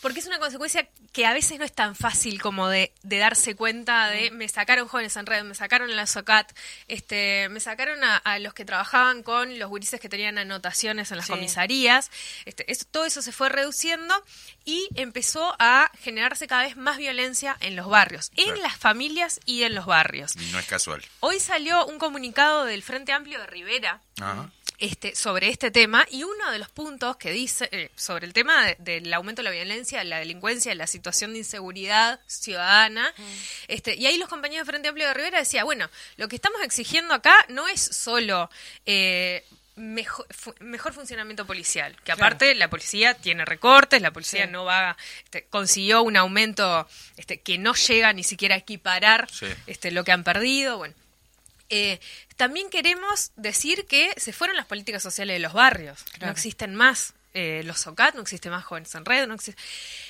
porque 0.04 0.20
es 0.20 0.28
una 0.28 0.38
consecuencia 0.38 0.88
que 1.12 1.26
a 1.26 1.34
veces 1.34 1.58
no 1.58 1.66
es 1.66 1.74
tan 1.74 1.95
fácil 1.95 2.39
como 2.41 2.68
de, 2.70 2.93
de 3.01 3.18
darse 3.18 3.56
cuenta 3.56 4.08
de 4.10 4.30
me 4.32 4.47
sacaron 4.49 4.88
jóvenes 4.88 5.16
en 5.18 5.26
red, 5.26 5.43
me 5.43 5.56
sacaron 5.56 5.89
en 5.89 5.95
la 5.95 6.06
SOCAT, 6.06 6.51
este, 6.88 7.49
me 7.49 7.60
sacaron 7.60 8.04
a, 8.04 8.18
a 8.18 8.38
los 8.39 8.54
que 8.54 8.66
trabajaban 8.66 9.24
con 9.24 9.58
los 9.58 9.70
gurises 9.70 9.99
que 9.99 10.10
tenían 10.10 10.38
anotaciones 10.38 11.10
en 11.12 11.18
las 11.18 11.26
Sí. 11.26 11.32
comisarías. 11.34 12.12
Este, 12.45 12.72
eso- 12.72 12.86
todo 12.91 13.06
eso 13.06 13.22
se 13.24 13.32
fue 13.32 13.49
reduciendo 13.49 14.14
y 14.66 14.88
empezó 14.95 15.56
a 15.58 15.89
generarse 15.99 16.45
cada 16.47 16.64
vez 16.64 16.78
más 16.78 16.97
violencia 16.97 17.58
en 17.62 17.76
los 17.76 17.88
barrios, 17.88 18.32
en 18.36 18.45
Claro. 18.45 18.62
las 18.62 18.78
familias 18.78 19.39
y 19.45 19.64
en 19.64 19.74
los 19.74 19.86
barrios. 19.86 20.36
Y 20.36 20.51
no 20.51 20.60
es 20.60 20.66
casual. 20.66 21.01
Hoy 21.22 21.39
salió 21.39 21.86
un 21.86 21.97
comunicado 21.97 22.66
del 22.66 22.84
Frente 22.84 23.14
Amplio 23.14 23.39
de 23.39 23.47
Rivera 23.47 24.01
Ajá. 24.20 24.51
Este, 24.86 25.15
sobre 25.15 25.47
este 25.49 25.71
tema 25.71 26.05
y 26.11 26.23
uno 26.23 26.51
de 26.51 26.59
los 26.59 26.69
puntos 26.69 27.15
que 27.15 27.31
dice 27.31 27.69
eh, 27.71 27.89
sobre 27.95 28.25
el 28.25 28.34
tema 28.34 28.65
de- 28.65 28.75
del 28.79 29.13
aumento 29.13 29.41
de 29.41 29.45
la 29.45 29.51
violencia, 29.51 29.99
de 29.99 30.05
la 30.05 30.19
delincuencia, 30.19 30.71
de 30.71 30.75
la 30.75 30.88
situación 30.88 31.31
de 31.31 31.39
inseguridad 31.39 32.19
ciudadana, 32.27 33.13
este, 33.69 33.95
y 33.95 34.05
ahí 34.07 34.17
los 34.17 34.27
compañeros 34.27 34.67
de 34.67 34.71
Frente 34.71 34.89
Amplio 34.89 35.07
de 35.07 35.13
Rivera 35.13 35.39
decía, 35.39 35.63
bueno, 35.63 35.89
lo 36.17 36.27
que 36.27 36.36
estamos 36.36 36.61
exigiendo 36.63 37.13
acá 37.13 37.45
no 37.47 37.67
es 37.69 37.79
solo 37.81 38.49
eh, 38.86 39.45
mejor, 39.75 40.27
fu- 40.29 40.53
mejor 40.59 40.93
funcionamiento 40.93 41.45
policial, 41.47 41.95
que 42.03 42.11
aparte 42.11 42.53
la 42.53 42.69
policía 42.69 43.13
tiene 43.13 43.45
recortes, 43.45 44.01
la 44.01 44.11
policía 44.11 44.45
Sí. 44.45 44.51
no 44.51 44.65
va, 44.65 44.97
este, 45.23 45.45
consiguió 45.45 46.01
un 46.03 46.17
aumento 46.17 46.88
este, 47.15 47.39
que 47.39 47.57
no 47.57 47.73
llega 47.73 48.11
ni 48.13 48.23
siquiera 48.23 48.55
a 48.55 48.57
equiparar 48.59 49.29
Sí. 49.31 49.47
este, 49.65 49.91
lo 49.91 50.03
que 50.03 50.11
han 50.11 50.23
perdido, 50.25 50.77
bueno. 50.77 50.93
Eh, 51.76 51.99
también 52.36 52.69
queremos 52.69 53.32
decir 53.36 53.86
que 53.88 54.11
se 54.17 54.32
fueron 54.32 54.55
las 54.55 54.65
políticas 54.67 55.01
sociales 55.01 55.36
de 55.36 55.39
los 55.39 55.53
barrios. 55.53 56.03
No 56.21 56.30
existen 56.30 56.76
más 56.76 57.13
eh, 57.36 57.63
los 57.65 57.80
SOCAT, 57.80 58.13
no 58.13 58.21
existe 58.21 58.51
más 58.51 58.63
Jóvenes 58.63 58.93
en 58.93 59.05
Red, 59.05 59.26
no 59.28 59.34
existe... 59.34 59.59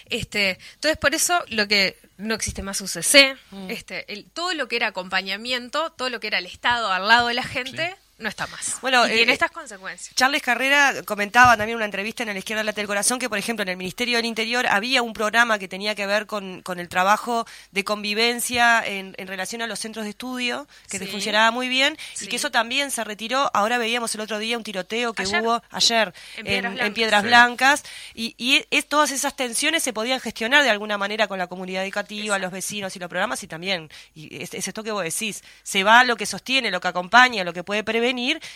Este, 0.10 0.60
entonces, 0.74 0.98
por 0.98 1.16
eso 1.16 1.42
lo 1.48 1.70
que 1.70 1.98
no 2.18 2.36
existe 2.36 2.62
más 2.64 2.82
UCC, 2.82 3.38
Mm. 3.52 3.70
este, 3.70 4.12
el- 4.12 4.26
todo 4.26 4.54
lo 4.54 4.68
que 4.68 4.76
era 4.76 4.88
acompañamiento, 4.88 5.92
todo 5.94 6.10
lo 6.10 6.20
que 6.20 6.28
era 6.28 6.40
el 6.40 6.46
Estado 6.48 6.92
al 6.92 7.08
lado 7.08 7.28
de 7.30 7.34
la 7.36 7.44
gente, 7.44 7.96
no 8.20 8.30
está 8.30 8.48
más. 8.48 8.78
Bueno, 8.82 9.06
y 9.08 9.12
tiene 9.12 9.32
eh, 9.32 9.34
estas 9.34 9.52
consecuencias. 9.52 10.16
Charles 10.16 10.42
Carrera 10.42 10.94
comentaba 11.04 11.52
también 11.58 11.72
en 11.72 11.76
una 11.78 11.86
entrevista 11.86 12.24
en 12.24 12.30
la 12.30 12.38
izquierda 12.38 12.64
late 12.64 12.80
del 12.82 12.88
corazón 12.88 13.20
que, 13.20 13.28
por 13.28 13.38
ejemplo, 13.38 13.64
en 13.64 13.70
el 13.70 13.78
Ministerio 13.78 14.18
del 14.18 14.26
Interior 14.26 14.66
había 14.68 15.02
un 15.02 15.14
programa 15.14 15.60
que 15.60 15.68
tenía 15.68 15.96
que 15.96 16.06
ver 16.06 16.26
con, 16.28 16.62
con 16.62 16.80
el 16.80 16.88
trabajo 16.90 17.46
de 17.72 17.84
convivencia 17.84 18.86
en, 18.86 19.16
en 19.18 19.28
relación 19.28 19.62
a 19.62 19.68
los 19.68 19.80
centros 19.80 20.06
de 20.06 20.12
estudio, 20.12 20.68
que 20.90 21.00
Sí. 21.00 21.08
funcionaba 21.08 21.52
muy 21.52 21.68
bien, 21.68 21.98
Sí. 22.14 22.26
y 22.26 22.28
que 22.30 22.36
eso 22.38 22.52
también 22.52 22.92
se 22.92 23.04
retiró. 23.04 23.50
Ahora 23.54 23.78
veíamos 23.78 24.14
el 24.16 24.22
otro 24.22 24.38
día 24.40 24.58
un 24.58 24.64
tiroteo 24.64 25.14
que 25.14 25.24
Ayer. 25.24 25.42
hubo 25.42 25.62
ayer 25.72 26.14
En 26.38 26.48
en, 26.48 26.64
Piedras 26.64 26.66
en 26.66 26.74
Blancas. 26.74 26.94
Piedras 26.94 27.22
Sí. 27.24 27.28
Blancas, 27.28 27.84
y, 28.14 28.36
y 28.38 28.66
es, 28.70 28.88
todas 28.88 29.12
esas 29.12 29.36
tensiones 29.36 29.84
se 29.84 29.92
podían 29.92 30.20
gestionar 30.20 30.64
de 30.64 30.70
alguna 30.70 30.98
manera 30.98 31.28
con 31.28 31.40
la 31.40 31.48
comunidad 31.48 31.84
educativa, 31.84 32.38
los 32.40 32.52
vecinos 32.52 32.96
y 32.96 33.00
los 33.00 33.10
programas, 33.10 33.42
y 33.44 33.48
también, 33.48 33.90
y 34.16 34.42
es, 34.44 34.54
es 34.54 34.68
esto 34.68 34.84
que 34.84 34.92
vos 34.92 35.04
decís, 35.04 35.44
se 35.64 35.84
va 35.84 36.04
lo 36.04 36.16
que 36.16 36.26
sostiene, 36.26 36.70
lo 36.72 36.80
que 36.80 36.88
acompaña, 36.90 37.44
lo 37.44 37.54
que 37.54 37.64
puede 37.64 37.84
prevenir, 37.84 38.03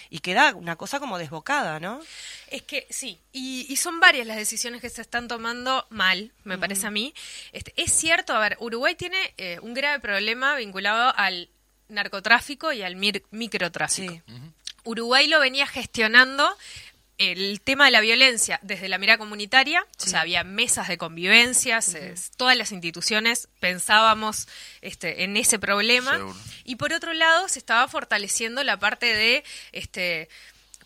y 0.10 0.20
queda 0.20 0.54
una 0.56 0.76
cosa 0.76 1.00
como 1.00 1.18
desbocada, 1.18 1.80
¿no? 1.80 2.00
Es 2.50 2.62
que 2.64 2.86
sí, 2.89 3.20
y, 3.34 3.66
y 3.70 3.76
son 3.78 4.00
varias 4.00 4.26
las 4.28 4.38
decisiones 4.38 4.82
que 4.82 4.89
se 4.89 5.02
están 5.02 5.28
tomando 5.28 5.86
mal, 5.89 6.32
me 6.43 6.58
parece 6.58 6.88
a 6.88 6.91
mí. 6.91 7.14
Este, 7.54 7.74
es 7.78 7.91
cierto, 7.91 8.34
a 8.34 8.39
ver, 8.39 8.58
Uruguay 8.60 8.95
tiene 8.95 9.18
eh, 9.38 9.60
un 9.62 9.74
grave 9.74 10.00
problema 10.00 10.56
vinculado 10.56 11.14
al 11.18 11.50
narcotráfico 11.89 12.72
y 12.74 12.82
al 12.84 12.95
mir- 12.95 13.24
microtráfico. 13.32 14.14
Sí. 14.14 14.22
Uruguay 14.84 15.28
lo 15.28 15.39
venía 15.39 15.68
gestionando 15.68 16.50
el 17.18 17.61
tema 17.61 17.86
de 17.86 17.91
la 17.91 17.99
violencia 18.01 18.59
desde 18.61 18.89
la 18.89 18.97
mirada 18.97 19.18
comunitaria, 19.18 19.86
o 20.05 20.05
sea, 20.05 20.22
había 20.22 20.43
mesas 20.43 20.88
de 20.88 20.97
convivencia, 20.97 21.80
todas 22.38 22.55
las 22.55 22.72
instituciones 22.72 23.47
pensábamos 23.59 24.47
este, 24.82 25.24
en 25.24 25.36
ese 25.38 25.57
problema, 25.59 26.11
Seguro. 26.18 26.36
y 26.63 26.76
por 26.76 26.93
otro 26.93 27.13
lado 27.13 27.47
se 27.47 27.59
estaba 27.59 27.88
fortaleciendo 27.88 28.63
la 28.63 28.78
parte 28.78 29.07
de 29.07 29.43
este 29.72 30.30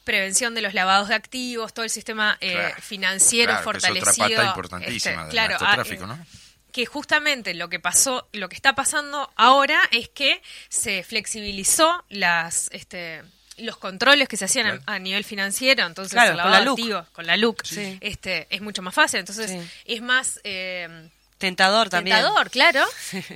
prevención 0.04 0.56
de 0.56 0.62
los 0.62 0.74
lavados 0.74 1.10
de 1.10 1.16
activos, 1.16 1.74
todo 1.74 1.84
el 1.86 1.92
sistema 1.92 2.38
eh, 2.42 2.54
Claro. 2.54 2.76
financiero 2.82 3.52
Claro, 3.54 3.72
que 3.72 3.78
es 3.78 3.84
otra 3.84 3.92
fortalecido. 3.92 4.38
pata 4.38 4.50
importantísima 4.50 4.96
este, 4.98 5.10
del 5.22 5.30
claro, 5.30 5.52
narcotráfico, 5.60 6.04
ah, 6.06 6.08
¿no? 6.18 6.26
que 6.72 6.86
justamente 6.86 7.54
lo 7.54 7.70
que 7.70 7.80
pasó, 7.80 8.28
lo 8.32 8.48
que 8.50 8.56
está 8.56 8.74
pasando 8.74 9.32
ahora 9.36 9.80
es 9.92 10.08
que 10.10 10.42
se 10.70 11.04
flexibilizó 11.04 12.04
las 12.10 12.70
este 12.72 13.22
los 13.62 13.78
controles 13.78 14.28
que 14.28 14.38
se 14.38 14.46
hacían 14.46 14.68
a- 14.68 14.70
Claro. 14.72 14.84
a, 14.88 15.00
nivel 15.00 15.24
financiero, 15.24 15.86
entonces 15.86 16.14
Claro, 16.14 16.34
el 16.34 16.42
con 16.42 16.52
la 16.52 16.62
LUC. 16.62 16.78
de 16.78 16.82
activos, 16.84 17.08
con 17.10 17.28
la 17.28 17.38
LUC, 17.38 17.64
Sí. 17.66 17.98
este 18.02 18.48
es 18.50 18.62
mucho 18.62 18.82
más 18.82 18.94
fácil, 18.94 19.20
entonces 19.20 19.50
Sí. 19.52 19.60
es 19.86 20.02
más 20.02 20.40
eh, 20.44 21.10
Tentador 21.38 21.90
también. 21.90 22.18
Tentador, 22.18 22.52
claro. 22.52 22.86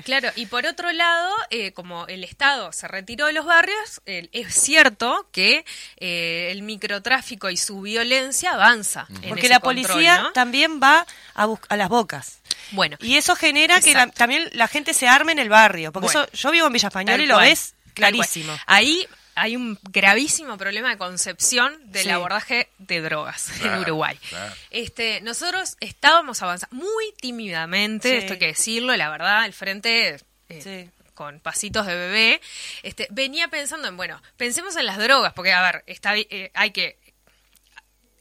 claro. 0.03 0.29
Y 0.35 0.45
por 0.45 0.67
otro 0.67 0.91
lado, 0.91 1.33
eh, 1.49 1.71
como 1.71 2.05
el 2.05 2.23
Estado 2.23 2.71
se 2.71 2.87
retiró 2.87 3.25
de 3.25 3.33
los 3.33 3.45
barrios, 3.47 3.99
eh, 4.05 4.29
es 4.31 4.53
cierto 4.53 5.27
que 5.31 5.65
eh, 5.97 6.49
el 6.51 6.61
microtráfico 6.61 7.49
y 7.49 7.57
su 7.57 7.81
violencia 7.81 8.51
avanza. 8.51 9.07
en 9.09 9.29
Porque 9.29 9.39
ese 9.47 9.49
la 9.49 9.59
control, 9.59 9.85
policía 9.87 10.21
¿no? 10.21 10.31
también 10.33 10.79
va 10.79 11.03
a, 11.33 11.47
a 11.67 11.77
las 11.77 11.89
bocas. 11.89 12.37
Bueno, 12.71 12.95
Y 12.99 13.17
eso 13.17 13.35
genera 13.35 13.81
que 13.81 13.93
la- 13.95 14.07
también 14.11 14.49
la 14.53 14.67
gente 14.67 14.93
se 14.93 15.07
arme 15.07 15.31
en 15.31 15.39
el 15.39 15.49
barrio. 15.49 15.91
Porque 15.91 16.05
Bueno. 16.13 16.23
eso, 16.31 16.31
yo 16.33 16.51
vivo 16.51 16.67
en 16.67 16.73
Villa 16.73 16.89
Española 16.89 17.23
y 17.23 17.25
lo 17.25 17.35
cual, 17.35 17.47
ves 17.47 17.73
clarísimo. 17.95 18.55
Ahí 18.67 19.07
hay 19.35 19.55
un 19.55 19.77
gravísimo 19.91 20.57
problema 20.57 20.89
de 20.89 20.97
concepción 20.97 21.77
del 21.91 22.03
Sí. 22.03 22.09
abordaje 22.09 22.69
de 22.77 23.01
drogas 23.01 23.49
en 23.61 23.77
Uruguay. 23.79 24.17
claro. 24.29 24.53
Este, 24.71 25.21
nosotros 25.21 25.77
estábamos 25.79 26.41
avanzando 26.41 26.75
muy 26.75 27.13
tímidamente, 27.19 28.09
Sí. 28.11 28.15
esto 28.17 28.33
hay 28.33 28.39
que 28.39 28.47
decirlo, 28.47 28.95
la 28.95 29.09
verdad, 29.09 29.45
el 29.45 29.53
frente 29.53 30.17
eh, 30.49 30.61
Sí. 30.61 30.89
con 31.15 31.39
pasitos 31.39 31.85
de 31.85 31.95
bebé, 31.95 32.41
este, 32.83 33.07
venía 33.11 33.47
pensando 33.47 33.87
en, 33.87 33.97
bueno, 33.97 34.21
pensemos 34.37 34.75
en 34.75 34.85
las 34.85 34.97
drogas, 34.97 35.33
porque 35.33 35.53
a 35.53 35.61
ver, 35.61 35.83
está, 35.87 36.15
eh, 36.17 36.51
hay 36.53 36.71
que 36.71 36.97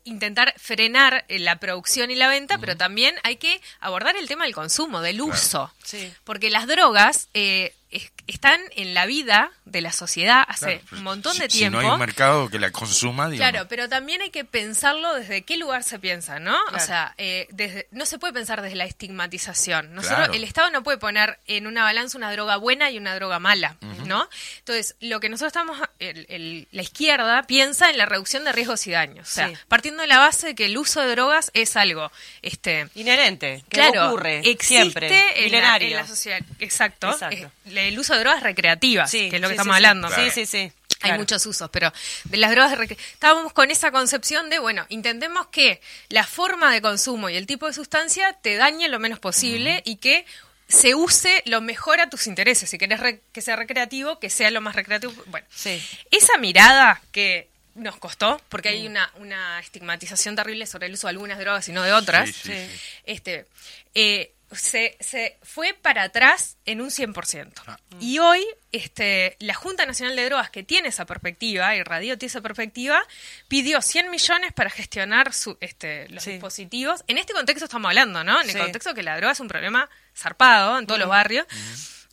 intentar 0.06 0.52
frenar 0.58 1.24
eh, 1.28 1.38
la 1.38 1.56
producción 1.56 2.10
y 2.10 2.14
la 2.14 2.28
venta, 2.28 2.58
pero 2.58 2.76
también 2.76 3.14
hay 3.22 3.36
que 3.36 3.60
abordar 3.80 4.16
el 4.16 4.28
tema 4.28 4.44
del 4.44 4.54
consumo, 4.54 5.00
del 5.00 5.20
uso. 5.22 5.72
Sí. 5.82 6.12
Porque 6.24 6.50
las 6.50 6.66
drogas, 6.66 7.28
eh, 7.32 7.74
es- 7.94 8.12
están 8.26 8.60
en 8.76 8.92
la 8.92 9.06
vida 9.06 9.50
de 9.64 9.80
la 9.80 9.92
sociedad 9.92 10.44
hace 10.46 10.66
Claro, 10.66 10.80
pues, 10.90 10.98
un 10.98 11.04
montón 11.04 11.34
si- 11.34 11.40
de 11.42 11.50
si 11.50 11.58
tiempo. 11.58 11.80
no 11.80 11.86
hay 11.88 11.92
un 11.94 11.98
mercado 11.98 12.48
que 12.50 12.58
la 12.58 12.70
consuma, 12.70 13.28
digamos. 13.30 13.50
Claro, 13.52 13.68
pero 13.68 13.88
también 13.88 14.20
hay 14.20 14.30
que 14.30 14.44
pensarlo 14.44 15.14
desde 15.14 15.42
qué 15.42 15.56
lugar 15.56 15.82
se 15.82 15.98
piensa, 15.98 16.38
¿no? 16.38 16.56
O 16.74 16.78
sea, 16.78 17.14
eh, 17.18 17.46
desde, 17.50 17.86
no 17.90 18.04
se 18.06 18.18
puede 18.18 18.32
pensar 18.34 18.60
desde 18.62 18.76
la 18.76 18.84
estigmatización. 18.84 19.94
Nosotros, 19.94 20.18
Claro. 20.18 20.32
El 20.34 20.44
Estado 20.44 20.70
no 20.70 20.82
puede 20.82 20.98
poner 20.98 21.38
en 21.46 21.66
una 21.66 21.82
balanza 21.84 22.18
una 22.18 22.30
droga 22.32 22.56
buena 22.56 22.90
y 22.90 22.98
una 22.98 23.14
droga 23.14 23.38
mala, 23.38 23.76
¿no? 24.06 24.28
Entonces, 24.58 24.96
lo 25.00 25.20
que 25.20 25.28
nosotros 25.28 25.48
estamos, 25.48 25.78
el- 25.98 26.26
el- 26.28 26.68
la 26.72 26.82
izquierda 26.82 27.42
piensa 27.44 27.90
en 27.90 27.98
la 27.98 28.06
reducción 28.06 28.44
de 28.44 28.52
riesgos 28.52 28.86
y 28.86 28.90
daños. 28.90 29.28
O 29.28 29.32
sea, 29.32 29.48
Sí. 29.48 29.54
partiendo 29.68 30.02
de 30.02 30.08
la 30.08 30.18
base 30.18 30.48
de 30.48 30.54
que 30.54 30.66
el 30.66 30.76
uso 30.76 31.00
de 31.00 31.08
drogas 31.08 31.50
es 31.54 31.76
algo, 31.76 32.10
este, 32.42 32.88
Inherente, 32.94 33.64
que 33.68 33.76
claro, 33.80 34.08
ocurre 34.08 34.38
existe 34.38 34.64
siempre, 34.66 35.08
en 35.08 35.52
la, 35.52 35.58
milenario. 35.58 35.88
en 35.88 35.96
la 35.96 36.06
sociedad. 36.06 36.40
Exacto. 36.58 37.10
Exacto. 37.10 37.50
El 37.64 37.98
uso 37.98 38.14
de 38.14 38.20
drogas 38.20 38.42
recreativas, 38.42 39.10
Sí, 39.10 39.30
que 39.30 39.36
es 39.36 39.42
lo 39.42 39.48
que 39.48 39.54
sí, 39.54 39.56
estamos 39.56 39.74
sí, 39.74 39.76
hablando. 39.76 40.08
Sí, 40.10 40.30
sí, 40.30 40.46
sí. 40.46 40.58
Hay 40.58 41.08
claro. 41.10 41.18
muchos 41.18 41.44
usos, 41.44 41.68
pero 41.70 41.92
de 42.24 42.36
las 42.38 42.50
drogas 42.50 42.78
estábamos 42.90 43.52
con 43.52 43.70
esa 43.70 43.90
concepción 43.90 44.48
de, 44.48 44.58
bueno, 44.58 44.86
intentemos 44.88 45.48
que 45.48 45.80
la 46.08 46.24
forma 46.26 46.72
de 46.72 46.80
consumo 46.80 47.28
y 47.28 47.36
el 47.36 47.46
tipo 47.46 47.66
de 47.66 47.74
sustancia 47.74 48.32
te 48.40 48.56
dañe 48.56 48.88
lo 48.88 48.98
menos 48.98 49.18
posible 49.18 49.82
y 49.84 49.96
que 49.96 50.24
se 50.66 50.94
use 50.94 51.42
lo 51.44 51.60
mejor 51.60 52.00
a 52.00 52.08
tus 52.08 52.26
intereses. 52.26 52.70
Si 52.70 52.78
querés 52.78 53.00
que 53.32 53.40
sea 53.42 53.56
recreativo, 53.56 54.18
que 54.18 54.30
sea 54.30 54.50
lo 54.50 54.62
más 54.62 54.74
recreativo. 54.74 55.12
Bueno, 55.26 55.46
Sí. 55.54 55.82
esa 56.10 56.38
mirada 56.38 57.02
que 57.12 57.48
nos 57.74 57.96
costó, 57.96 58.40
porque 58.48 58.70
hay 58.70 58.86
una, 58.86 59.10
una 59.16 59.58
estigmatización 59.60 60.36
terrible 60.36 60.64
sobre 60.66 60.86
el 60.86 60.94
uso 60.94 61.06
de 61.08 61.10
algunas 61.10 61.38
drogas 61.38 61.68
y 61.68 61.72
no 61.72 61.82
de 61.82 61.92
otras, 61.92 62.28
Sí, 62.30 62.32
sí, 62.34 62.48
Sí. 62.52 62.54
sí. 62.72 62.80
este, 63.04 63.46
eh, 63.94 64.32
se, 64.54 64.96
se 65.00 65.38
fue 65.42 65.74
para 65.74 66.02
atrás 66.04 66.56
en 66.64 66.80
un 66.80 66.90
100%. 66.90 67.52
Ah. 67.66 67.78
Y 68.00 68.18
hoy 68.18 68.44
este, 68.72 69.36
la 69.40 69.54
Junta 69.54 69.86
Nacional 69.86 70.16
de 70.16 70.24
Drogas, 70.24 70.50
que 70.50 70.62
tiene 70.62 70.88
esa 70.88 71.06
perspectiva, 71.06 71.76
y 71.76 71.82
Radio 71.82 72.18
tiene 72.18 72.30
esa 72.30 72.40
perspectiva, 72.40 73.02
pidió 73.48 73.80
100 73.80 74.10
millones 74.10 74.52
para 74.52 74.70
gestionar 74.70 75.32
su, 75.32 75.56
este, 75.60 76.08
los 76.08 76.24
Sí. 76.24 76.32
dispositivos. 76.32 77.04
En 77.06 77.18
este 77.18 77.32
contexto 77.32 77.64
estamos 77.66 77.88
hablando, 77.88 78.24
¿no? 78.24 78.40
En 78.40 78.48
el 78.48 78.54
Sí. 78.54 78.58
contexto 78.60 78.94
que 78.94 79.02
la 79.02 79.16
droga 79.16 79.32
es 79.32 79.40
un 79.40 79.48
problema 79.48 79.88
zarpado 80.16 80.78
en 80.78 80.86
todos 80.86 80.98
los 81.00 81.08
barrios. 81.08 81.46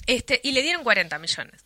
este, 0.07 0.41
y 0.43 0.51
le 0.53 0.63
dieron 0.63 0.83
40 0.83 1.19
millones. 1.19 1.63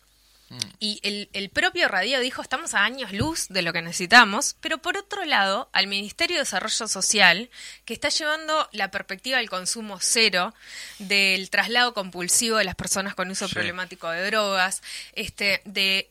Y 0.78 1.00
el, 1.02 1.28
el 1.32 1.48
propio 1.50 1.88
Radio 1.88 2.20
dijo, 2.20 2.40
estamos 2.40 2.74
a 2.74 2.84
años 2.84 3.12
luz 3.12 3.48
de 3.48 3.62
lo 3.62 3.72
que 3.72 3.82
necesitamos, 3.82 4.54
pero 4.60 4.78
por 4.78 4.96
otro 4.96 5.24
lado, 5.24 5.68
al 5.72 5.88
Ministerio 5.88 6.36
de 6.36 6.42
Desarrollo 6.42 6.86
Social, 6.86 7.50
que 7.84 7.92
está 7.94 8.10
llevando 8.10 8.68
la 8.72 8.90
perspectiva 8.92 9.38
del 9.38 9.50
consumo 9.50 9.98
cero, 10.00 10.54
del 11.00 11.50
traslado 11.50 11.94
compulsivo 11.94 12.58
de 12.58 12.64
las 12.64 12.76
personas 12.76 13.14
con 13.16 13.30
uso 13.30 13.48
Sí. 13.48 13.54
problemático 13.54 14.08
de 14.08 14.24
drogas, 14.26 14.82
este, 15.14 15.62
de, 15.64 16.08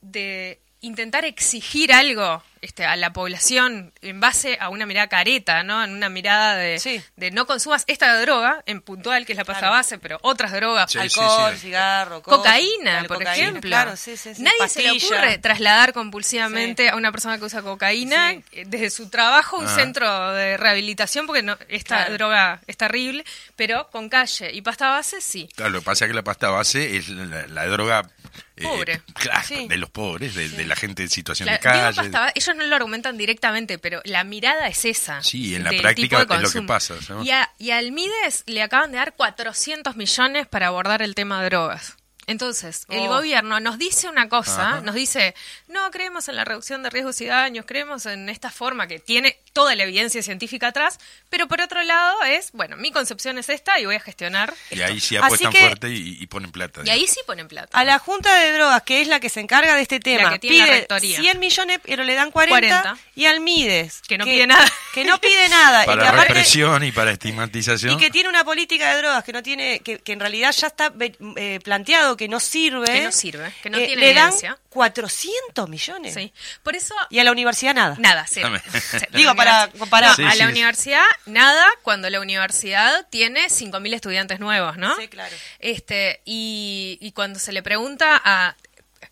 de 0.00 0.58
intentar 0.80 1.24
exigir 1.24 1.92
algo 1.92 2.42
este, 2.60 2.84
a 2.84 2.96
la 2.96 3.12
población 3.12 3.92
en 4.02 4.18
base 4.18 4.58
a 4.60 4.68
una 4.68 4.84
mirada 4.84 5.06
careta, 5.06 5.62
¿no? 5.62 5.82
En 5.84 5.92
una 5.92 6.08
mirada 6.08 6.56
de, 6.56 6.80
Sí. 6.80 7.00
de 7.14 7.30
no 7.30 7.46
consumas 7.46 7.84
esta 7.86 8.20
droga 8.20 8.64
en 8.66 8.80
puntual, 8.82 9.24
que 9.26 9.32
es 9.32 9.36
la 9.38 9.44
Claro. 9.44 9.60
pasabase, 9.60 9.98
pero 9.98 10.18
otras 10.22 10.50
drogas, 10.52 10.90
Sí, 10.90 10.98
Alcohol, 10.98 11.52
sí. 11.54 11.60
cigarro. 11.60 12.20
Cocaína, 12.20 13.04
por 13.06 13.18
cocaína, 13.18 13.34
ejemplo. 13.48 13.68
Claro, 13.70 13.96
sí, 13.96 14.16
sí, 14.16 14.34
sí. 14.34 14.42
Nadie 14.42 14.68
se 14.68 14.82
le 14.82 14.90
ocurre 14.90 15.38
trasladar 15.38 15.92
compulsivamente 15.92 16.88
a 16.88 16.96
una 16.96 17.12
persona 17.12 17.38
que 17.38 17.44
usa 17.44 17.62
cocaína 17.62 18.32
Sí. 18.32 18.44
eh, 18.52 18.64
desde 18.66 18.90
su 18.90 19.08
trabajo 19.08 19.56
a 19.56 19.60
un 19.60 19.66
Ah. 19.66 19.74
centro 19.76 20.32
de 20.32 20.56
rehabilitación, 20.56 21.26
porque 21.26 21.42
no, 21.42 21.56
esta 21.68 21.96
Claro. 21.98 22.14
droga 22.14 22.60
es 22.66 22.76
terrible, 22.76 23.24
pero 23.54 23.88
con 23.90 24.08
calle 24.08 24.50
y 24.52 24.62
pasta 24.62 24.88
base 24.90 25.20
sí. 25.20 25.48
Claro, 25.54 25.70
lo 25.70 25.78
que 25.78 25.84
pasa 25.84 26.06
es 26.06 26.08
que 26.10 26.14
la 26.14 26.24
pasta 26.24 26.50
base 26.50 26.96
es 26.96 27.08
la, 27.08 27.46
la 27.46 27.66
droga 27.66 28.10
eh, 28.58 28.62
Pobre. 28.62 29.02
claro, 29.14 29.42
Sí. 29.46 29.66
de 29.68 29.76
los 29.78 29.90
pobres, 29.90 30.34
de, 30.34 30.48
de 30.48 30.66
la 30.66 30.76
gente 30.76 31.02
en 31.02 31.08
situación 31.10 31.46
La- 31.46 31.52
de 31.52 31.58
calle. 31.60 32.10
ellos 32.34 32.56
no 32.56 32.64
lo 32.64 32.76
argumentan 32.76 33.16
directamente, 33.16 33.78
pero 33.78 34.00
la 34.04 34.24
mirada 34.24 34.68
es 34.68 34.84
esa. 34.84 35.22
Sí, 35.22 35.54
en 35.54 35.64
la 35.64 35.70
práctica 35.70 36.22
es 36.22 36.42
lo 36.42 36.50
que 36.50 36.62
pasa, 36.62 36.94
¿no? 37.08 37.22
Y, 37.22 37.30
a, 37.30 37.50
y 37.58 37.70
al 37.70 37.92
Mides 37.92 38.44
le 38.46 38.62
acaban 38.62 38.90
de 38.92 38.98
dar 38.98 39.14
400 39.14 39.96
millones 39.96 40.46
para 40.46 40.68
abordar 40.68 41.02
el 41.02 41.14
tema 41.14 41.40
de 41.42 41.46
drogas. 41.50 41.96
Entonces, 42.26 42.84
el 42.90 42.98
Oh. 43.00 43.08
gobierno 43.08 43.58
nos 43.58 43.78
dice 43.78 44.06
una 44.06 44.28
cosa, 44.28 44.68
Ajá. 44.72 44.80
nos 44.82 44.94
dice, 44.94 45.34
no 45.66 45.90
creemos 45.90 46.28
en 46.28 46.36
la 46.36 46.44
reducción 46.44 46.82
de 46.82 46.90
riesgos 46.90 47.18
y 47.22 47.24
daños, 47.26 47.64
creemos 47.66 48.04
en 48.04 48.28
esta 48.28 48.50
forma 48.50 48.86
que 48.86 48.98
tiene 48.98 49.38
toda 49.58 49.74
la 49.74 49.82
evidencia 49.82 50.22
científica 50.22 50.68
atrás, 50.68 51.00
pero 51.30 51.48
por 51.48 51.60
otro 51.60 51.82
lado 51.82 52.22
es, 52.22 52.52
bueno, 52.52 52.76
mi 52.76 52.92
concepción 52.92 53.38
es 53.38 53.48
esta 53.48 53.80
y 53.80 53.86
voy 53.86 53.96
a 53.96 54.00
gestionar. 54.00 54.54
Y 54.70 54.82
ahí 54.82 55.00
sí 55.00 55.16
Así 55.16 55.24
apuestan 55.24 55.52
que- 55.52 55.58
fuerte 55.58 55.88
y, 55.90 56.16
y 56.20 56.26
ponen 56.28 56.52
plata. 56.52 56.82
Y 56.84 56.90
ahí 56.90 57.08
sí 57.08 57.18
ponen 57.26 57.48
plata. 57.48 57.76
A 57.76 57.82
la 57.84 57.98
Junta 57.98 58.32
de 58.38 58.52
Drogas, 58.52 58.82
que 58.84 59.00
es 59.00 59.08
la 59.08 59.18
que 59.18 59.28
se 59.28 59.40
encarga 59.40 59.74
de 59.74 59.82
este 59.82 59.98
tema, 59.98 60.30
que 60.30 60.38
tiene 60.38 60.58
la 60.58 60.64
pide 60.66 60.76
rectoría. 60.78 61.18
100 61.20 61.38
millones, 61.40 61.80
pero 61.84 62.04
le 62.04 62.14
dan 62.14 62.30
40, 62.30 62.82
40. 62.82 62.98
y 63.16 63.26
al 63.26 63.40
Mides, 63.40 64.00
Que 64.06 64.16
no 64.16 64.24
pide 64.24 64.46
nada. 64.46 64.70
Que 64.94 65.04
no 65.04 65.18
pide 65.20 65.48
nada. 65.48 65.82
y 65.82 65.86
para 65.86 66.02
que 66.02 66.08
aparte- 66.08 66.28
represión 66.34 66.84
y 66.84 66.92
para 66.92 67.10
estigmatización. 67.10 67.94
Y 67.94 67.96
que 67.98 68.10
tiene 68.10 68.28
una 68.28 68.44
política 68.44 68.92
de 68.94 68.98
drogas 69.02 69.24
que 69.24 69.32
no 69.32 69.42
tiene, 69.42 69.80
que, 69.80 69.98
que 69.98 70.12
en 70.12 70.20
realidad 70.20 70.52
ya 70.52 70.68
está 70.68 70.92
eh, 71.36 71.58
planteado 71.64 72.16
que 72.16 72.28
no 72.28 72.38
sirve. 72.38 72.86
Que 72.86 73.00
no 73.02 73.10
sirve, 73.12 73.52
que 73.62 73.70
no 73.70 73.78
eh, 73.78 73.86
tiene 73.86 74.02
Le 74.02 74.14
dan 74.14 74.26
evidencia. 74.28 74.58
400 74.78 75.68
millones. 75.68 76.14
Sí. 76.14 76.32
Por 76.62 76.76
eso 76.76 76.94
Y 77.10 77.18
a 77.18 77.24
la 77.24 77.32
universidad 77.32 77.74
nada. 77.74 77.96
Nada, 77.98 78.24
cero. 78.28 78.50
Digo, 79.12 79.34
para 79.34 79.68
comparar. 79.76 80.10
No, 80.10 80.14
Sí, 80.16 80.22
a 80.22 80.34
la 80.36 80.44
sí. 80.46 80.50
universidad, 80.52 81.04
nada, 81.26 81.66
cuando 81.82 82.08
la 82.10 82.20
universidad 82.20 83.06
tiene 83.10 83.46
5.000 83.48 83.94
estudiantes 83.94 84.38
nuevos, 84.40 84.76
¿no? 84.76 84.94
Sí, 84.96 85.08
claro. 85.08 85.34
Este, 85.58 86.20
y, 86.24 86.96
y 87.00 87.12
cuando 87.12 87.38
se 87.38 87.52
le 87.52 87.62
pregunta 87.62 88.20
a... 88.24 88.54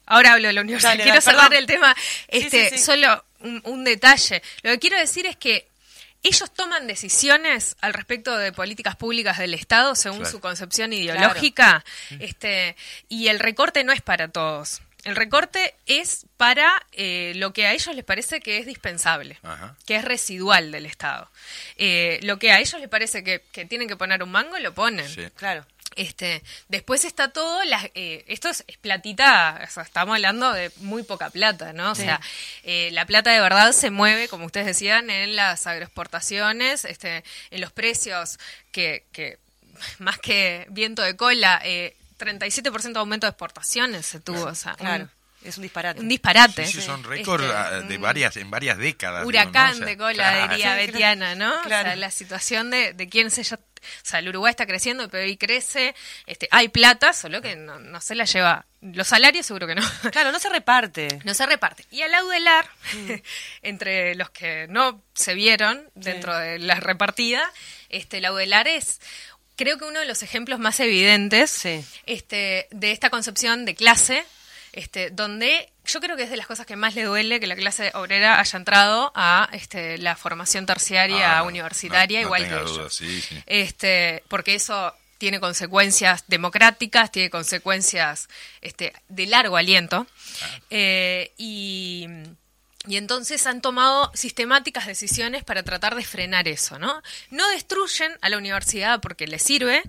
Ahora 0.07 0.35
hablo 0.35 0.47
de 0.47 0.53
la 0.53 0.61
universidad, 0.61 0.91
Dale, 0.93 1.03
quiero 1.03 1.21
dale, 1.21 1.23
cerrar 1.25 1.49
perdón. 1.49 1.59
el 1.63 1.67
tema, 1.67 1.97
este, 2.29 2.71
sí, 2.71 2.79
sí. 2.79 2.85
solo 2.85 3.25
un, 3.41 3.61
un 3.65 3.83
detalle. 3.85 4.41
Lo 4.63 4.71
que 4.71 4.79
quiero 4.79 4.99
decir 4.99 5.27
es 5.27 5.37
que 5.37 5.69
ellos 6.23 6.53
toman 6.55 6.87
decisiones 6.87 7.77
al 7.81 7.93
respecto 7.93 8.37
de 8.39 8.53
políticas 8.53 8.95
públicas 8.97 9.39
del 9.39 9.55
Estado 9.55 9.95
según 9.97 10.19
Claro. 10.21 10.31
su 10.33 10.41
concepción 10.41 10.93
ideológica, 10.93 11.85
este, 12.21 12.77
y 13.09 13.29
el 13.29 13.39
recorte 13.41 13.83
no 13.85 13.93
es 13.93 14.01
para 14.01 14.29
todos. 14.29 14.81
El 15.07 15.15
recorte 15.15 15.75
es 15.87 16.27
para 16.37 16.85
eh, 16.91 17.33
lo 17.37 17.53
que 17.53 17.67
a 17.67 17.73
ellos 17.73 17.95
les 17.95 18.05
parece 18.05 18.41
que 18.41 18.59
es 18.59 18.67
dispensable, 18.67 19.39
Ajá. 19.45 19.77
que 19.87 19.97
es 19.97 20.05
residual 20.05 20.73
del 20.73 20.85
Estado. 20.85 21.31
Eh, 21.77 22.19
lo 22.23 22.39
que 22.39 22.51
a 22.51 22.59
ellos 22.59 22.81
les 22.81 22.89
parece 22.89 23.23
que, 23.23 23.41
que 23.53 23.65
tienen 23.65 23.87
que 23.87 23.97
poner 23.97 24.23
un 24.23 24.33
mango, 24.33 24.59
lo 24.59 24.75
ponen. 24.75 25.09
Sí. 25.09 25.29
Claro. 25.37 25.65
Este, 25.95 26.43
después 26.69 27.05
está 27.05 27.29
todo, 27.29 27.61
eh, 27.95 28.25
esto 28.27 28.49
es, 28.49 28.65
es 28.67 28.77
platita, 28.79 29.63
o 29.67 29.71
sea, 29.71 29.85
estamos 29.85 30.17
hablando 30.17 30.53
de 30.53 30.71
muy 30.79 31.05
poca 31.05 31.31
plata, 31.31 31.73
¿no? 31.73 31.93
O 31.93 31.95
sea, 31.95 32.21
eh, 32.65 32.91
la 32.93 33.07
plata 33.07 33.31
de 33.31 33.41
verdad 33.41 33.73
se 33.73 33.91
mueve, 33.91 34.29
como 34.29 34.45
ustedes 34.45 34.67
decían, 34.67 35.09
en 35.09 35.37
las 35.37 35.67
agroexportaciones, 35.67 36.85
este, 36.85 37.25
en 37.51 37.61
los 37.63 37.73
precios 37.73 38.39
que, 38.73 39.05
que 39.13 39.39
más 39.99 40.19
que 40.19 40.67
viento 40.69 41.01
de 41.01 41.17
cola, 41.17 41.63
eh, 41.65 41.97
37% 42.19 42.93
de 42.93 42.99
aumento 42.99 43.27
de 43.27 43.31
exportaciones 43.31 44.07
se 44.07 44.21
tuvo, 44.21 44.45
o 44.45 44.55
sea, 44.55 44.73
un- 44.73 44.77
Claro. 44.79 45.09
Es 45.45 45.59
un 45.59 45.63
disparate. 45.63 46.01
un, 46.01 46.09
disparate. 46.09 46.67
Sí, 46.67 46.81
sí, 46.81 46.83
son 46.83 47.05
récords 47.05 47.45
Este, 47.45 47.57
ah, 47.57 47.71
de 47.83 47.97
un- 47.97 48.03
varias, 48.03 48.37
en 48.37 48.51
varias 48.51 48.79
décadas. 48.79 49.21
digo, 49.21 49.29
huracán 49.29 49.71
¿no? 49.71 49.75
O 49.75 49.79
sea, 49.79 49.87
de 49.87 49.97
cola, 49.97 50.15
claro. 50.15 50.53
diría 50.53 50.73
Sí. 50.81 50.87
Betiana, 50.87 51.35
¿no? 51.37 51.61
O 51.61 51.63
Claro. 51.63 51.89
sea, 51.91 51.97
la 51.97 52.11
situación 52.11 52.71
de, 52.71 52.95
de 52.95 53.09
quién 53.09 53.31
se 53.31 53.45
ya... 53.45 53.57
O 53.57 53.61
sea, 54.03 54.19
el 54.19 54.29
Uruguay 54.31 54.51
está 54.51 54.67
creciendo, 54.67 55.05
el 55.05 55.11
PBI 55.11 55.37
crece, 55.37 55.95
este, 56.27 56.49
hay 56.51 56.67
plata, 56.69 57.13
solo 57.13 57.41
que 57.41 57.55
no, 57.55 57.79
no 57.79 58.01
se 58.01 58.17
la 58.17 58.25
lleva. 58.25 58.67
Los 58.81 59.07
salarios 59.09 59.47
seguro 59.47 59.69
que 59.69 59.77
no. 59.77 59.83
Claro, 60.11 60.33
no 60.33 60.41
se 60.41 60.49
reparte. 60.49 61.21
No 61.23 61.35
se 61.35 61.47
reparte. 61.47 61.85
Y 61.93 62.03
al 62.03 62.13
Audelar, 62.15 62.67
entre 63.63 64.17
los 64.17 64.31
que 64.31 64.67
no 64.69 65.03
se 65.15 65.35
vieron 65.35 65.89
dentro 65.95 66.37
de 66.37 66.59
la 66.59 66.77
repartida, 66.77 67.49
este, 67.89 68.19
el 68.19 68.25
Audelar 68.25 68.67
es, 68.67 69.01
creo 69.57 69.79
que 69.79 69.85
uno 69.85 70.01
de 70.01 70.07
los 70.07 70.23
ejemplos 70.23 70.59
más 70.59 70.79
evidentes 70.81 71.51
Sí. 71.51 71.85
este, 72.07 72.69
de 72.71 72.93
esta 72.93 73.11
concepción 73.11 73.65
de 73.65 73.75
clase, 73.75 74.25
este, 74.73 75.11
donde 75.11 75.71
yo 75.87 76.01
creo 76.01 76.17
que 76.17 76.25
es 76.25 76.31
de 76.31 76.37
las 76.37 76.47
cosas 76.47 76.67
que 76.67 76.77
más 76.77 76.95
le 76.95 77.05
duele 77.05 77.41
que 77.41 77.47
la 77.47 77.57
clase 77.57 77.91
obrera 77.95 78.39
haya 78.41 78.59
entrado 78.59 79.13
a 79.15 79.49
este, 79.53 79.99
la 79.99 80.17
formación 80.17 80.67
terciaria 80.67 81.39
Ah, 81.39 81.43
universitaria, 81.45 82.19
no- 82.21 82.23
no 82.25 82.29
igual 82.29 82.43
tenga 82.45 82.59
que 82.59 82.65
duda, 82.71 82.81
ellos. 82.83 82.95
sí, 82.95 83.21
sí. 83.23 83.43
Este, 83.47 84.23
porque 84.29 84.55
eso 84.55 84.95
tiene 85.19 85.41
consecuencias 85.41 86.25
democráticas, 86.27 87.11
tiene 87.11 87.31
consecuencias 87.31 88.29
este, 88.61 88.93
de 89.09 89.27
largo 89.27 89.57
aliento. 89.57 90.07
Eh, 90.69 91.33
y, 91.39 92.07
y 92.87 92.97
entonces 92.97 93.47
han 93.47 93.61
tomado 93.61 94.11
sistemáticas 94.15 94.87
decisiones 94.87 95.45
para 95.45 95.63
tratar 95.63 95.95
de 95.95 96.05
frenar 96.05 96.49
eso, 96.49 96.79
¿no? 96.79 97.03
No 97.31 97.49
destruyen 97.51 98.13
a 98.21 98.29
la 98.29 98.39
universidad 98.39 99.01
porque 99.01 99.27
les 99.27 99.43
sirve, 99.43 99.83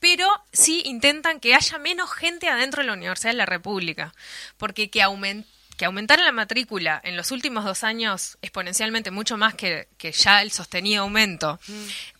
pero 0.00 0.28
sí 0.52 0.82
intentan 0.84 1.40
que 1.40 1.54
haya 1.54 1.78
menos 1.78 2.10
gente 2.12 2.48
adentro 2.48 2.82
de 2.82 2.88
la 2.88 2.92
Universidad 2.94 3.30
de 3.30 3.36
la 3.38 3.46
República, 3.46 4.12
porque 4.56 4.90
que 4.90 5.00
aumen- 5.02 5.46
que 5.76 5.84
aumentara 5.86 6.22
la 6.24 6.32
matrícula 6.32 7.00
en 7.02 7.16
los 7.16 7.30
últimos 7.30 7.64
dos 7.64 7.82
años 7.84 8.38
exponencialmente, 8.42 9.10
mucho 9.10 9.36
más 9.36 9.54
que, 9.54 9.88
que 9.98 10.12
ya 10.12 10.42
el 10.42 10.50
sostenido 10.52 11.02
aumento, 11.02 11.58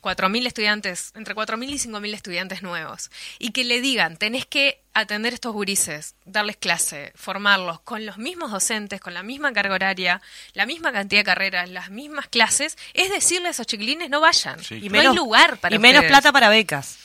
4.000 0.01 0.47
estudiantes, 0.47 1.13
entre 1.15 1.35
4.000 1.35 1.69
y 1.71 1.79
5.000 1.79 2.15
estudiantes 2.15 2.63
nuevos, 2.63 3.11
y 3.39 3.51
que 3.51 3.65
le 3.65 3.81
digan, 3.81 4.17
tenés 4.17 4.47
que 4.47 4.81
atender 4.95 5.33
estos 5.35 5.53
gurises, 5.53 6.15
darles 6.25 6.57
clase, 6.57 7.13
formarlos 7.15 7.81
con 7.81 8.05
los 8.05 8.19
mismos 8.19 8.51
docentes, 8.51 9.01
con 9.01 9.15
la 9.15 9.23
misma 9.23 9.53
carga 9.53 9.75
horaria, 9.75 10.21
la 10.55 10.67
misma 10.67 10.93
cantidad 10.93 11.21
de 11.21 11.25
carreras, 11.25 11.69
las 11.69 11.91
mismas 11.91 12.29
clases, 12.29 12.77
es 12.95 13.11
decirle 13.11 13.49
a 13.49 13.51
esos 13.53 13.67
chiquilines 13.67 14.11
no 14.11 14.21
vayan, 14.21 14.63
Sí, 14.63 14.81
y 14.83 14.89
no 14.89 15.01
hay 15.01 15.15
lugar 15.15 15.59
para 15.59 15.75
y 15.75 15.79
menos 15.79 16.05
plata 16.05 16.33
para 16.33 16.49
becas. 16.49 16.99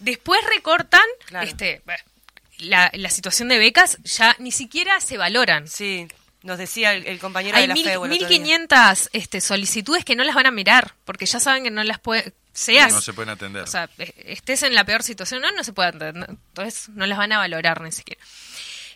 Después 0.00 0.40
recortan 0.48 1.04
Claro. 1.26 1.46
este, 1.46 1.82
la, 2.60 2.90
la 2.94 3.10
situación 3.10 3.48
de 3.48 3.58
becas, 3.58 3.98
ya 4.04 4.36
ni 4.38 4.52
siquiera 4.52 5.00
se 5.00 5.16
valoran. 5.16 5.66
Sí, 5.68 6.06
nos 6.42 6.58
decía 6.58 6.94
el, 6.94 7.06
el 7.06 7.18
compañero 7.18 7.56
Hay 7.56 7.62
de 7.64 7.68
la 7.68 7.74
mil- 7.74 7.84
FEU 7.84 8.04
el 8.06 8.12
otro 8.12 8.28
día. 8.28 8.38
1500 8.38 9.10
este, 9.12 9.40
solicitudes 9.40 10.04
que 10.04 10.16
no 10.16 10.24
las 10.24 10.34
van 10.34 10.46
a 10.46 10.50
mirar, 10.50 10.94
porque 11.04 11.26
ya 11.26 11.40
saben 11.40 11.64
que 11.64 11.70
no 11.70 11.82
las 11.84 11.98
puede... 11.98 12.32
Seas, 12.52 12.92
No 12.92 13.00
se 13.00 13.12
pueden 13.12 13.30
atender. 13.30 13.62
o 13.62 13.66
sea, 13.66 13.88
eh, 13.98 14.12
estés 14.26 14.64
en 14.64 14.74
la 14.74 14.84
peor 14.84 15.02
situación, 15.04 15.40
no, 15.40 15.52
no 15.52 15.62
se 15.62 15.72
puede 15.72 15.90
atender. 15.90 16.30
Entonces, 16.30 16.88
no 16.90 17.06
las 17.06 17.16
van 17.16 17.32
a 17.32 17.38
valorar 17.38 17.80
ni 17.80 17.92
siquiera. 17.92 18.20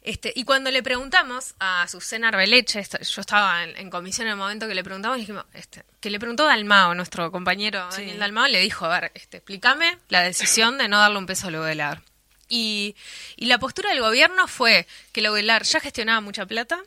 Este, 0.03 0.33
y 0.37 0.45
cuando 0.45 0.71
le 0.71 0.83
preguntamos 0.83 1.55
a 1.61 1.87
Susana 1.89 2.29
Arbeleche, 2.29 2.83
yo 2.83 3.21
estaba 3.21 3.63
en, 3.63 3.75
en 3.79 3.89
comisión 3.91 4.27
en 4.27 4.33
el 4.33 4.37
momento 4.39 4.67
que 4.69 4.75
le 4.75 4.83
preguntamos, 4.85 5.17
dijimos, 5.19 5.45
este, 5.55 5.83
que 6.01 6.11
le 6.11 6.19
preguntó 6.19 6.45
Dalmao, 6.45 6.95
nuestro 6.95 7.31
compañero 7.33 7.87
Sí. 7.93 7.99
Daniel 8.03 8.19
Dalmao, 8.19 8.49
le 8.49 8.59
dijo, 8.61 8.85
a 8.87 9.01
ver, 9.01 9.13
este, 9.15 9.39
explícame 9.39 9.97
la 10.09 10.23
decisión 10.23 10.77
de 10.77 10.89
no 10.89 10.99
darle 10.99 11.17
un 11.19 11.25
peso 11.27 11.47
a 11.47 11.51
la 11.53 11.61
UDELAR. 11.61 12.03
Y, 12.49 12.95
y 13.37 13.47
la 13.47 13.59
postura 13.59 13.91
del 13.91 14.01
gobierno 14.01 14.47
fue 14.49 14.87
que 15.13 15.21
la 15.23 15.33
UDELAR 15.33 15.63
ya 15.65 15.81
gestionaba 15.81 16.21
mucha 16.21 16.45
plata, 16.47 16.83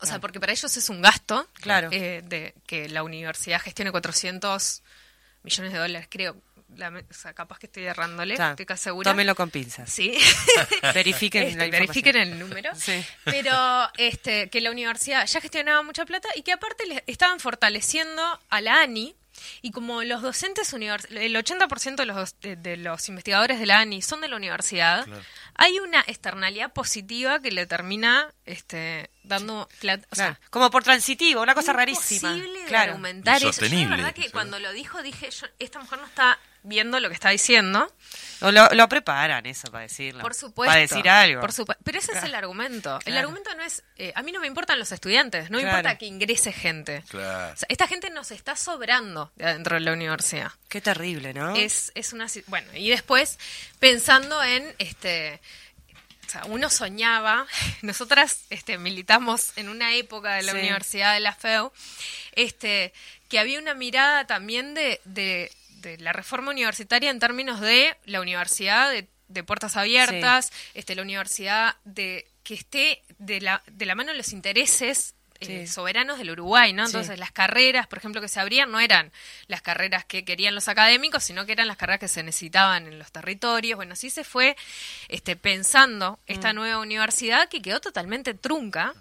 o 0.00 0.06
sea, 0.06 0.18
porque 0.20 0.40
para 0.40 0.52
ellos 0.52 0.76
es 0.76 0.88
un 0.88 1.00
gasto, 1.00 1.48
Claro. 1.54 1.88
eh, 1.92 2.22
de 2.24 2.54
que 2.66 2.88
la 2.88 3.02
universidad 3.04 3.60
gestione 3.60 3.90
400 3.92 4.82
millones 5.44 5.72
de 5.72 5.78
dólares, 5.78 6.08
creo. 6.10 6.36
La, 6.76 6.88
o 6.88 7.12
sea, 7.14 7.34
capaz 7.34 7.58
que 7.58 7.66
estoy 7.66 7.84
errándole, 7.84 8.32
Está. 8.32 8.50
estoy 8.52 8.64
casi 8.64 8.84
segura. 8.84 9.10
Tómenlo 9.10 9.34
con 9.34 9.50
pinzas. 9.50 9.92
Sí. 9.92 10.16
Verifiquen 10.94 11.42
Este, 11.44 11.58
la 11.58 11.66
verifiquen 11.68 12.16
el 12.16 12.38
número. 12.38 12.70
Sí. 12.76 13.04
Pero 13.24 13.52
este, 13.98 14.48
que 14.48 14.60
la 14.62 14.70
universidad 14.70 15.26
ya 15.26 15.40
gestionaba 15.42 15.82
mucha 15.82 16.06
plata 16.06 16.28
y 16.34 16.42
que 16.42 16.52
aparte 16.52 16.86
le 16.86 17.04
estaban 17.06 17.40
fortaleciendo 17.40 18.22
a 18.48 18.60
la 18.62 18.80
ANI. 18.80 19.14
Y 19.62 19.70
como 19.70 20.02
los 20.02 20.22
docentes, 20.22 20.72
univers- 20.74 21.06
el 21.10 21.34
80% 21.36 21.96
de 21.96 22.06
los, 22.06 22.38
de, 22.40 22.56
de 22.56 22.76
los 22.76 23.08
investigadores 23.08 23.58
de 23.58 23.66
la 23.66 23.80
ANI 23.80 24.02
son 24.02 24.20
de 24.20 24.28
la 24.28 24.36
universidad, 24.36 25.06
hay 25.54 25.78
una 25.78 26.00
externalidad 26.06 26.72
positiva 26.72 27.40
que 27.40 27.50
le 27.50 27.66
termina 27.66 28.32
este, 28.44 29.10
dando 29.22 29.68
plata. 29.80 30.06
O 30.10 30.14
sea, 30.14 30.38
Como 30.50 30.70
por 30.70 30.82
transitivo, 30.82 31.42
una 31.42 31.54
cosa 31.54 31.72
rarísima. 31.72 32.32
imposible 32.32 32.60
de 32.60 32.66
Claro. 32.66 32.92
argumentar 32.92 33.42
eso. 33.42 33.64
Yo 33.66 33.78
la 33.88 33.96
verdad 33.96 34.14
que 34.14 34.22
sí. 34.24 34.30
cuando 34.30 34.58
lo 34.58 34.72
dijo 34.72 35.02
dije, 35.02 35.30
yo- 35.30 35.46
esta 35.58 35.78
mujer 35.80 35.98
no 36.00 36.06
está 36.06 36.38
viendo 36.62 37.00
lo 37.00 37.08
que 37.08 37.14
está 37.14 37.30
diciendo. 37.30 37.92
O 38.40 38.50
lo, 38.50 38.68
lo 38.70 38.88
preparan 38.88 39.46
eso 39.46 39.70
para 39.70 39.82
decirlo. 39.82 40.20
Por 40.22 40.34
supuesto. 40.34 40.70
Para 40.70 40.80
decir 40.80 41.08
algo. 41.08 41.40
Por 41.40 41.52
supuesto. 41.52 41.82
Pero 41.84 41.98
ese 41.98 42.12
es 42.12 42.22
el 42.24 42.34
argumento. 42.34 42.98
El 43.04 43.16
argumento 43.16 43.54
no 43.54 43.62
es. 43.62 43.82
eh, 43.96 44.12
a 44.14 44.22
mí 44.22 44.32
no 44.32 44.40
me 44.40 44.46
importan 44.48 44.78
los 44.78 44.90
estudiantes, 44.92 45.50
no 45.50 45.58
me 45.58 45.62
Claro. 45.64 45.78
importa 45.78 45.98
que 45.98 46.06
ingrese 46.06 46.52
gente. 46.52 47.04
Claro. 47.08 47.52
O 47.54 47.56
sea, 47.56 47.66
esta 47.68 47.86
gente 47.86 48.10
nos 48.10 48.30
está 48.32 48.56
sobrando 48.56 49.30
de 49.36 49.44
adentro 49.46 49.74
de 49.74 49.80
la 49.80 49.92
universidad. 49.92 50.50
Qué 50.68 50.80
terrible, 50.80 51.34
¿no? 51.34 51.54
Es, 51.54 51.92
es 51.94 52.12
una. 52.12 52.26
Bueno, 52.46 52.68
y 52.74 52.90
después, 52.90 53.38
pensando 53.78 54.42
en. 54.42 54.74
este 54.78 55.40
o 56.26 56.30
sea, 56.32 56.44
uno 56.46 56.70
soñaba, 56.70 57.46
nosotras 57.82 58.44
este, 58.48 58.78
militamos 58.78 59.52
en 59.56 59.68
una 59.68 59.94
época 59.94 60.34
de 60.36 60.42
la 60.42 60.52
Sí. 60.52 60.58
Universidad 60.58 61.12
de 61.12 61.20
la 61.20 61.34
FEU, 61.34 61.70
este, 62.34 62.94
que 63.28 63.38
había 63.38 63.58
una 63.58 63.74
mirada 63.74 64.26
también 64.26 64.72
de, 64.72 65.00
de, 65.04 65.52
de 65.82 65.98
la 65.98 66.12
reforma 66.12 66.50
universitaria 66.50 67.10
en 67.10 67.18
términos 67.18 67.60
de 67.60 67.96
la 68.06 68.20
universidad 68.20 68.90
de, 68.90 69.08
de 69.28 69.44
puertas 69.44 69.76
abiertas, 69.76 70.52
este, 70.74 70.94
la 70.94 71.02
universidad 71.02 71.76
de 71.84 72.26
que 72.42 72.54
esté 72.54 73.02
de 73.18 73.40
la, 73.40 73.62
de 73.66 73.84
la 73.86 73.94
mano 73.94 74.12
de 74.12 74.16
los 74.18 74.32
intereses 74.32 75.14
eh, 75.40 75.66
Sí. 75.66 75.66
soberanos 75.66 76.18
del 76.18 76.30
Uruguay, 76.30 76.72
¿no? 76.72 76.86
Sí. 76.86 76.92
Entonces 76.92 77.18
las 77.18 77.32
carreras, 77.32 77.88
por 77.88 77.98
ejemplo, 77.98 78.20
que 78.20 78.28
se 78.28 78.38
abrían 78.38 78.70
no 78.70 78.78
eran 78.78 79.10
las 79.48 79.60
carreras 79.60 80.04
que 80.04 80.24
querían 80.24 80.54
los 80.54 80.68
académicos, 80.68 81.24
sino 81.24 81.46
que 81.46 81.52
eran 81.52 81.66
las 81.66 81.76
carreras 81.76 81.98
que 81.98 82.06
se 82.06 82.22
necesitaban 82.22 82.86
en 82.86 82.98
los 83.00 83.10
territorios. 83.10 83.76
Bueno, 83.76 83.94
así 83.94 84.08
se 84.08 84.22
fue 84.22 84.56
este, 85.08 85.34
pensando 85.34 86.12
Mm. 86.28 86.32
esta 86.32 86.52
nueva 86.52 86.78
universidad 86.78 87.48
que 87.48 87.60
quedó 87.60 87.80
totalmente 87.80 88.34
trunca, 88.34 88.94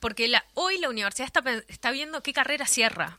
porque 0.00 0.26
la, 0.28 0.42
hoy 0.54 0.78
la 0.78 0.88
universidad 0.88 1.26
está, 1.26 1.42
está 1.68 1.90
viendo 1.90 2.22
qué 2.22 2.32
carrera 2.32 2.64
cierra. 2.66 3.18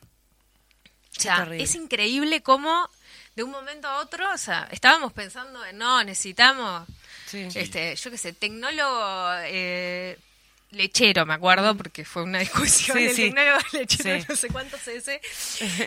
O 1.16 1.20
sea, 1.20 1.48
es 1.52 1.74
increíble 1.74 2.42
cómo 2.42 2.88
de 3.36 3.42
un 3.44 3.50
momento 3.50 3.88
a 3.88 3.98
otro, 3.98 4.30
o 4.32 4.38
sea, 4.38 4.68
estábamos 4.70 5.12
pensando 5.12 5.64
en, 5.64 5.78
no, 5.78 6.02
necesitamos, 6.04 6.86
Sí. 7.26 7.46
este, 7.54 7.94
yo 7.96 8.10
qué 8.10 8.18
sé, 8.18 8.32
tecnólogo 8.32 9.30
eh, 9.44 10.18
lechero, 10.72 11.26
me 11.26 11.34
acuerdo, 11.34 11.76
porque 11.76 12.04
fue 12.04 12.22
una 12.24 12.38
discusión 12.40 12.96
Sí, 12.98 13.04
del 13.04 13.14
sí. 13.16 13.22
tecnólogo 13.24 13.58
lechero, 13.72 14.24
no 14.28 14.36
sé 14.36 14.48
ese. 14.96 15.20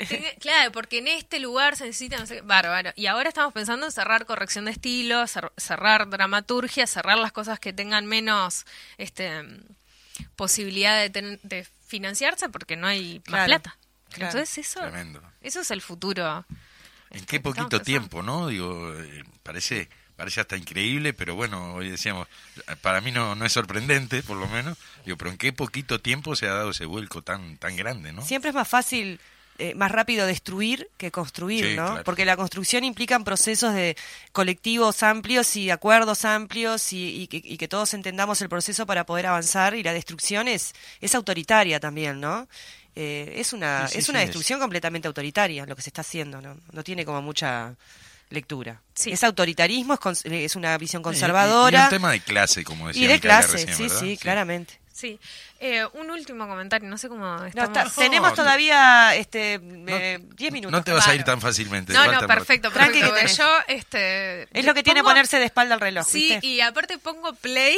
Tenga- 0.07 0.35
claro, 0.39 0.71
porque 0.71 0.99
en 0.99 1.07
este 1.09 1.39
lugar 1.39 1.75
se 1.75 1.85
necesita, 1.85 2.17
no 2.17 2.25
sé, 2.25 2.41
bárbaro. 2.41 2.91
Y 2.95 3.07
ahora 3.07 3.29
estamos 3.29 3.53
pensando 3.53 3.85
en 3.87 3.91
cerrar 3.91 4.25
corrección 4.25 4.65
de 4.65 4.71
estilo, 4.71 5.23
cer- 5.23 5.51
cerrar 5.57 6.09
dramaturgia, 6.09 6.87
cerrar 6.87 7.17
las 7.17 7.31
cosas 7.31 7.59
que 7.59 7.73
tengan 7.73 8.05
menos 8.05 8.65
este 8.97 9.43
posibilidad 10.35 11.09
de, 11.09 11.39
de 11.43 11.67
financiarse 11.87 12.49
porque 12.49 12.75
no 12.75 12.87
hay 12.87 13.15
más 13.19 13.23
Claro, 13.25 13.45
plata. 13.47 13.77
Claro. 14.13 14.31
Entonces 14.31 14.57
eso, 14.67 14.79
Tremendo. 14.81 15.21
eso 15.41 15.61
es 15.61 15.71
el 15.71 15.81
futuro. 15.81 16.45
¿En 17.09 17.17
este, 17.17 17.25
qué 17.27 17.39
poquito 17.39 17.81
tiempo, 17.81 18.23
no? 18.23 18.47
Digo, 18.47 18.93
eh, 18.97 19.23
parece 19.43 19.89
parece 20.15 20.41
hasta 20.41 20.55
increíble, 20.55 21.11
pero 21.13 21.35
bueno, 21.35 21.73
hoy 21.73 21.89
decíamos, 21.89 22.27
para 22.81 23.01
mí 23.01 23.11
no, 23.11 23.33
no 23.35 23.45
es 23.45 23.51
sorprendente, 23.51 24.21
por 24.23 24.37
lo 24.37 24.47
menos, 24.47 24.77
digo, 25.05 25.17
pero 25.17 25.31
en 25.31 25.37
qué 25.37 25.51
poquito 25.51 25.99
tiempo 25.99 26.35
se 26.35 26.47
ha 26.47 26.53
dado 26.53 26.69
ese 26.69 26.85
vuelco 26.85 27.21
tan 27.23 27.57
tan 27.57 27.75
grande, 27.75 28.13
¿no? 28.13 28.21
Siempre 28.21 28.49
es 28.49 28.55
más 28.55 28.67
fácil, 28.67 29.19
eh, 29.57 29.73
más 29.75 29.91
rápido 29.91 30.25
destruir 30.27 30.87
que 30.97 31.11
construir, 31.11 31.65
Sí, 31.65 31.75
¿no? 31.75 31.87
claro. 31.87 32.03
Porque 32.03 32.25
la 32.25 32.37
construcción 32.37 32.83
implica 32.83 33.19
procesos 33.19 33.73
de 33.73 33.97
colectivos 34.31 35.01
amplios 35.03 35.55
y 35.55 35.71
acuerdos 35.71 36.25
amplios 36.25 36.93
y, 36.93 37.23
y 37.23 37.27
que, 37.27 37.41
y 37.43 37.57
que 37.57 37.67
todos 37.67 37.93
entendamos 37.93 38.41
el 38.41 38.49
proceso 38.49 38.85
para 38.85 39.05
poder 39.05 39.25
avanzar 39.27 39.75
y 39.75 39.83
la 39.83 39.93
destrucción 39.93 40.47
es, 40.47 40.73
es 41.01 41.15
autoritaria 41.15 41.79
también, 41.79 42.19
¿no? 42.21 42.47
Eh, 42.95 43.33
es 43.37 43.53
una, 43.53 43.87
Sí, 43.87 43.93
sí, 43.93 43.99
es 43.99 44.05
sí, 44.05 44.11
una 44.11 44.21
es. 44.21 44.27
destrucción 44.27 44.59
completamente 44.59 45.07
autoritaria 45.07 45.65
lo 45.65 45.75
que 45.75 45.81
se 45.81 45.89
está 45.89 46.01
haciendo, 46.01 46.41
¿no? 46.41 46.57
No 46.71 46.83
tiene 46.83 47.05
como 47.05 47.21
mucha 47.21 47.73
lectura. 48.29 48.81
Sí. 48.93 49.11
Es 49.11 49.23
autoritarismo, 49.23 49.93
es, 49.95 49.99
cons- 49.99 50.31
es 50.31 50.55
una 50.55 50.77
visión 50.77 50.99
Y- 50.99 51.01
y- 51.01 51.03
conservadora. 51.03 51.79
Y, 51.81 51.83
un 51.83 51.89
tema 51.89 52.11
de 52.11 52.19
clase, 52.19 52.63
como 52.63 52.87
decía 52.87 53.03
y 53.03 53.07
de 53.07 53.19
clase, 53.19 53.51
recién, 53.53 53.75
sí, 53.75 53.89
sí, 53.89 54.17
claramente. 54.17 54.79
Sí. 54.91 55.19
Eh, 55.59 55.83
un 55.93 56.11
último 56.11 56.47
comentario, 56.47 56.87
no 56.87 56.97
sé 56.99 57.09
cómo 57.09 57.25
No, 57.25 57.45
estamos. 57.47 57.77
está- 57.77 57.89
tenemos 58.01 58.29
no. 58.29 58.35
todavía 58.35 59.15
este, 59.15 59.59
eh, 59.87 60.19
10 60.35 60.51
minutos. 60.53 60.71
No 60.71 60.83
te 60.83 60.91
vas 60.91 61.07
a 61.07 61.15
ir 61.15 61.23
tan 61.23 61.41
fácilmente. 61.41 61.93
No, 61.93 62.11
no, 62.11 62.27
perfecto, 62.27 62.71
perfecto. 62.71 63.11
yo, 63.35 63.57
este... 63.67 64.43
Es 64.57 64.65
lo 64.65 64.73
que 64.75 64.83
tiene 64.83 65.01
ponerse 65.03 65.39
de 65.39 65.45
espalda 65.45 65.73
al 65.73 65.81
reloj, 65.81 66.05
Sí, 66.07 66.29
¿viste? 66.29 66.45
y 66.45 66.61
aparte 66.61 66.99
pongo 66.99 67.33
play. 67.33 67.77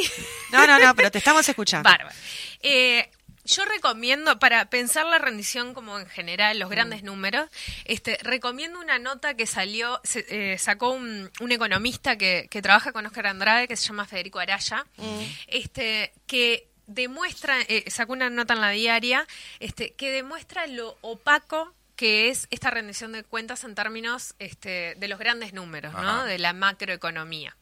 No, 0.52 0.68
no, 0.68 0.78
no, 0.78 0.94
pero 0.94 1.10
te 1.10 1.18
estamos 1.20 1.48
escuchando. 1.48 1.90
Bárbaro. 1.90 2.14
Eh, 2.62 3.10
yo 3.46 3.64
recomiendo, 3.66 4.40
para 4.40 4.70
pensar 4.70 5.06
la 5.06 5.20
rendición 5.20 5.74
como 5.74 6.00
en 6.00 6.08
general, 6.08 6.60
los 6.60 6.70
grandes 6.70 7.04
Mm. 7.04 7.06
números, 7.06 7.50
este, 7.86 8.18
recomiendo 8.22 8.80
una 8.80 9.00
nota 9.00 9.36
que 9.36 9.46
salió, 9.46 10.02
se- 10.04 10.26
eh, 10.30 10.58
sacó 10.58 10.90
un, 10.92 11.32
un 11.40 11.52
economista 11.52 12.18
que, 12.18 12.48
que 12.50 12.62
trabaja 12.62 12.92
con 12.92 13.06
Oscar 13.06 13.28
Andrade, 13.28 13.68
que 13.68 13.76
se 13.78 13.88
llama 13.88 14.06
Federico 14.06 14.40
Araya, 14.40 14.86
Mm. 14.98 15.22
este, 15.48 16.14
que 16.28 16.68
demuestra, 16.88 17.58
eh, 17.68 17.84
sacó 17.90 18.14
una 18.14 18.30
nota 18.30 18.54
en 18.54 18.62
la 18.62 18.70
diaria, 18.72 19.26
este, 19.60 19.94
que 19.94 20.12
demuestra 20.12 20.68
lo 20.68 20.98
opaco 21.02 21.74
que 21.96 22.28
es 22.30 22.48
esta 22.52 22.72
rendición 22.72 23.14
de 23.14 23.24
cuentas 23.24 23.64
en 23.64 23.74
términos 23.74 24.36
este, 24.40 24.96
de 24.98 25.08
los 25.08 25.18
grandes 25.18 25.54
números, 25.54 25.94
¿no? 25.94 26.26
De 26.26 26.38
la 26.40 26.52
macroeconomía. 26.52 27.56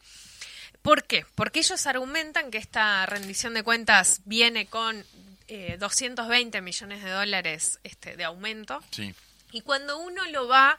¿Por 0.82 1.04
qué? 1.04 1.24
Porque 1.36 1.60
ellos 1.60 1.86
argumentan 1.86 2.50
que 2.50 2.58
esta 2.58 3.06
rendición 3.06 3.54
de 3.54 3.62
cuentas 3.62 4.20
viene 4.24 4.66
con 4.66 5.06
eh, 5.48 5.76
220 5.78 6.60
millones 6.60 7.02
de 7.02 7.10
dólares 7.10 7.78
este, 7.84 8.16
de 8.16 8.24
aumento 8.24 8.82
Sí. 8.90 9.14
y 9.52 9.60
cuando 9.62 9.98
uno 9.98 10.24
lo 10.26 10.48
va 10.48 10.78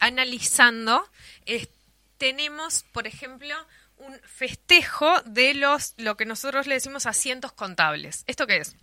analizando, 0.00 1.08
tenemos, 2.18 2.84
por 2.92 3.06
ejemplo, 3.06 3.54
un 3.98 4.18
festejo 4.20 5.20
de 5.22 5.54
los 5.54 5.94
lo 5.96 6.16
que 6.16 6.24
nosotros 6.24 6.66
le 6.66 6.74
decimos 6.74 7.06
asientos 7.06 7.52
contables. 7.52 8.24
¿Esto 8.26 8.46
qué 8.46 8.58
es? 8.58 8.76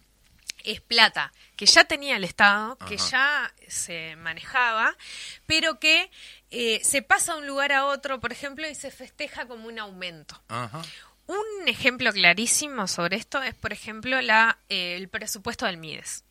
Es 0.63 0.82
plata 0.82 1.32
que 1.55 1.65
ya 1.67 1.86
tenía 1.86 2.17
el 2.17 2.23
Estado, 2.23 2.78
que 2.88 2.97
ya 2.97 3.53
se 3.67 4.15
manejaba, 4.17 4.95
pero 5.45 5.80
que 5.80 6.09
eh, 6.51 6.82
se 6.84 7.01
pasa 7.01 7.34
de 7.34 7.39
un 7.41 7.47
lugar 7.47 7.71
a 7.71 7.86
otro, 7.86 8.19
por 8.19 8.32
ejemplo, 8.32 8.67
y 8.67 8.73
se 8.76 8.89
festeja 8.91 9.47
como 9.47 9.67
un 9.67 9.80
aumento. 9.80 10.41
Ajá. 10.47 10.82
Un 11.28 11.67
ejemplo 11.67 12.11
clarísimo 12.13 12.88
sobre 12.88 13.17
esto 13.17 13.41
es, 13.41 13.55
por 13.55 13.73
ejemplo, 13.73 14.21
la, 14.21 14.57
eh, 14.69 14.95
el 14.95 15.07
presupuesto 15.09 15.65
del 15.65 15.78
MIDES. 15.78 16.23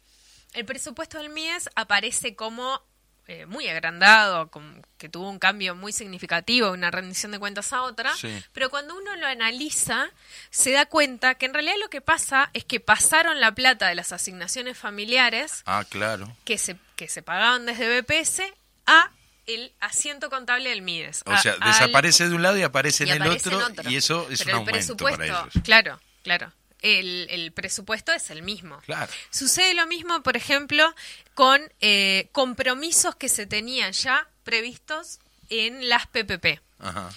El 0.52 0.64
presupuesto 0.64 1.18
del 1.18 1.30
MIDES 1.30 1.68
aparece 1.74 2.34
como 2.36 2.80
eh, 3.26 3.46
muy 3.46 3.66
agrandado, 3.68 4.50
con- 4.50 4.86
que 4.98 5.08
tuvo 5.08 5.30
un 5.30 5.38
cambio 5.38 5.74
muy 5.74 5.92
significativo, 5.94 6.70
una 6.72 6.90
rendición 6.90 7.32
de 7.32 7.38
cuentas 7.38 7.72
a 7.72 7.80
otra, 7.80 8.14
Sí. 8.14 8.28
pero 8.52 8.68
cuando 8.68 8.94
uno 8.94 9.16
lo 9.16 9.26
analiza, 9.26 10.10
se 10.50 10.72
da 10.72 10.84
cuenta 10.84 11.34
que 11.36 11.46
en 11.46 11.54
realidad 11.54 11.76
lo 11.80 11.88
que 11.88 12.02
pasa 12.02 12.50
es 12.52 12.66
que 12.66 12.80
pasaron 12.80 13.40
la 13.40 13.52
plata 13.54 13.88
de 13.88 13.94
las 13.94 14.12
asignaciones 14.12 14.76
familiares 14.76 15.62
Ah, 15.64 15.86
claro. 15.88 16.36
que 16.44 16.58
se, 16.58 16.76
que 16.96 17.08
se 17.08 17.22
pagaban 17.22 17.64
desde 17.64 17.88
BPS 18.02 18.42
a 18.86 19.10
el 19.46 19.72
asiento 19.80 20.30
contable 20.30 20.70
del 20.70 20.82
MIDES. 20.82 21.22
O 21.26 21.32
a- 21.32 21.38
sea, 21.40 21.52
al- 21.60 21.60
desaparece 21.72 22.28
de 22.28 22.34
un 22.34 22.42
lado 22.42 22.56
y 22.58 22.62
aparece 22.62 23.04
y 23.04 23.10
en 23.10 23.22
el 23.22 23.22
en 23.22 23.28
otro, 23.32 23.90
y 23.90 23.96
eso 23.96 24.28
es 24.30 24.42
Pero 24.44 24.60
un 24.60 24.68
el 24.68 24.74
aumento 24.74 24.96
para 24.96 25.16
presupuesto, 25.16 25.22
ellos. 25.52 25.64
Claro, 25.64 26.00
claro. 26.22 26.52
El, 26.82 27.26
el 27.30 27.52
presupuesto 27.52 28.12
es 28.12 28.28
el 28.30 28.42
mismo. 28.42 28.78
Claro. 28.84 29.10
Sucede 29.30 29.72
lo 29.74 29.86
mismo, 29.86 30.22
por 30.22 30.36
ejemplo, 30.36 30.94
con 31.34 31.60
eh, 31.80 32.28
compromisos 32.32 33.16
que 33.16 33.28
se 33.30 33.46
tenían 33.46 33.92
ya 33.92 34.28
previstos 34.44 35.18
en 35.48 35.88
las 35.88 36.06
PPP. 36.08 36.60
Ajá. 36.80 37.10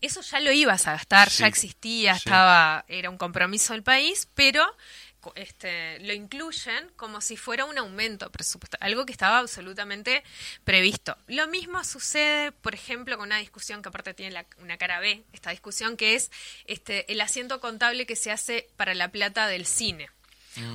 Eso 0.00 0.20
ya 0.20 0.40
lo 0.40 0.50
ibas 0.52 0.86
a 0.88 0.92
gastar, 0.92 1.30
Sí. 1.30 1.38
ya 1.42 1.46
existía, 1.48 2.14
Sí. 2.14 2.22
estaba, 2.26 2.84
era 2.88 3.08
un 3.10 3.18
compromiso 3.18 3.72
del 3.72 3.82
país, 3.82 4.28
pero 4.34 4.64
este, 5.36 5.98
lo 6.00 6.12
incluyen 6.12 6.90
como 6.96 7.20
si 7.20 7.36
fuera 7.36 7.64
un 7.64 7.78
aumento 7.78 8.30
presupuestal, 8.30 8.78
algo 8.82 9.06
que 9.06 9.12
estaba 9.12 9.38
absolutamente 9.38 10.24
previsto. 10.64 11.16
Lo 11.28 11.46
mismo 11.48 11.82
sucede, 11.84 12.52
por 12.52 12.74
ejemplo, 12.74 13.16
con 13.16 13.26
una 13.28 13.38
discusión 13.38 13.82
que 13.82 13.88
aparte 13.88 14.14
tiene 14.14 14.32
la- 14.32 14.46
una 14.58 14.76
cara 14.78 15.00
B, 15.00 15.22
esta 15.32 15.50
discusión 15.50 15.96
que 15.96 16.14
es 16.14 16.30
este, 16.66 17.10
el 17.12 17.20
asiento 17.20 17.60
contable 17.60 18.06
que 18.06 18.16
se 18.16 18.30
hace 18.30 18.68
para 18.76 18.94
la 18.94 19.08
plata 19.08 19.46
del 19.46 19.66
cine. 19.66 20.08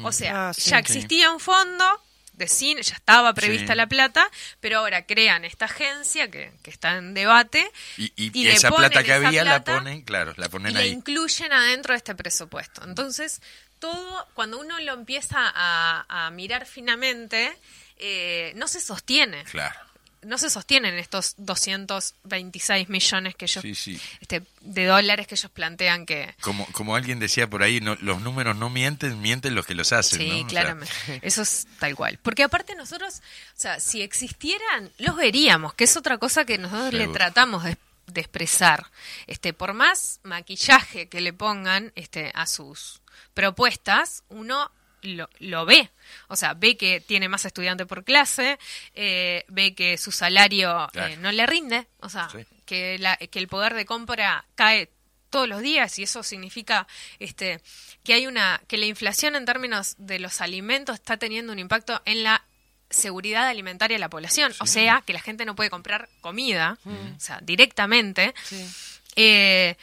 O 0.03 0.11
sea, 0.11 0.49
Ah, 0.49 0.53
sí. 0.53 0.69
ya 0.71 0.77
Sí. 0.77 0.81
existía 0.81 1.29
un 1.31 1.39
fondo 1.39 1.85
de 2.33 2.47
cine, 2.47 2.81
ya 2.83 2.93
estaba 2.95 3.33
prevista 3.33 3.73
Sí. 3.73 3.77
la 3.77 3.87
plata, 3.87 4.29
pero 4.59 4.79
ahora 4.79 5.05
crean 5.07 5.43
esta 5.43 5.65
agencia 5.65 6.29
que, 6.29 6.51
que 6.63 6.69
está 6.69 6.97
en 6.97 7.15
debate 7.15 7.67
Y, 7.97 8.11
y 8.15 8.31
y 8.43 8.47
esa 8.47 8.69
plata 8.71 9.03
que 9.03 9.11
había 9.13 9.43
la 9.43 9.63
ponen, 9.63 10.01
claro, 10.03 10.33
la 10.37 10.45
y 10.45 10.49
ponen 10.49 10.73
la 10.75 10.81
ahí. 10.81 10.89
incluyen 10.89 11.51
adentro 11.51 11.93
de 11.93 11.97
este 11.97 12.13
presupuesto. 12.13 12.83
Entonces, 12.83 13.41
todo, 13.79 14.27
cuando 14.33 14.59
uno 14.59 14.79
lo 14.79 14.93
empieza 14.93 15.37
a, 15.39 16.05
a 16.27 16.29
mirar 16.31 16.65
finamente, 16.65 17.57
eh, 17.97 18.53
no 18.55 18.67
se 18.67 18.79
sostiene. 18.79 19.43
Claro. 19.45 19.79
No 20.23 20.37
se 20.37 20.49
sostienen 20.49 20.97
estos 20.97 21.35
226 21.37 22.89
millones 22.89 23.35
que 23.35 23.45
ellos, 23.45 23.61
Sí, 23.61 23.75
sí. 23.75 24.01
este, 24.19 24.41
de 24.61 24.85
dólares 24.85 25.27
que 25.27 25.35
ellos 25.35 25.51
plantean 25.51 26.05
que... 26.05 26.33
Como, 26.41 26.65
como 26.71 26.95
alguien 26.95 27.19
decía 27.19 27.47
por 27.49 27.63
ahí, 27.63 27.79
no, 27.81 27.95
los 28.01 28.19
números 28.21 28.55
no 28.55 28.69
mienten, 28.69 29.21
mienten 29.21 29.55
los 29.55 29.65
que 29.65 29.75
los 29.75 29.93
hacen. 29.93 30.19
Sí, 30.19 30.27
¿no? 30.29 30.35
O 30.35 30.39
sea, 30.39 30.47
claramente. 30.49 30.91
Eso 31.21 31.43
es 31.43 31.67
tal 31.79 31.95
cual. 31.95 32.19
Porque 32.21 32.43
aparte 32.43 32.75
nosotros, 32.75 33.21
o 33.55 33.59
sea, 33.59 33.79
si 33.79 34.01
existieran, 34.01 34.91
los 34.97 35.15
veríamos, 35.15 35.73
que 35.75 35.83
es 35.85 35.95
otra 35.95 36.17
cosa 36.17 36.45
que 36.45 36.57
nosotros 36.57 36.93
le 36.93 37.07
tratamos 37.07 37.63
de, 37.63 37.77
de 38.07 38.21
expresar. 38.21 38.87
Este, 39.27 39.53
por 39.53 39.73
más 39.73 40.19
maquillaje 40.23 41.07
que 41.09 41.21
le 41.21 41.31
pongan 41.31 41.91
este, 41.95 42.31
a 42.33 42.47
sus 42.47 43.01
propuestas, 43.37 44.23
uno 44.29 44.71
lo, 45.03 45.29
lo 45.39 45.65
ve. 45.65 45.89
O 46.27 46.35
sea, 46.35 46.53
ve 46.55 46.75
que 46.75 46.99
tiene 47.01 47.29
más 47.29 47.45
estudiantes 47.45 47.85
por 47.87 48.03
clase, 48.03 48.57
eh, 48.95 49.45
ve 49.47 49.75
que 49.75 49.97
su 49.97 50.11
salario 50.11 50.87
Claro. 50.91 51.13
eh, 51.13 51.17
no 51.17 51.31
le 51.31 51.45
rinde, 51.45 51.87
o 51.99 52.09
sea, 52.09 52.27
Sí. 52.31 52.39
que, 52.65 52.97
la, 52.99 53.15
que 53.17 53.37
el 53.39 53.47
poder 53.47 53.75
de 53.75 53.85
compra 53.85 54.43
cae 54.55 54.89
todos 55.29 55.47
los 55.47 55.61
días 55.61 55.99
y 55.99 56.03
eso 56.03 56.23
significa 56.23 56.87
este 57.19 57.61
que 58.03 58.13
hay 58.13 58.25
una 58.27 58.61
que 58.67 58.77
la 58.77 58.85
inflación 58.85 59.35
en 59.35 59.45
términos 59.45 59.95
de 59.99 60.19
los 60.19 60.39
alimentos 60.41 60.95
está 60.95 61.17
teniendo 61.17 61.51
un 61.53 61.59
impacto 61.59 62.01
en 62.05 62.23
la 62.23 62.43
seguridad 62.89 63.45
alimentaria 63.47 63.95
de 63.95 63.99
la 63.99 64.09
población, 64.09 64.53
o 64.59 64.65
sea, 64.65 65.03
que 65.05 65.11
la 65.13 65.19
gente 65.19 65.43
no 65.45 65.53
puede 65.55 65.69
comprar 65.69 66.07
comida, 66.21 66.77
o 66.85 67.19
sea, 67.19 67.39
directamente. 67.43 68.33
Eh, 69.17 69.75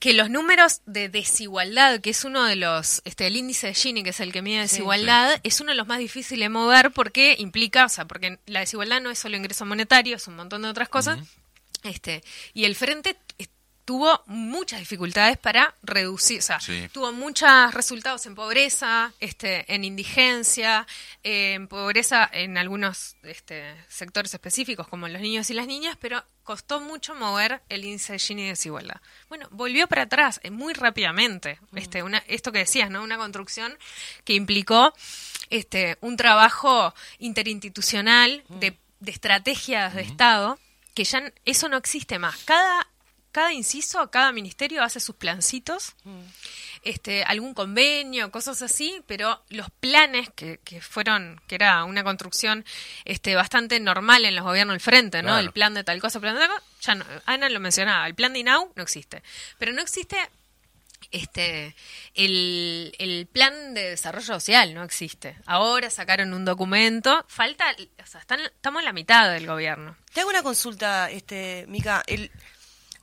que 0.00 0.14
los 0.14 0.30
números 0.30 0.80
de 0.86 1.10
desigualdad, 1.10 2.00
que 2.00 2.10
es 2.10 2.24
uno 2.24 2.44
de 2.44 2.56
los, 2.56 3.02
este, 3.04 3.26
el 3.26 3.36
índice 3.36 3.68
de 3.68 3.74
Gini, 3.74 4.02
que 4.02 4.10
es 4.10 4.20
el 4.20 4.32
que 4.32 4.40
mide 4.40 4.60
desigualdad, 4.60 5.38
es 5.42 5.60
uno 5.60 5.72
de 5.72 5.76
los 5.76 5.86
más 5.86 5.98
difíciles 5.98 6.46
de 6.46 6.48
mover 6.48 6.90
porque 6.90 7.36
implica, 7.38 7.84
o 7.84 7.88
sea, 7.90 8.06
porque 8.06 8.38
la 8.46 8.60
desigualdad 8.60 9.02
no 9.02 9.10
es 9.10 9.18
solo 9.18 9.36
ingreso 9.36 9.66
monetario, 9.66 10.16
es 10.16 10.26
un 10.26 10.36
montón 10.36 10.62
de 10.62 10.68
otras 10.68 10.88
cosas. 10.88 11.18
Este, 11.82 12.24
y 12.54 12.64
el 12.64 12.76
frente 12.76 13.16
tuvo 13.90 14.22
muchas 14.26 14.78
dificultades 14.78 15.36
para 15.36 15.74
reducir, 15.82 16.38
o 16.38 16.42
sea, 16.42 16.60
Sí. 16.60 16.88
tuvo 16.92 17.12
muchos 17.12 17.74
resultados 17.74 18.24
en 18.26 18.36
pobreza, 18.36 19.12
este, 19.18 19.64
en 19.74 19.82
indigencia, 19.82 20.86
eh, 21.24 21.54
en 21.54 21.66
pobreza 21.66 22.30
en 22.32 22.56
algunos 22.56 23.16
este, 23.24 23.74
sectores 23.88 24.32
específicos 24.32 24.86
como 24.86 25.08
los 25.08 25.20
niños 25.20 25.50
y 25.50 25.54
las 25.54 25.66
niñas, 25.66 25.96
pero 26.00 26.22
costó 26.44 26.80
mucho 26.80 27.16
mover 27.16 27.62
el 27.68 27.84
índice 27.84 28.12
de 28.12 28.20
Gini 28.20 28.42
de 28.44 28.48
desigualdad. 28.50 29.00
Bueno, 29.28 29.48
volvió 29.50 29.88
para 29.88 30.02
atrás 30.02 30.38
eh, 30.44 30.52
muy 30.52 30.72
rápidamente. 30.72 31.58
Este, 31.74 32.04
una, 32.04 32.18
esto 32.28 32.52
que 32.52 32.60
decías, 32.60 32.90
¿no? 32.90 33.02
Una 33.02 33.16
construcción 33.16 33.76
que 34.22 34.34
implicó 34.34 34.94
este, 35.48 35.98
un 36.00 36.16
trabajo 36.16 36.94
interinstitucional 37.18 38.44
de, 38.50 38.76
de 39.00 39.10
estrategias 39.10 39.94
de 39.96 40.02
Estado 40.02 40.60
que 40.94 41.04
ya 41.04 41.22
eso 41.44 41.68
no 41.68 41.76
existe 41.76 42.18
más. 42.18 42.36
Cada 42.44 42.86
cada 43.32 43.52
inciso, 43.52 44.10
cada 44.10 44.32
ministerio 44.32 44.82
hace 44.82 45.00
sus 45.00 45.16
plancitos, 45.16 45.94
este, 46.82 47.24
algún 47.24 47.54
convenio, 47.54 48.30
cosas 48.30 48.62
así, 48.62 49.02
pero 49.06 49.42
los 49.50 49.70
planes 49.70 50.30
que, 50.34 50.58
que 50.64 50.80
fueron, 50.80 51.40
que 51.46 51.54
era 51.54 51.84
una 51.84 52.02
construcción 52.02 52.64
este, 53.04 53.34
bastante 53.34 53.78
normal 53.80 54.24
en 54.24 54.34
los 54.34 54.44
gobiernos 54.44 54.74
del 54.74 54.80
frente, 54.80 55.22
¿no? 55.22 55.28
Claro. 55.28 55.40
El 55.40 55.52
plan 55.52 55.74
de 55.74 55.84
tal 55.84 56.00
cosa, 56.00 56.20
plan 56.20 56.34
de 56.34 56.40
tal 56.40 56.48
cosa, 56.48 56.64
ya 56.80 56.94
no, 56.94 57.04
Ana 57.26 57.48
lo 57.48 57.60
mencionaba, 57.60 58.06
el 58.06 58.14
plan 58.14 58.32
de 58.32 58.40
INAU 58.40 58.72
no 58.74 58.82
existe. 58.82 59.22
Pero 59.58 59.72
no 59.72 59.82
existe 59.82 60.16
este 61.10 61.74
el, 62.14 62.94
el 62.98 63.26
plan 63.26 63.74
de 63.74 63.90
desarrollo 63.90 64.26
social 64.26 64.74
no 64.74 64.82
existe. 64.82 65.36
Ahora 65.46 65.90
sacaron 65.90 66.34
un 66.34 66.44
documento, 66.44 67.24
falta, 67.28 67.64
o 68.02 68.06
sea, 68.06 68.20
están, 68.20 68.40
estamos 68.40 68.80
en 68.80 68.84
la 68.86 68.92
mitad 68.92 69.30
del 69.32 69.46
gobierno. 69.46 69.96
Te 70.12 70.20
hago 70.20 70.30
una 70.30 70.42
consulta, 70.42 71.10
este, 71.10 71.64
Mica. 71.68 72.02
El, 72.06 72.30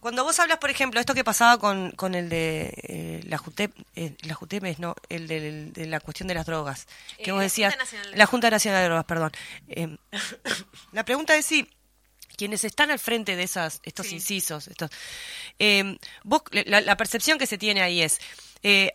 cuando 0.07 0.23
vos 0.23 0.39
hablas, 0.39 0.59
por 0.59 0.69
ejemplo, 0.69 1.01
esto 1.01 1.13
que 1.13 1.25
pasaba 1.25 1.57
con, 1.59 1.91
con 1.91 2.15
el 2.15 2.29
de 2.29 2.73
eh, 2.83 3.21
la 3.25 3.37
JUTEP, 3.37 3.73
eh, 3.97 4.15
la 4.21 4.35
JUTEP 4.35 4.63
es, 4.63 4.79
no, 4.79 4.95
el 5.09 5.27
de, 5.27 5.65
de 5.71 5.85
la 5.85 5.99
cuestión 5.99 6.29
de 6.29 6.33
las 6.33 6.45
drogas, 6.45 6.87
que 7.17 7.29
Eh, 7.29 7.31
vos 7.33 7.39
la 7.39 7.43
decías, 7.43 7.73
Junta 7.73 7.83
Nacional 7.83 8.11
de 8.11 8.17
la 8.17 8.25
Junta 8.25 8.49
Nacional 8.49 8.79
de 8.81 8.85
Drogas, 8.87 9.03
perdón. 9.05 9.31
Eh, 9.67 9.97
la 10.93 11.03
pregunta 11.03 11.35
es 11.35 11.45
si 11.45 11.69
quienes 12.37 12.63
están 12.63 12.89
al 12.89 12.99
frente 12.99 13.35
de 13.35 13.43
esas, 13.43 13.81
estos 13.83 14.07
Sí. 14.07 14.15
incisos, 14.15 14.69
estos, 14.69 14.91
eh, 15.59 15.97
vos, 16.23 16.43
la, 16.51 16.79
la 16.79 16.95
percepción 16.95 17.37
que 17.37 17.45
se 17.47 17.57
tiene 17.57 17.81
ahí 17.81 18.01
es, 18.01 18.19
eh, 18.63 18.93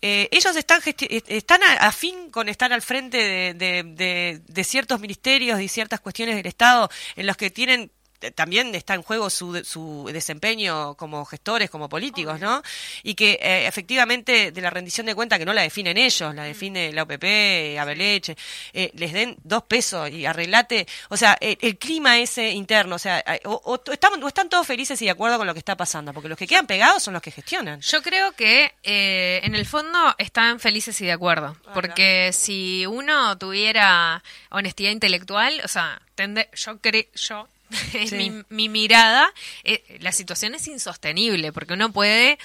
eh, 0.00 0.28
ellos 0.32 0.56
están 0.56 0.80
eh, 0.86 1.22
están 1.28 1.62
a, 1.62 1.72
afín 1.88 2.30
con 2.30 2.48
estar 2.48 2.72
al 2.72 2.80
frente 2.80 3.18
de, 3.18 3.52
de- 3.54 3.82
de- 3.84 4.40
de 4.46 4.64
ciertos 4.64 4.98
ministerios 4.98 5.60
y 5.60 5.68
ciertas 5.68 6.00
cuestiones 6.00 6.36
del 6.36 6.46
Estado 6.46 6.88
en 7.16 7.26
los 7.26 7.36
que 7.36 7.50
tienen 7.50 7.82
eh, 7.82 7.90
también 8.34 8.74
está 8.74 8.94
en 8.94 9.02
juego 9.02 9.28
su, 9.30 9.62
su 9.64 10.08
desempeño 10.12 10.94
como 10.94 11.24
gestores, 11.24 11.70
como 11.70 11.88
políticos, 11.88 12.40
¿no? 12.40 12.62
Y 13.02 13.14
que 13.14 13.38
eh, 13.42 13.66
efectivamente 13.66 14.50
de 14.52 14.60
la 14.62 14.70
rendición 14.70 15.06
de 15.06 15.14
cuenta 15.14 15.38
que 15.38 15.44
no 15.44 15.52
la 15.52 15.62
definen 15.62 15.96
ellos, 15.98 16.34
la 16.34 16.44
define 16.44 16.92
la 16.92 17.02
OPP, 17.02 17.78
Abeleche, 17.78 18.36
eh, 18.72 18.90
les 18.94 19.12
den 19.12 19.36
dos 19.44 19.64
pesos 19.64 20.08
y 20.10 20.24
arreglate, 20.26 20.86
o 21.10 21.16
sea, 21.16 21.36
el, 21.40 21.58
el 21.60 21.76
clima 21.78 22.18
ese 22.18 22.50
interno, 22.50 22.96
o 22.96 22.98
sea, 22.98 23.18
eh, 23.26 23.40
o, 23.44 23.60
o 23.64 23.92
están, 23.92 24.22
o 24.22 24.28
están 24.28 24.48
todos 24.48 24.66
felices 24.66 25.00
y 25.02 25.04
de 25.06 25.10
acuerdo 25.10 25.36
con 25.38 25.46
lo 25.46 25.52
que 25.52 25.58
está 25.58 25.76
pasando, 25.76 26.12
porque 26.12 26.28
los 26.28 26.38
que 26.38 26.46
quedan 26.46 26.66
pegados 26.66 27.02
son 27.02 27.14
los 27.14 27.22
que 27.22 27.30
gestionan. 27.30 27.80
Yo 27.80 28.02
creo 28.02 28.32
que 28.32 28.72
eh, 28.82 29.40
en 29.42 29.54
el 29.54 29.66
fondo 29.66 30.14
están 30.18 30.60
felices 30.60 31.00
y 31.00 31.06
de 31.06 31.12
acuerdo, 31.12 31.56
porque 31.74 32.30
si 32.32 32.86
uno 32.86 33.36
tuviera 33.38 34.22
honestidad 34.50 34.90
intelectual, 34.92 35.60
o 35.64 35.68
sea, 35.68 36.00
tende- 36.16 36.48
yo 36.54 36.78
creo, 36.80 37.04
yo 37.14 37.48
es 37.94 38.10
Sí. 38.10 38.16
mi, 38.16 38.42
mi 38.48 38.68
mirada, 38.68 39.32
eh, 39.64 39.82
la 40.00 40.12
situación 40.12 40.54
es 40.54 40.66
insostenible, 40.68 41.52
porque 41.52 41.74
uno 41.74 41.92
puede 41.92 42.38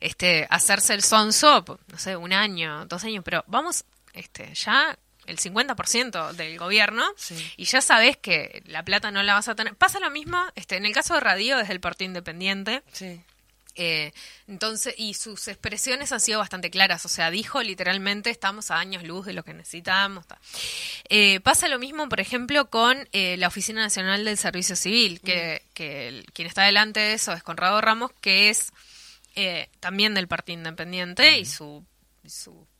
este, 0.00 0.46
hacerse 0.50 0.94
el 0.94 1.02
sonso, 1.02 1.64
no 1.88 1.98
sé, 1.98 2.16
un 2.16 2.32
año, 2.32 2.86
dos 2.86 3.04
años, 3.04 3.22
pero 3.24 3.44
vamos, 3.46 3.84
este, 4.12 4.52
ya 4.54 4.98
el 5.26 5.38
50% 5.38 6.32
del 6.34 6.56
gobierno 6.58 7.04
Sí. 7.16 7.34
y 7.56 7.64
ya 7.64 7.80
sabes 7.80 8.16
que 8.16 8.62
la 8.66 8.84
plata 8.84 9.10
no 9.10 9.22
la 9.24 9.34
vas 9.34 9.48
a 9.48 9.56
tener. 9.56 9.74
Pasa 9.74 9.98
lo 9.98 10.08
mismo 10.10 10.38
este, 10.54 10.76
en 10.76 10.86
el 10.86 10.92
caso 10.92 11.14
de 11.14 11.20
Radio 11.20 11.58
desde 11.58 11.72
el 11.72 11.80
Partido 11.80 12.06
Independiente. 12.06 12.82
Sí. 12.92 13.20
Eh, 13.76 14.12
entonces, 14.48 14.94
y 14.96 15.14
sus 15.14 15.48
expresiones 15.48 16.10
han 16.12 16.20
sido 16.20 16.38
bastante 16.38 16.70
claras, 16.70 17.04
o 17.04 17.08
sea, 17.08 17.30
dijo 17.30 17.62
literalmente 17.62 18.30
estamos 18.30 18.70
a 18.70 18.78
años 18.78 19.02
luz 19.02 19.26
de 19.26 19.32
lo 19.34 19.44
que 19.44 19.52
necesitamos. 19.54 20.26
ta. 20.26 20.38
Eh, 21.08 21.40
pasa 21.40 21.68
lo 21.68 21.78
mismo, 21.78 22.08
por 22.08 22.20
ejemplo, 22.20 22.70
con 22.70 23.08
eh, 23.12 23.36
la 23.36 23.48
Oficina 23.48 23.82
Nacional 23.82 24.24
del 24.24 24.38
Servicio 24.38 24.76
Civil, 24.76 25.20
que, 25.20 25.62
que 25.74 26.08
el- 26.08 26.26
quien 26.32 26.48
está 26.48 26.62
delante 26.64 27.00
de 27.00 27.14
eso 27.14 27.32
es 27.32 27.42
Conrado 27.42 27.80
Ramos, 27.80 28.10
que 28.20 28.48
es 28.50 28.72
eh, 29.34 29.68
también 29.80 30.14
del 30.14 30.28
Partido 30.28 30.58
Independiente 30.58 31.38
y 31.38 31.44
su, 31.44 31.84
su 32.26 32.52
eh, 32.52 32.75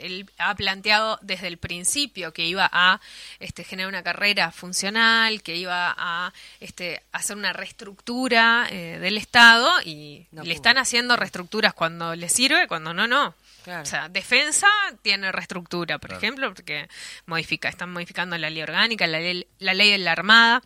él 0.00 0.30
ha 0.38 0.54
planteado 0.54 1.18
desde 1.22 1.46
el 1.48 1.58
principio 1.58 2.32
que 2.32 2.44
iba 2.44 2.68
a 2.72 3.00
este, 3.38 3.64
generar 3.64 3.88
una 3.88 4.02
carrera 4.02 4.50
funcional, 4.50 5.42
que 5.42 5.56
iba 5.56 5.94
a 5.96 6.32
este, 6.60 7.02
hacer 7.12 7.36
una 7.36 7.52
reestructura 7.52 8.66
eh, 8.70 8.98
del 9.00 9.16
Estado 9.16 9.70
y 9.84 10.26
No 10.32 10.42
le 10.42 10.54
están 10.54 10.78
haciendo 10.78 11.16
reestructuras 11.16 11.74
cuando 11.74 12.14
le 12.14 12.28
sirve, 12.28 12.66
cuando 12.66 12.94
no, 12.94 13.06
no. 13.06 13.34
Claro. 13.64 13.82
O 13.82 13.86
sea, 13.86 14.08
defensa 14.08 14.66
tiene 15.02 15.30
reestructura, 15.32 15.98
por 15.98 16.12
ejemplo, 16.12 16.52
porque 16.54 16.88
modifica, 17.26 17.68
están 17.68 17.92
modificando 17.92 18.38
la 18.38 18.48
ley 18.48 18.62
orgánica, 18.62 19.06
la 19.06 19.20
ley, 19.20 19.46
la 19.58 19.74
ley 19.74 19.90
de 19.90 19.98
la 19.98 20.12
Armada, 20.12 20.62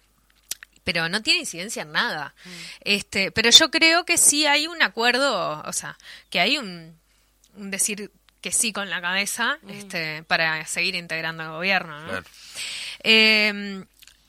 pero 0.84 1.08
no 1.08 1.22
tiene 1.22 1.40
incidencia 1.40 1.82
en 1.82 1.92
nada. 1.92 2.34
Este, 2.80 3.32
pero 3.32 3.50
yo 3.50 3.70
creo 3.70 4.04
que 4.04 4.16
sí 4.16 4.46
hay 4.46 4.66
un 4.66 4.80
acuerdo, 4.82 5.62
o 5.66 5.72
sea, 5.72 5.98
que 6.30 6.40
hay 6.40 6.58
un, 6.58 6.96
un 7.56 7.70
decir 7.70 8.10
que 8.44 8.52
sí 8.52 8.74
con 8.74 8.90
la 8.90 9.00
cabeza 9.00 9.58
este, 9.68 10.22
para 10.24 10.66
seguir 10.66 10.94
integrando 10.96 11.42
el 11.44 11.48
gobierno. 11.48 11.98
¿no? 12.00 12.08
Claro. 12.08 12.26
Eh, 13.02 13.84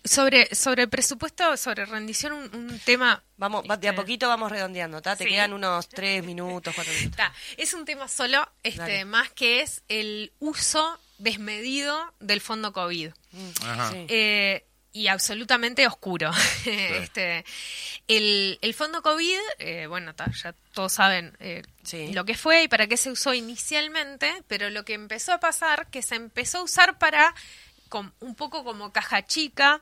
sobre, 0.06 0.54
sobre 0.56 0.84
el 0.84 0.90
presupuesto, 0.90 1.58
sobre 1.58 1.86
rendición, 1.86 2.32
un, 2.32 2.56
un 2.56 2.80
tema... 2.80 3.22
Vamos, 3.36 3.66
va- 3.70 3.76
de 3.76 3.88
a 3.90 3.92
este, 3.92 4.02
poquito 4.02 4.30
vamos 4.30 4.50
redondeando, 4.52 5.02
¿tá? 5.02 5.18
Te 5.18 5.26
Sí. 5.26 5.32
quedan 5.32 5.52
unos 5.52 5.90
tres 5.90 6.24
minutos, 6.24 6.74
cuatro 6.74 6.94
minutos. 6.94 7.18
Ta, 7.18 7.34
es 7.58 7.74
un 7.74 7.84
tema 7.84 8.08
solo, 8.08 8.48
este, 8.64 8.80
Dale. 8.80 9.06
más 9.06 9.30
que 9.32 9.60
es 9.62 9.84
el 9.90 10.32
uso 10.40 10.98
desmedido 11.18 12.14
del 12.22 12.40
fondo 12.40 12.72
COVID. 12.72 13.10
Ajá. 13.64 13.92
Sí. 13.92 14.06
Eh, 14.08 14.66
y 14.96 15.08
absolutamente 15.10 15.86
oscuro. 15.86 16.32
este, 16.66 17.44
el, 18.08 18.58
el 18.62 18.74
fondo 18.74 19.02
COVID, 19.02 19.40
eh, 19.60 19.88
bueno, 19.88 20.16
ta, 20.16 20.32
ya 20.32 20.54
todos 20.74 20.94
saben 20.94 21.36
eh, 21.40 21.64
Sí. 21.84 22.14
lo 22.14 22.24
que 22.26 22.36
fue 22.36 22.64
y 22.64 22.68
para 22.68 22.88
qué 22.88 22.96
se 22.98 23.12
usó 23.12 23.34
inicialmente, 23.34 24.44
pero 24.48 24.70
lo 24.70 24.86
que 24.86 24.94
empezó 24.94 25.34
a 25.34 25.40
pasar, 25.40 25.88
que 25.92 26.02
se 26.02 26.16
empezó 26.16 26.60
a 26.60 26.64
usar 26.64 26.98
para 26.98 27.36
com- 27.90 28.12
un 28.22 28.36
poco 28.36 28.64
como 28.64 28.92
caja 28.94 29.26
chica, 29.26 29.82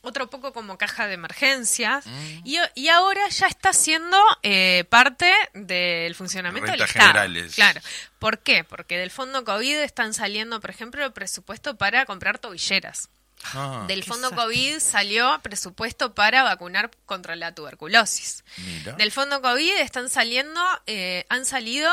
otro 0.00 0.28
poco 0.30 0.52
como 0.52 0.76
caja 0.78 1.06
de 1.06 1.14
emergencias, 1.14 2.06
Mm. 2.06 2.40
y, 2.44 2.56
y 2.74 2.88
ahora 2.88 3.28
ya 3.28 3.46
está 3.46 3.72
siendo 3.74 4.18
eh, 4.42 4.84
parte 4.88 5.30
del 5.54 6.14
funcionamiento 6.14 6.70
del 6.70 6.80
Rentas 6.80 6.96
Estado. 6.96 7.08
generales. 7.12 7.54
Claro. 7.54 7.80
¿Por 8.18 8.38
qué? 8.38 8.64
Porque 8.64 8.96
del 8.98 9.10
fondo 9.10 9.44
COVID 9.44 9.76
están 9.78 10.14
saliendo, 10.14 10.58
por 10.60 10.70
ejemplo, 10.70 11.04
el 11.04 11.12
presupuesto 11.12 11.76
para 11.76 12.06
comprar 12.06 12.38
tobilleras. 12.38 13.08
Ah, 13.52 13.84
Del 13.86 14.04
fondo. 14.04 14.30
COVID 14.30 14.78
salió 14.80 15.38
presupuesto 15.42 16.14
para 16.14 16.42
vacunar 16.42 16.90
contra 17.06 17.36
la 17.36 17.54
tuberculosis. 17.54 18.44
mira. 18.58 18.92
Del 18.92 19.12
fondo 19.12 19.42
COVID 19.42 19.76
están 19.80 20.08
saliendo, 20.08 20.60
eh, 20.86 21.26
han 21.28 21.44
salido 21.44 21.90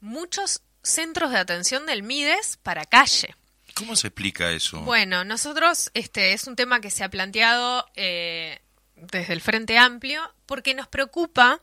muchos 0.00 0.62
centros 0.82 1.30
de 1.30 1.38
atención 1.38 1.86
del 1.86 2.02
MIDES 2.02 2.58
para 2.62 2.84
calle. 2.84 3.34
¿Cómo 3.74 3.96
se 3.96 4.08
explica 4.08 4.50
eso? 4.50 4.80
Bueno, 4.82 5.24
nosotros, 5.24 5.90
este 5.94 6.34
es 6.34 6.46
un 6.46 6.56
tema 6.56 6.80
que 6.80 6.90
se 6.90 7.04
ha 7.04 7.08
planteado 7.08 7.86
eh, 7.94 8.60
desde 8.96 9.32
el 9.32 9.40
Frente 9.40 9.78
Amplio 9.78 10.22
porque 10.46 10.74
nos 10.74 10.88
preocupa 10.88 11.58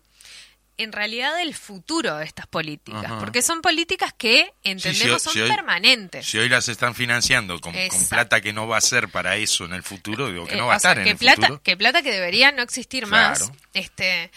en 0.79 0.91
realidad 0.91 1.39
el 1.41 1.53
futuro 1.53 2.17
de 2.17 2.25
estas 2.25 2.47
políticas, 2.47 3.05
Ajá. 3.05 3.19
porque 3.19 3.41
son 3.41 3.61
políticas 3.61 4.13
que 4.17 4.45
Sí, 4.63 4.71
entendemos 4.71 5.21
son 5.21 5.33
si 5.33 5.41
hoy- 5.41 5.49
permanentes. 5.49 6.25
Si 6.25 6.37
hoy 6.37 6.49
las 6.49 6.67
están 6.69 6.95
financiando 6.95 7.59
con, 7.59 7.73
plata 8.09 8.41
que 8.41 8.53
no 8.53 8.67
va 8.67 8.77
a 8.77 8.81
ser 8.81 9.09
para 9.09 9.35
eso 9.35 9.65
en 9.65 9.73
el 9.73 9.83
futuro, 9.83 10.31
digo 10.31 10.45
que 10.47 10.55
Eh, 10.55 10.57
no 10.57 10.67
va 10.67 10.75
a 10.75 10.79
sea, 10.79 10.91
estar 10.91 10.97
en 10.99 11.03
que 11.03 11.11
el 11.11 11.17
plata, 11.17 11.41
futuro. 11.41 11.61
que 11.61 11.77
plata 11.77 12.01
que 12.01 12.11
debería 12.11 12.51
no 12.51 12.61
existir 12.63 13.05
Claro. 13.05 13.39
más. 13.45 13.51
Este, 13.73 14.31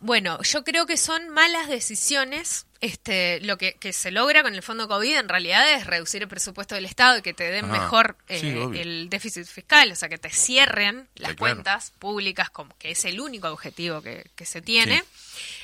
bueno, 0.00 0.40
yo 0.42 0.64
creo 0.64 0.86
que 0.86 0.96
son 0.96 1.28
malas 1.30 1.68
decisiones. 1.68 2.66
Este, 2.84 3.40
lo 3.40 3.56
que, 3.56 3.74
que 3.80 3.94
se 3.94 4.10
logra 4.10 4.42
con 4.42 4.54
el 4.54 4.62
fondo 4.62 4.86
COVID 4.88 5.16
en 5.16 5.28
realidad 5.30 5.72
es 5.72 5.86
reducir 5.86 6.20
el 6.20 6.28
presupuesto 6.28 6.74
del 6.74 6.84
Estado 6.84 7.16
y 7.16 7.22
que 7.22 7.32
te 7.32 7.50
den 7.50 7.64
Ajá. 7.64 7.72
mejor 7.80 8.16
eh, 8.28 8.68
el 8.74 9.08
déficit 9.08 9.46
fiscal, 9.46 9.90
o 9.90 9.96
sea, 9.96 10.10
que 10.10 10.18
te 10.18 10.28
cierren 10.28 11.08
las 11.14 11.30
Sí, 11.30 11.36
claro. 11.36 11.54
cuentas 11.54 11.92
públicas, 11.98 12.50
como 12.50 12.76
que 12.76 12.90
es 12.90 13.04
el 13.06 13.20
único 13.20 13.48
objetivo 13.48 14.02
que, 14.02 14.30
que 14.36 14.44
se 14.44 14.60
tiene. 14.60 15.02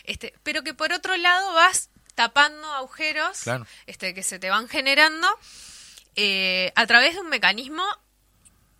Este, 0.04 0.32
pero 0.42 0.62
que 0.62 0.72
por 0.72 0.92
otro 0.94 1.14
lado 1.18 1.52
vas 1.52 1.90
tapando 2.14 2.72
agujeros 2.72 3.40
Claro. 3.42 3.66
este, 3.86 4.14
que 4.14 4.22
se 4.22 4.38
te 4.38 4.48
van 4.48 4.66
generando 4.68 5.28
eh, 6.16 6.72
a 6.74 6.86
través 6.86 7.14
de 7.16 7.20
un 7.20 7.28
mecanismo 7.28 7.84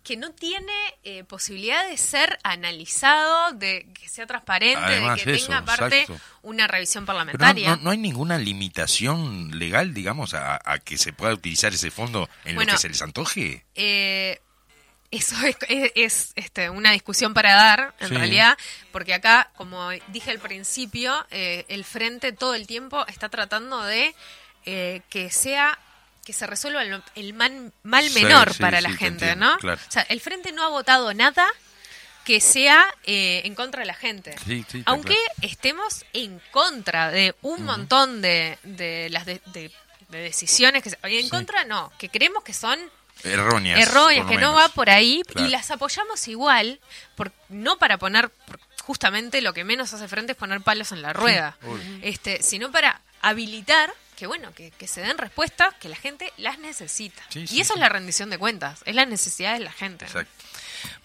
que 0.03 0.17
no 0.17 0.31
tiene 0.31 0.73
eh, 1.03 1.23
posibilidad 1.23 1.87
de 1.87 1.95
ser 1.97 2.39
analizado, 2.43 3.51
de 3.53 3.87
que 3.93 4.09
sea 4.09 4.25
transparente, 4.25 4.79
Además, 4.83 5.17
de 5.19 5.23
que 5.25 5.33
eso, 5.35 5.45
tenga 5.45 5.59
aparte 5.59 6.01
exacto. 6.01 6.21
una 6.41 6.67
revisión 6.67 7.03
no, 7.03 7.07
parlamentaria. 7.07 7.69
no- 7.75 7.83
no 7.83 7.89
hay 7.91 7.97
ninguna 7.97 8.37
limitación 8.37 9.57
legal, 9.59 9.93
digamos, 9.93 10.33
a, 10.33 10.59
a 10.63 10.79
que 10.79 10.97
se 10.97 11.13
pueda 11.13 11.33
utilizar 11.33 11.73
ese 11.73 11.91
fondo 11.91 12.29
en 12.45 12.55
Bueno, 12.55 12.71
lo 12.71 12.77
que 12.77 12.81
se 12.81 12.89
les 12.89 13.01
antoje. 13.01 13.63
Eh, 13.75 14.41
eso 15.11 15.35
es, 15.45 15.57
es- 15.69 15.91
es, 15.95 16.31
este, 16.35 16.69
una 16.69 16.91
discusión 16.91 17.33
para 17.33 17.53
dar, 17.53 17.93
en 17.99 18.07
Sí. 18.09 18.15
realidad, 18.15 18.57
porque 18.91 19.13
acá, 19.13 19.51
como 19.55 19.89
dije 20.07 20.31
al 20.31 20.39
principio, 20.39 21.25
eh, 21.31 21.65
el 21.67 21.83
Frente 21.85 22.31
todo 22.31 22.55
el 22.55 22.65
tiempo 22.65 23.05
está 23.07 23.29
tratando 23.29 23.83
de 23.83 24.15
eh, 24.65 25.01
que 25.09 25.29
sea 25.31 25.77
que 26.25 26.33
se 26.33 26.45
resuelva 26.47 26.83
el, 26.83 27.01
el 27.15 27.33
man- 27.33 27.73
mal 27.83 28.09
menor 28.11 28.53
sí, 28.53 28.61
para 28.61 28.77
sí, 28.77 28.83
la 28.83 28.89
te 28.91 28.97
gente, 28.97 29.25
entiendo, 29.29 29.45
¿no? 29.53 29.57
claro. 29.57 29.81
O 29.87 29.91
sea, 29.91 30.03
el 30.03 30.21
Frente 30.21 30.51
no 30.51 30.63
ha 30.63 30.67
votado 30.69 31.13
nada 31.13 31.47
que 32.25 32.39
sea 32.39 32.87
eh, 33.05 33.41
en 33.45 33.55
contra 33.55 33.79
de 33.81 33.87
la 33.87 33.95
gente. 33.95 34.35
Sí, 34.45 34.63
sí, 34.69 34.83
Aunque 34.85 35.15
claro. 35.15 35.33
estemos 35.51 36.05
en 36.13 36.39
contra 36.51 37.09
de 37.09 37.33
un 37.41 37.63
montón 37.63 38.21
de, 38.21 38.59
de 38.63 39.09
las 39.09 39.25
de, 39.25 39.41
de- 39.47 39.71
de 40.09 40.17
decisiones 40.19 40.83
que 40.83 40.89
se, 40.91 40.97
en 41.03 41.23
Sí. 41.23 41.29
contra 41.29 41.63
no, 41.63 41.91
que 41.97 42.09
creemos 42.09 42.43
que 42.43 42.53
son 42.53 42.77
Erróneas. 43.23 43.79
erróneas, 43.79 44.27
que 44.27 44.37
no 44.37 44.53
va 44.53 44.67
por 44.69 44.89
ahí 44.89 45.21
Claro. 45.25 45.47
y 45.47 45.51
las 45.51 45.71
apoyamos 45.71 46.27
igual, 46.27 46.79
por, 47.15 47.31
no 47.49 47.77
para 47.79 47.97
poner 47.97 48.29
por- 48.29 48.59
justamente 48.83 49.41
lo 49.41 49.53
que 49.53 49.63
menos 49.63 49.93
hace 49.93 50.07
frente 50.07 50.33
es 50.33 50.37
poner 50.37 50.59
palos 50.61 50.91
en 50.91 51.01
la 51.01 51.13
rueda, 51.13 51.57
este, 52.01 52.43
sino 52.43 52.71
para 52.71 52.99
habilitar 53.21 53.93
que 54.21 54.27
bueno, 54.27 54.53
que, 54.53 54.69
que 54.69 54.85
se 54.87 55.01
den 55.01 55.17
respuestas 55.17 55.73
que 55.81 55.89
la 55.89 55.95
gente 55.95 56.31
las 56.37 56.59
necesita. 56.59 57.23
Sí, 57.29 57.39
y 57.39 57.47
sí, 57.47 57.59
eso 57.61 57.73
sí. 57.73 57.79
es 57.79 57.79
la 57.79 57.89
rendición 57.89 58.29
de 58.29 58.37
cuentas, 58.37 58.83
es 58.85 58.93
la 58.93 59.07
necesidad 59.07 59.53
de 59.53 59.61
la 59.61 59.71
gente. 59.71 60.05
Exacto. 60.05 60.31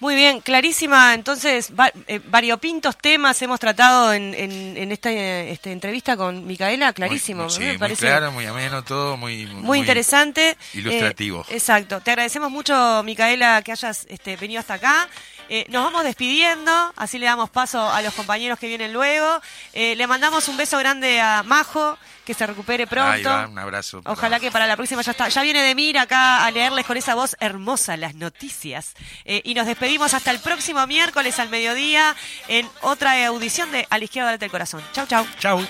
Muy 0.00 0.14
bien, 0.14 0.40
clarísima. 0.42 1.14
Entonces, 1.14 1.72
va- 1.78 1.92
eh, 2.08 2.20
variopintos 2.26 2.98
temas 2.98 3.40
hemos 3.40 3.58
tratado 3.58 4.12
en, 4.12 4.34
en, 4.34 4.76
en 4.76 4.92
esta 4.92 5.10
este, 5.10 5.72
entrevista 5.72 6.14
con 6.14 6.46
Micaela, 6.46 6.92
clarísimo. 6.92 7.44
Muy, 7.44 7.50
sí, 7.52 7.60
me 7.60 7.68
muy 7.68 7.78
parece 7.78 8.06
claro, 8.06 8.32
muy 8.32 8.44
ameno, 8.44 8.84
todo 8.84 9.16
muy... 9.16 9.46
muy 9.46 9.78
interesante. 9.78 10.58
ilustrativo. 10.74 11.46
Eh, 11.48 11.54
exacto. 11.56 12.00
Te 12.02 12.10
agradecemos 12.10 12.50
mucho, 12.50 13.02
Micaela, 13.02 13.62
que 13.62 13.72
hayas 13.72 14.04
este, 14.10 14.36
venido 14.36 14.60
hasta 14.60 14.74
acá. 14.74 15.08
Eh, 15.48 15.66
nos 15.68 15.84
vamos 15.84 16.04
despidiendo, 16.04 16.92
así 16.96 17.18
le 17.18 17.26
damos 17.26 17.50
paso 17.50 17.88
a 17.90 18.02
los 18.02 18.14
compañeros 18.14 18.58
que 18.58 18.66
vienen 18.66 18.92
luego. 18.92 19.40
Eh, 19.72 19.94
le 19.96 20.06
mandamos 20.06 20.48
un 20.48 20.56
beso 20.56 20.78
grande 20.78 21.20
a 21.20 21.42
Majo, 21.44 21.96
que 22.24 22.34
se 22.34 22.46
recupere 22.46 22.82
Ahí 22.84 22.88
pronto. 22.88 23.28
va, 23.28 23.46
un 23.46 23.58
abrazo. 23.58 24.02
Ojalá 24.04 24.40
que 24.40 24.50
para 24.50 24.66
la 24.66 24.76
próxima 24.76 25.02
ya 25.02 25.12
está. 25.12 25.28
Ya 25.28 25.42
viene 25.42 25.62
de 25.62 25.74
Mir 25.74 25.98
acá 25.98 26.44
a 26.44 26.50
leerles 26.50 26.84
con 26.84 26.96
esa 26.96 27.14
voz 27.14 27.36
hermosa 27.38 27.96
las 27.96 28.14
noticias. 28.16 28.94
Eh, 29.24 29.42
y 29.44 29.54
nos 29.54 29.66
despedimos 29.66 30.12
hasta 30.14 30.32
el 30.32 30.40
próximo 30.40 30.84
miércoles 30.86 31.38
al 31.38 31.48
mediodía 31.48 32.16
en 32.48 32.68
otra 32.82 33.24
audición 33.26 33.70
de 33.70 33.86
A 33.90 33.98
la 33.98 34.04
izquierda 34.04 34.36
del 34.36 34.50
corazón. 34.50 34.82
Chau, 34.92 35.06
chau. 35.06 35.26
Chau. 35.38 35.64